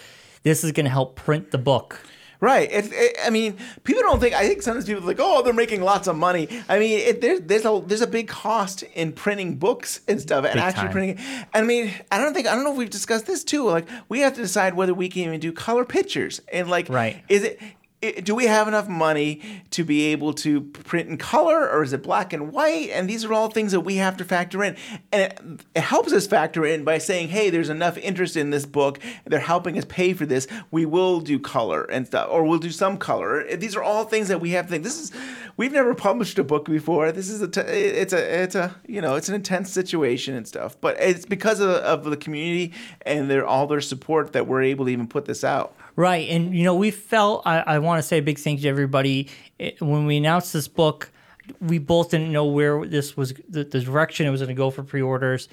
This 0.44 0.64
is 0.64 0.72
going 0.72 0.86
to 0.86 0.90
help 0.92 1.16
print 1.16 1.52
the 1.52 1.58
book. 1.58 2.00
Right. 2.42 2.70
It, 2.72 2.90
it, 2.92 3.18
I 3.26 3.30
mean, 3.30 3.58
people 3.86 4.04
don't 4.04 4.20
think. 4.20 4.36
I 4.36 4.46
think 4.48 4.62
sometimes 4.62 4.86
people 4.86 5.02
are 5.04 5.08
like, 5.08 5.20
"Oh, 5.20 5.42
they're 5.42 5.54
making 5.54 5.82
lots 5.82 6.08
of 6.08 6.18
money." 6.18 6.48
I 6.68 6.78
mean, 6.80 7.00
it, 7.00 7.22
there's 7.22 7.40
there's 7.42 7.66
a 7.66 7.82
there's 7.86 8.02
a 8.02 8.08
big 8.08 8.28
cost 8.28 8.84
in 8.94 9.14
printing 9.14 9.56
books 9.56 10.02
and 10.08 10.20
stuff, 10.22 10.44
and 10.44 10.54
Big 10.56 10.62
actually 10.62 10.84
time. 10.84 10.92
printing. 10.92 11.46
I 11.54 11.62
mean, 11.62 11.92
I 12.12 12.20
don't 12.20 12.34
think 12.34 12.46
I 12.46 12.54
don't 12.54 12.66
know 12.66 12.72
if 12.74 12.78
we've 12.78 12.90
discussed 12.90 13.26
this 13.26 13.44
too. 13.44 13.64
Like, 13.68 13.88
we 14.10 14.20
have 14.20 14.34
to 14.36 14.42
decide 14.42 14.76
whether 14.76 14.94
we 14.94 15.08
can 15.10 15.24
even 15.24 15.40
do 15.40 15.54
color 15.54 15.86
pictures, 15.86 16.42
and 16.52 16.70
like, 16.70 16.90
Right. 16.90 17.24
is 17.30 17.44
it? 17.44 17.60
Do 18.12 18.36
we 18.36 18.46
have 18.46 18.68
enough 18.68 18.88
money 18.88 19.42
to 19.72 19.84
be 19.84 20.06
able 20.08 20.34
to 20.36 20.62
print 20.62 21.10
in 21.10 21.18
color, 21.18 21.70
or 21.70 21.84
is 21.84 21.94
it 21.94 22.04
black 22.04 22.34
and 22.34 22.52
white? 22.52 22.90
And 22.92 23.10
these 23.10 23.26
are 23.26 23.34
all 23.34 23.50
things 23.50 23.72
that 23.72 23.82
we 23.82 23.96
have 23.96 24.18
to 24.18 24.26
factor 24.26 24.64
in, 24.64 24.76
and 25.12 25.22
it, 25.22 25.40
it 25.76 25.82
helps 25.82 26.14
us 26.14 26.28
factor 26.28 26.66
in 26.66 26.84
by 26.84 26.98
saying, 26.98 27.30
"Hey, 27.30 27.50
there's 27.50 27.70
enough 27.70 27.98
interest 27.98 28.36
in 28.36 28.50
this 28.50 28.66
book. 28.66 29.00
They're 29.26 29.40
helping 29.40 29.78
us 29.78 29.86
pay 29.88 30.14
for 30.14 30.26
this. 30.26 30.48
We 30.72 30.86
will 30.86 31.20
do 31.20 31.40
color 31.40 31.84
and 31.84 32.06
stuff, 32.08 32.28
or 32.30 32.44
we'll 32.44 32.60
do 32.60 32.72
some 32.72 32.98
color." 32.98 33.56
These 33.56 33.76
are 33.76 33.84
all 33.84 34.06
things 34.06 34.28
that 34.28 34.42
we 34.42 34.52
have 34.52 34.66
to 34.66 34.72
think. 34.72 34.84
This 34.84 35.00
is 35.00 35.12
we've 35.58 35.72
never 35.72 35.96
published 35.96 36.40
a 36.40 36.44
book 36.44 36.66
before. 36.66 37.12
This 37.12 37.30
is 37.30 37.42
a 37.42 37.48
t- 37.48 37.62
it's 37.62 38.14
a 38.14 38.44
it's 38.44 38.56
a 38.56 38.76
you 38.88 39.02
know 39.02 39.16
it's 39.16 39.30
an 39.30 39.36
intense 39.36 39.72
situation 39.72 40.36
and 40.36 40.48
stuff, 40.48 40.80
but 40.82 40.96
it's 41.00 41.26
because 41.26 41.60
of, 41.60 41.70
of 41.70 42.04
the 42.06 42.18
community 42.18 42.74
and 43.06 43.30
their 43.30 43.46
all 43.46 43.68
their 43.68 43.82
support 43.82 44.34
that 44.34 44.48
we're 44.48 44.64
able 44.64 44.86
to 44.86 44.92
even 44.92 45.08
put 45.08 45.26
this 45.26 45.44
out. 45.44 45.76
Right. 45.96 46.30
And, 46.30 46.56
you 46.56 46.64
know, 46.64 46.76
we 46.76 46.92
felt, 46.92 47.44
I, 47.46 47.60
I 47.60 47.80
want 47.80 48.00
to 48.00 48.04
say 48.04 48.18
a 48.18 48.22
big 48.22 48.38
thank 48.38 48.60
you 48.60 48.64
to 48.64 48.70
everybody. 48.70 49.30
When 49.80 50.06
we 50.06 50.18
announced 50.18 50.52
this 50.52 50.68
book, 50.68 51.12
we 51.62 51.78
both 51.78 52.12
didn't 52.12 52.32
know 52.32 52.46
where 52.46 52.86
this 52.86 53.16
was, 53.16 53.34
the, 53.48 53.64
the 53.64 53.80
direction 53.80 54.28
it 54.28 54.32
was 54.32 54.42
going 54.42 54.50
to 54.50 54.56
go 54.56 54.70
for 54.70 54.84
pre 54.84 55.02
orders. 55.02 55.48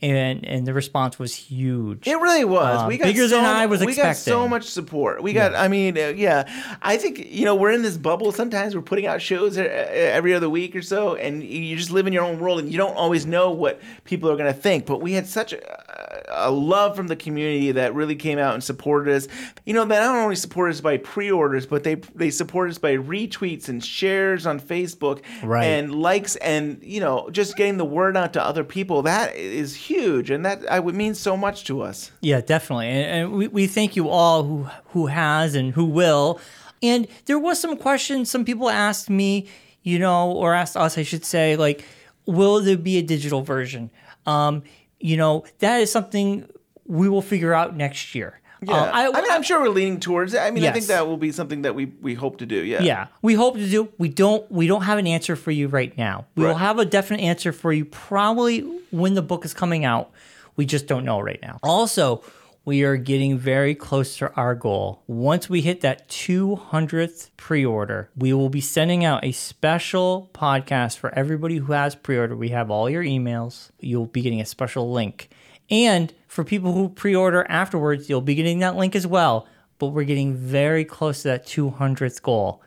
And, 0.00 0.44
and 0.46 0.64
the 0.64 0.72
response 0.72 1.18
was 1.18 1.34
huge. 1.34 2.06
It 2.06 2.14
really 2.14 2.44
was. 2.44 2.82
Uh, 2.82 2.86
we 2.86 2.98
got 2.98 3.06
bigger 3.06 3.28
so, 3.28 3.36
than 3.36 3.44
I 3.44 3.66
was 3.66 3.84
we 3.84 3.96
got 3.96 4.16
so 4.16 4.46
much 4.46 4.64
support. 4.64 5.24
We 5.24 5.32
got. 5.32 5.56
I 5.56 5.66
mean, 5.66 5.98
uh, 5.98 6.12
yeah. 6.16 6.48
I 6.80 6.96
think 6.98 7.32
you 7.32 7.44
know 7.44 7.56
we're 7.56 7.72
in 7.72 7.82
this 7.82 7.96
bubble. 7.96 8.30
Sometimes 8.30 8.76
we're 8.76 8.82
putting 8.82 9.06
out 9.06 9.20
shows 9.20 9.58
uh, 9.58 9.62
every 9.62 10.34
other 10.34 10.48
week 10.48 10.76
or 10.76 10.82
so, 10.82 11.16
and 11.16 11.42
you 11.42 11.76
just 11.76 11.90
live 11.90 12.06
in 12.06 12.12
your 12.12 12.22
own 12.22 12.38
world, 12.38 12.60
and 12.60 12.70
you 12.70 12.78
don't 12.78 12.94
always 12.94 13.26
know 13.26 13.50
what 13.50 13.80
people 14.04 14.30
are 14.30 14.36
going 14.36 14.52
to 14.52 14.58
think. 14.58 14.86
But 14.86 15.00
we 15.00 15.14
had 15.14 15.26
such 15.26 15.52
a, 15.52 16.46
a 16.46 16.50
love 16.52 16.94
from 16.94 17.08
the 17.08 17.16
community 17.16 17.72
that 17.72 17.92
really 17.92 18.14
came 18.14 18.38
out 18.38 18.54
and 18.54 18.62
supported 18.62 19.12
us. 19.12 19.26
You 19.66 19.74
know, 19.74 19.84
they 19.84 19.96
not 19.96 20.14
only 20.14 20.36
support 20.36 20.70
us 20.70 20.80
by 20.80 20.98
pre-orders, 20.98 21.66
but 21.66 21.82
they 21.82 21.96
they 22.14 22.30
support 22.30 22.70
us 22.70 22.78
by 22.78 22.96
retweets 22.96 23.68
and 23.68 23.84
shares 23.84 24.46
on 24.46 24.60
Facebook, 24.60 25.22
Right. 25.42 25.64
and 25.64 25.92
likes, 25.92 26.36
and 26.36 26.78
you 26.84 27.00
know, 27.00 27.30
just 27.30 27.56
getting 27.56 27.78
the 27.78 27.84
word 27.84 28.16
out 28.16 28.34
to 28.34 28.44
other 28.44 28.62
people. 28.62 29.02
That 29.02 29.34
is 29.34 29.87
huge, 29.88 30.30
and 30.30 30.44
that 30.44 30.70
I 30.70 30.78
would 30.80 30.94
mean 30.94 31.14
so 31.14 31.36
much 31.36 31.64
to 31.64 31.82
us. 31.82 32.10
Yeah, 32.20 32.40
definitely. 32.40 32.88
And, 32.88 33.06
and 33.06 33.32
we, 33.32 33.48
we 33.48 33.66
thank 33.66 33.96
you 33.96 34.08
all 34.08 34.44
who 34.44 34.68
who 34.92 35.06
has 35.06 35.54
and 35.54 35.72
who 35.72 35.84
will. 35.84 36.40
And 36.82 37.08
there 37.24 37.38
was 37.38 37.58
some 37.58 37.76
questions. 37.76 38.30
Some 38.30 38.44
people 38.44 38.70
asked 38.70 39.10
me, 39.10 39.48
you 39.82 39.98
know, 39.98 40.30
or 40.30 40.54
asked 40.54 40.76
us, 40.76 40.96
I 40.98 41.02
should 41.02 41.24
say, 41.24 41.56
like, 41.56 41.84
will 42.26 42.60
there 42.60 42.78
be 42.78 42.98
a 42.98 43.02
digital 43.02 43.42
version? 43.42 43.90
Um, 44.26 44.62
you 45.00 45.16
know, 45.16 45.44
that 45.58 45.80
is 45.80 45.90
something 45.90 46.48
we 46.86 47.08
will 47.08 47.22
figure 47.22 47.54
out 47.54 47.76
next 47.76 48.14
year. 48.14 48.40
Yeah, 48.62 48.74
Uh, 48.74 48.90
I, 48.92 49.04
mean, 49.06 49.30
I'm 49.30 49.42
sure 49.42 49.60
we're 49.60 49.68
leaning 49.68 50.00
towards 50.00 50.34
it. 50.34 50.38
I 50.38 50.50
mean, 50.50 50.64
I 50.64 50.72
think 50.72 50.86
that 50.86 51.06
will 51.06 51.16
be 51.16 51.32
something 51.32 51.62
that 51.62 51.74
we 51.74 51.86
we 51.86 52.14
hope 52.14 52.38
to 52.38 52.46
do. 52.46 52.56
Yeah. 52.64 52.82
yeah. 52.82 53.06
We 53.22 53.34
hope 53.34 53.54
to 53.54 53.68
do. 53.68 53.88
We 53.98 54.08
don't 54.08 54.50
we 54.50 54.66
don't 54.66 54.82
have 54.82 54.98
an 54.98 55.06
answer 55.06 55.36
for 55.36 55.50
you 55.50 55.68
right 55.68 55.96
now. 55.96 56.26
We 56.34 56.44
will 56.44 56.54
have 56.56 56.78
a 56.78 56.84
definite 56.84 57.22
answer 57.22 57.52
for 57.52 57.72
you 57.72 57.84
probably 57.84 58.60
when 58.90 59.14
the 59.14 59.22
book 59.22 59.44
is 59.44 59.54
coming 59.54 59.84
out. 59.84 60.10
We 60.56 60.66
just 60.66 60.86
don't 60.86 61.04
know 61.04 61.20
right 61.20 61.40
now. 61.40 61.58
Also 61.62 62.22
we 62.64 62.82
are 62.82 62.96
getting 62.98 63.38
very 63.38 63.74
close 63.74 64.18
to 64.18 64.30
our 64.34 64.54
goal. 64.54 65.02
Once 65.06 65.48
we 65.48 65.62
hit 65.62 65.80
that 65.80 66.06
200th 66.08 67.30
pre-order 67.38 68.10
we 68.14 68.32
will 68.34 68.50
be 68.50 68.60
sending 68.60 69.04
out 69.04 69.24
a 69.24 69.32
special 69.32 70.30
podcast 70.34 70.98
for 70.98 71.14
everybody 71.14 71.56
who 71.56 71.72
has 71.72 71.94
pre 71.94 72.18
order. 72.18 72.36
we 72.36 72.48
have 72.50 72.70
all 72.70 72.90
your 72.90 73.02
emails. 73.02 73.70
You'll 73.80 74.06
be 74.06 74.20
getting 74.20 74.40
a 74.40 74.44
special 74.44 74.92
link. 74.92 75.30
And 75.70 76.12
for 76.28 76.44
people 76.44 76.72
who 76.72 76.88
pre-order 76.88 77.44
afterwards 77.48 78.08
you'll 78.08 78.20
be 78.20 78.36
getting 78.36 78.60
that 78.60 78.76
link 78.76 78.94
as 78.94 79.06
well 79.06 79.48
but 79.78 79.88
we're 79.88 80.04
getting 80.04 80.34
very 80.34 80.84
close 80.84 81.22
to 81.22 81.28
that 81.28 81.44
200th 81.46 82.22
goal 82.22 82.62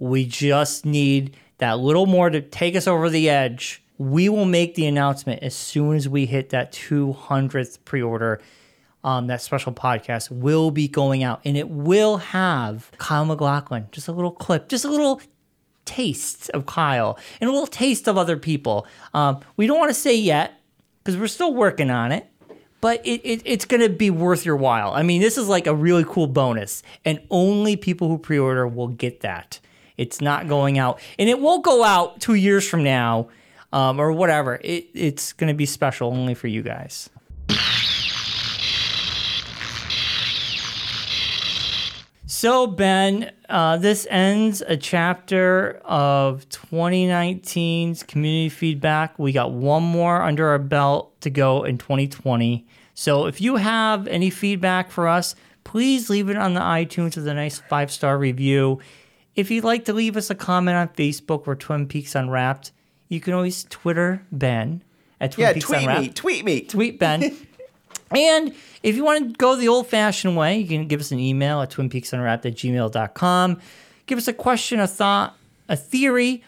we 0.00 0.24
just 0.24 0.86
need 0.86 1.36
that 1.58 1.78
little 1.78 2.06
more 2.06 2.28
to 2.28 2.40
take 2.40 2.74
us 2.74 2.88
over 2.88 3.08
the 3.08 3.30
edge. 3.30 3.82
We 3.98 4.28
will 4.28 4.46
make 4.46 4.74
the 4.74 4.86
announcement 4.86 5.42
as 5.42 5.54
soon 5.54 5.94
as 5.94 6.08
we 6.08 6.26
hit 6.26 6.48
that 6.50 6.72
200th 6.72 7.84
pre 7.84 8.02
order. 8.02 8.40
Um, 9.02 9.28
that 9.28 9.40
special 9.40 9.72
podcast 9.72 10.30
will 10.30 10.70
be 10.70 10.86
going 10.86 11.22
out 11.22 11.40
and 11.46 11.56
it 11.56 11.70
will 11.70 12.18
have 12.18 12.90
Kyle 12.98 13.24
MacLachlan, 13.24 13.88
just 13.92 14.08
a 14.08 14.12
little 14.12 14.30
clip, 14.30 14.68
just 14.68 14.84
a 14.84 14.90
little 14.90 15.22
taste 15.86 16.50
of 16.50 16.66
Kyle 16.66 17.18
and 17.40 17.48
a 17.48 17.52
little 17.52 17.66
taste 17.66 18.08
of 18.08 18.18
other 18.18 18.36
people. 18.36 18.86
Um, 19.14 19.40
we 19.56 19.66
don't 19.66 19.78
want 19.78 19.88
to 19.88 19.94
say 19.94 20.14
yet 20.14 20.60
because 20.98 21.18
we're 21.18 21.28
still 21.28 21.54
working 21.54 21.88
on 21.88 22.12
it, 22.12 22.29
but 22.80 23.04
it, 23.04 23.20
it, 23.24 23.42
it's 23.44 23.64
going 23.64 23.80
to 23.80 23.88
be 23.88 24.10
worth 24.10 24.44
your 24.44 24.56
while. 24.56 24.92
I 24.92 25.02
mean, 25.02 25.20
this 25.20 25.36
is 25.36 25.48
like 25.48 25.66
a 25.66 25.74
really 25.74 26.04
cool 26.04 26.26
bonus, 26.26 26.82
and 27.04 27.20
only 27.30 27.76
people 27.76 28.08
who 28.08 28.18
pre 28.18 28.38
order 28.38 28.66
will 28.66 28.88
get 28.88 29.20
that. 29.20 29.60
It's 29.96 30.20
not 30.20 30.48
going 30.48 30.78
out, 30.78 31.00
and 31.18 31.28
it 31.28 31.40
won't 31.40 31.64
go 31.64 31.84
out 31.84 32.20
two 32.20 32.34
years 32.34 32.66
from 32.66 32.82
now 32.82 33.28
um, 33.72 34.00
or 34.00 34.12
whatever. 34.12 34.58
It, 34.62 34.88
it's 34.94 35.32
going 35.32 35.48
to 35.48 35.54
be 35.54 35.66
special 35.66 36.10
only 36.10 36.34
for 36.34 36.46
you 36.46 36.62
guys. 36.62 37.10
So, 42.40 42.66
Ben, 42.66 43.32
uh, 43.50 43.76
this 43.76 44.06
ends 44.08 44.62
a 44.62 44.74
chapter 44.74 45.78
of 45.84 46.48
2019's 46.48 48.02
community 48.02 48.48
feedback. 48.48 49.18
We 49.18 49.32
got 49.32 49.52
one 49.52 49.82
more 49.82 50.22
under 50.22 50.48
our 50.48 50.58
belt 50.58 51.20
to 51.20 51.28
go 51.28 51.64
in 51.64 51.76
2020. 51.76 52.66
So, 52.94 53.26
if 53.26 53.42
you 53.42 53.56
have 53.56 54.06
any 54.06 54.30
feedback 54.30 54.90
for 54.90 55.06
us, 55.06 55.34
please 55.64 56.08
leave 56.08 56.30
it 56.30 56.38
on 56.38 56.54
the 56.54 56.60
iTunes 56.60 57.14
with 57.14 57.28
a 57.28 57.34
nice 57.34 57.58
five 57.58 57.90
star 57.90 58.16
review. 58.16 58.78
If 59.34 59.50
you'd 59.50 59.62
like 59.64 59.84
to 59.84 59.92
leave 59.92 60.16
us 60.16 60.30
a 60.30 60.34
comment 60.34 60.78
on 60.78 60.88
Facebook 60.88 61.46
or 61.46 61.54
Twin 61.54 61.88
Peaks 61.88 62.14
Unwrapped, 62.14 62.72
you 63.10 63.20
can 63.20 63.34
always 63.34 63.64
Twitter 63.64 64.24
Ben 64.32 64.82
at 65.20 65.32
Twin 65.32 65.46
Yeah. 65.46 65.52
Peaks 65.52 65.66
Tweet 65.66 65.80
Unwrapped 65.80 66.00
me. 66.00 66.08
Tweet 66.08 66.44
me. 66.46 66.60
tweet 66.62 66.98
Ben. 66.98 67.36
and 68.10 68.54
if 68.82 68.96
you 68.96 69.04
want 69.04 69.32
to 69.32 69.36
go 69.36 69.56
the 69.56 69.68
old 69.68 69.86
fashioned 69.86 70.36
way, 70.36 70.58
you 70.58 70.66
can 70.66 70.86
give 70.86 71.00
us 71.00 71.12
an 71.12 71.18
email 71.18 71.60
at 71.60 71.70
twinpeaksunwrapped 71.70 72.46
at 72.46 72.54
gmail.com. 72.54 73.60
Give 74.06 74.18
us 74.18 74.28
a 74.28 74.32
question, 74.32 74.80
a 74.80 74.86
thought, 74.86 75.36
a 75.68 75.76
theory, 75.76 76.42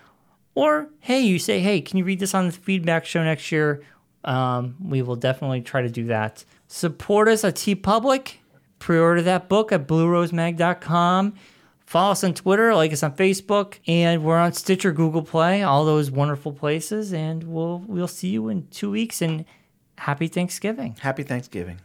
or 0.55 0.89
hey, 1.01 1.21
you 1.21 1.39
say, 1.39 1.61
hey, 1.61 1.81
can 1.81 1.99
you 1.99 2.05
read 2.05 2.21
this 2.21 2.35
on 2.35 2.47
the 2.47 2.53
feedback 2.53 3.07
show 3.07 3.23
next 3.23 3.51
year? 3.53 3.83
Um, 4.25 4.77
we 4.83 5.03
will 5.03 5.17
definitely 5.17 5.63
try 5.63 5.83
to 5.83 5.91
do 5.91 6.05
that. 6.05 6.45
Support 6.69 7.29
us 7.29 7.45
at 7.45 7.55
TeePublic. 7.55 8.35
Pre 8.79 8.99
order 8.99 9.23
that 9.23 9.49
book 9.49 9.71
at 9.71 9.87
bluerosemag.com. 9.87 11.35
Follow 11.87 12.13
us 12.13 12.25
on 12.25 12.35
Twitter, 12.35 12.75
like 12.75 12.93
us 12.93 13.03
on 13.03 13.15
Facebook, 13.15 13.79
and 13.87 14.25
we're 14.25 14.39
on 14.39 14.55
Stitcher, 14.55 14.93
Google 14.93 15.23
Play, 15.23 15.63
all 15.63 15.85
those 15.85 16.11
wonderful 16.11 16.53
places. 16.53 17.13
And 17.13 17.45
we'll 17.45 17.85
we'll 17.87 18.09
see 18.09 18.31
you 18.31 18.49
in 18.49 18.67
two 18.69 18.91
weeks. 18.91 19.23
And 19.23 19.45
happy 20.03 20.27
Thanksgiving. 20.27 20.97
Happy 21.01 21.23
Thanksgiving. 21.23 21.79